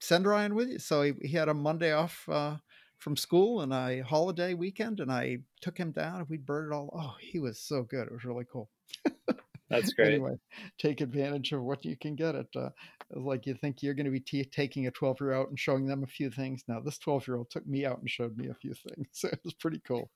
send 0.00 0.26
Ryan 0.26 0.54
with 0.54 0.68
you." 0.70 0.78
So 0.78 1.02
he, 1.02 1.14
he 1.22 1.36
had 1.36 1.48
a 1.48 1.54
Monday 1.54 1.92
off 1.92 2.28
uh, 2.28 2.58
from 2.98 3.16
school 3.16 3.60
and 3.62 3.72
a 3.72 4.00
holiday 4.00 4.54
weekend, 4.54 5.00
and 5.00 5.12
I 5.12 5.38
took 5.60 5.78
him 5.78 5.92
down 5.92 6.20
and 6.20 6.28
we 6.28 6.38
birded 6.38 6.72
all. 6.72 6.90
Oh, 6.94 7.16
he 7.20 7.38
was 7.38 7.60
so 7.60 7.82
good; 7.84 8.06
it 8.08 8.12
was 8.12 8.24
really 8.24 8.46
cool. 8.50 8.70
That's 9.70 9.92
great. 9.94 10.08
anyway, 10.14 10.36
take 10.78 11.00
advantage 11.00 11.52
of 11.52 11.62
what 11.62 11.84
you 11.84 11.96
can 11.96 12.14
get. 12.16 12.34
It 12.34 12.48
uh, 12.56 12.70
like 13.10 13.46
you 13.46 13.54
think 13.54 13.82
you're 13.82 13.94
going 13.94 14.06
to 14.06 14.10
be 14.12 14.20
t- 14.20 14.44
taking 14.44 14.86
a 14.86 14.90
12 14.90 15.20
year 15.20 15.32
old 15.34 15.46
out 15.46 15.50
and 15.50 15.58
showing 15.58 15.86
them 15.86 16.02
a 16.02 16.06
few 16.06 16.30
things. 16.30 16.64
Now, 16.68 16.80
this 16.80 16.98
12 16.98 17.28
year 17.28 17.36
old 17.36 17.50
took 17.50 17.66
me 17.66 17.84
out 17.84 17.98
and 17.98 18.10
showed 18.10 18.36
me 18.36 18.48
a 18.48 18.54
few 18.54 18.74
things. 18.74 19.08
So 19.12 19.28
it 19.28 19.40
was 19.44 19.54
pretty 19.54 19.80
cool. 19.86 20.10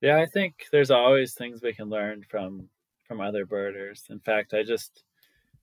Yeah, 0.00 0.18
I 0.18 0.26
think 0.26 0.66
there's 0.72 0.90
always 0.90 1.34
things 1.34 1.60
we 1.62 1.74
can 1.74 1.88
learn 1.88 2.24
from 2.30 2.68
from 3.10 3.20
other 3.20 3.44
birders. 3.44 4.04
In 4.08 4.20
fact, 4.20 4.54
I 4.54 4.62
just 4.62 5.02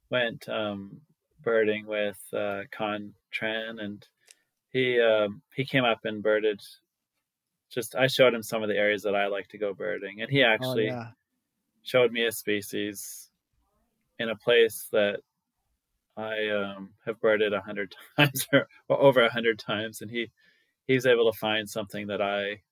went 0.10 0.50
um, 0.50 1.00
birding 1.42 1.88
with 1.88 2.20
uh, 2.34 2.64
Khanh 2.78 3.12
Tran, 3.34 3.82
and 3.82 4.06
he 4.74 5.00
um, 5.00 5.42
he 5.56 5.64
came 5.64 5.86
up 5.86 6.00
and 6.04 6.22
birded. 6.22 6.60
Just 7.70 7.96
I 7.96 8.08
showed 8.08 8.34
him 8.34 8.44
some 8.44 8.64
of 8.64 8.68
the 8.68 8.76
areas 8.76 9.02
that 9.04 9.16
I 9.16 9.28
like 9.28 9.48
to 9.50 9.58
go 9.58 9.74
birding, 9.74 10.20
and 10.20 10.30
he 10.30 10.44
oh, 10.44 10.50
actually 10.50 10.90
oh, 10.90 10.96
yeah. 10.96 11.08
showed 11.84 12.12
me 12.12 12.26
a 12.26 12.34
species 12.34 13.30
in 14.20 14.28
a 14.28 14.36
place 14.36 14.90
that 14.92 15.22
I 16.18 16.50
um, 16.50 16.90
have 17.06 17.22
birded 17.22 17.54
a 17.54 17.62
hundred 17.62 17.96
times 18.18 18.46
or, 18.52 18.68
or 18.90 19.02
over 19.02 19.24
a 19.24 19.32
hundred 19.32 19.58
times, 19.58 20.02
and 20.02 20.12
he 20.12 20.32
he 20.86 20.96
was 20.96 21.06
able 21.06 21.32
to 21.32 21.40
find 21.40 21.70
something 21.70 22.08
that 22.08 22.22
I 22.22 22.64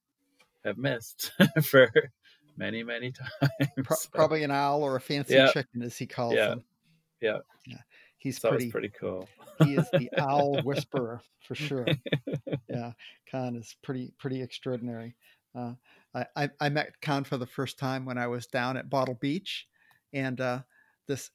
have 0.66 0.78
missed 0.78 1.32
for 1.64 1.90
many, 2.58 2.84
many 2.84 3.12
times. 3.42 3.72
Pro- 3.84 3.98
probably 4.14 4.44
an 4.44 4.52
owl 4.52 4.84
or 4.84 4.96
a 4.96 5.02
fancy 5.02 5.36
yeah. 5.36 5.52
chicken, 5.52 5.82
as 5.82 5.98
he 5.98 6.06
calls 6.06 6.36
yeah. 6.36 6.50
them. 6.50 6.64
Yeah. 7.22 7.38
Yeah. 7.68 7.78
He's 8.18 8.40
so 8.40 8.50
pretty 8.50 8.72
pretty 8.72 8.92
cool. 9.00 9.28
he 9.64 9.76
is 9.76 9.88
the 9.92 10.10
owl 10.18 10.62
whisperer 10.64 11.22
for 11.48 11.56
sure. 11.56 11.86
Yeah. 12.70 12.92
Khanh 13.32 13.58
is 13.58 13.76
pretty 13.84 14.12
pretty 14.18 14.42
extraordinary. 14.42 15.16
Uh, 15.56 15.74
I, 16.14 16.26
I, 16.36 16.50
I 16.60 16.70
met 16.70 17.00
Khanh 17.02 17.26
for 17.26 17.38
the 17.38 17.46
first 17.46 17.80
time 17.80 18.04
when 18.04 18.18
I 18.18 18.28
was 18.28 18.48
down 18.48 18.76
at 18.76 18.90
Bottle 18.90 19.16
Beach, 19.16 19.66
and 20.12 20.42
uh, 20.42 20.60
this 21.08 21.30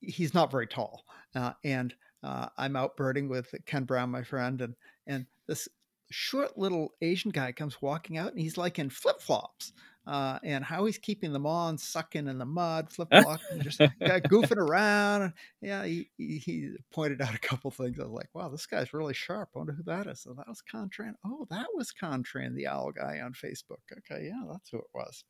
he's 0.00 0.32
not 0.32 0.50
very 0.50 0.66
tall, 0.66 1.04
uh, 1.34 1.52
and 1.64 1.94
uh, 2.22 2.48
I'm 2.56 2.76
out 2.76 2.96
birding 2.96 3.28
with 3.28 3.54
Ken 3.66 3.84
Brown, 3.84 4.10
my 4.10 4.22
friend, 4.22 4.62
and 4.62 4.74
and 5.06 5.26
this 5.46 5.68
short 6.10 6.56
little 6.56 6.94
Asian 7.02 7.30
guy 7.30 7.52
comes 7.52 7.82
walking 7.82 8.16
out, 8.16 8.30
and 8.30 8.40
he's 8.40 8.56
like 8.56 8.78
in 8.78 8.90
flip 8.90 9.20
flops, 9.20 9.72
uh, 10.08 10.38
and 10.42 10.64
how 10.64 10.86
he's 10.86 10.96
keeping 10.96 11.34
them 11.34 11.44
on, 11.44 11.76
sucking 11.76 12.28
in 12.28 12.38
the 12.38 12.46
mud, 12.46 12.90
flip 12.90 13.08
flopping, 13.22 13.60
just 13.60 13.78
goofing 13.78 14.56
around. 14.56 15.34
Yeah, 15.60 15.84
he, 15.84 16.10
he, 16.16 16.38
he, 16.38 16.70
pointed 16.90 17.20
out 17.20 17.34
a 17.34 17.38
couple 17.38 17.70
things. 17.70 18.00
I 18.00 18.04
was 18.04 18.12
like, 18.12 18.30
wow, 18.32 18.48
this 18.48 18.64
guy's 18.64 18.94
really 18.94 19.12
sharp. 19.12 19.50
I 19.54 19.58
wonder 19.58 19.74
who 19.74 19.82
that 19.82 20.06
is. 20.06 20.20
So 20.20 20.32
that 20.32 20.48
was 20.48 20.62
Khanh 20.62 20.90
Tran. 20.90 21.12
Oh, 21.26 21.46
that 21.50 21.66
was 21.74 21.92
Khanh 21.92 22.24
Tran, 22.24 22.54
the 22.54 22.68
owl 22.68 22.90
guy 22.90 23.20
on 23.22 23.34
Facebook. 23.34 23.82
Okay, 23.92 24.24
yeah, 24.26 24.42
that's 24.50 24.70
who 24.70 24.78
it 24.78 24.84
was. 24.94 25.24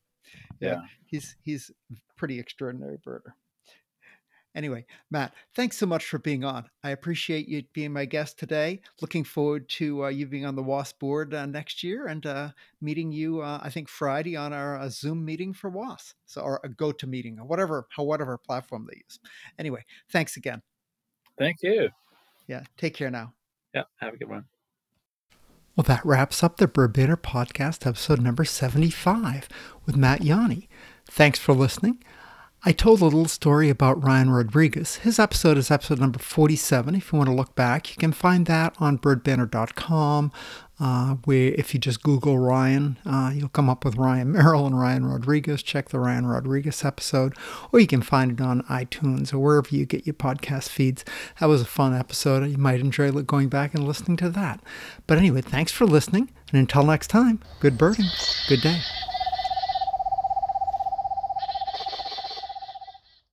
Yeah, 0.60 0.68
yeah. 0.68 0.80
he's 1.06 1.36
he's 1.42 1.70
pretty 2.16 2.38
extraordinary 2.38 2.98
birder. 2.98 3.32
Anyway, 4.54 4.84
Matt, 5.10 5.34
thanks 5.54 5.76
so 5.76 5.86
much 5.86 6.06
for 6.06 6.18
being 6.18 6.42
on. 6.42 6.68
I 6.82 6.90
appreciate 6.90 7.48
you 7.48 7.62
being 7.72 7.92
my 7.92 8.06
guest 8.06 8.38
today. 8.38 8.80
Looking 9.00 9.22
forward 9.22 9.68
to 9.70 10.06
uh, 10.06 10.08
you 10.08 10.26
being 10.26 10.46
on 10.46 10.56
the 10.56 10.62
WASP 10.62 10.98
board 10.98 11.34
uh, 11.34 11.46
next 11.46 11.84
year 11.84 12.06
and 12.06 12.24
uh, 12.26 12.50
meeting 12.80 13.12
you, 13.12 13.40
uh, 13.40 13.60
I 13.62 13.70
think, 13.70 13.88
Friday 13.88 14.36
on 14.36 14.52
our 14.52 14.78
uh, 14.78 14.88
Zoom 14.88 15.24
meeting 15.24 15.52
for 15.52 15.70
WASP. 15.70 16.14
So, 16.26 16.40
or 16.40 16.60
a 16.64 16.68
go 16.68 16.92
to 16.92 17.06
meeting, 17.06 17.38
or 17.38 17.44
whatever, 17.44 17.86
whatever 17.96 18.38
platform 18.38 18.86
they 18.90 18.96
use. 18.96 19.20
Anyway, 19.58 19.84
thanks 20.10 20.36
again. 20.36 20.62
Thank 21.38 21.58
you. 21.62 21.90
Yeah, 22.46 22.64
take 22.76 22.94
care 22.94 23.10
now. 23.10 23.34
Yeah, 23.74 23.84
have 23.96 24.14
a 24.14 24.16
good 24.16 24.28
one. 24.28 24.46
Well, 25.76 25.84
that 25.84 26.04
wraps 26.04 26.42
up 26.42 26.56
the 26.56 26.66
Bird 26.66 26.94
Podcast, 26.94 27.86
episode 27.86 28.20
number 28.20 28.44
75 28.44 29.48
with 29.86 29.96
Matt 29.96 30.22
Yawney. 30.22 30.66
Thanks 31.06 31.38
for 31.38 31.54
listening. 31.54 32.02
I 32.64 32.72
told 32.72 33.00
a 33.00 33.04
little 33.04 33.26
story 33.26 33.70
about 33.70 34.02
Ryan 34.02 34.30
Rodriguez. 34.30 34.96
His 34.96 35.20
episode 35.20 35.56
is 35.58 35.70
episode 35.70 36.00
number 36.00 36.18
47. 36.18 36.96
If 36.96 37.12
you 37.12 37.18
want 37.18 37.30
to 37.30 37.34
look 37.34 37.54
back, 37.54 37.90
you 37.90 37.96
can 37.96 38.10
find 38.10 38.46
that 38.46 38.74
on 38.80 38.98
birdbanter.com. 38.98 40.32
Uh, 40.80 41.14
where 41.24 41.52
if 41.54 41.72
you 41.74 41.80
just 41.80 42.02
Google 42.02 42.38
Ryan, 42.38 42.98
uh, 43.04 43.32
you'll 43.34 43.48
come 43.48 43.68
up 43.68 43.84
with 43.84 43.96
Ryan 43.96 44.30
Merrill 44.32 44.66
and 44.66 44.78
Ryan 44.78 45.06
Rodriguez. 45.06 45.62
Check 45.62 45.88
the 45.88 46.00
Ryan 46.00 46.26
Rodriguez 46.26 46.84
episode, 46.84 47.34
or 47.72 47.80
you 47.80 47.86
can 47.86 48.02
find 48.02 48.32
it 48.32 48.40
on 48.40 48.62
iTunes 48.62 49.32
or 49.32 49.38
wherever 49.38 49.74
you 49.74 49.86
get 49.86 50.06
your 50.06 50.14
podcast 50.14 50.68
feeds. 50.68 51.04
That 51.40 51.46
was 51.46 51.62
a 51.62 51.66
fun 51.66 51.94
episode. 51.94 52.48
You 52.48 52.58
might 52.58 52.80
enjoy 52.80 53.10
going 53.10 53.48
back 53.48 53.74
and 53.74 53.86
listening 53.86 54.16
to 54.18 54.30
that. 54.30 54.60
But 55.06 55.18
anyway, 55.18 55.40
thanks 55.40 55.72
for 55.72 55.84
listening, 55.84 56.30
and 56.52 56.60
until 56.60 56.84
next 56.84 57.08
time, 57.08 57.40
good 57.60 57.76
birding, 57.78 58.06
good 58.48 58.60
day. 58.60 58.80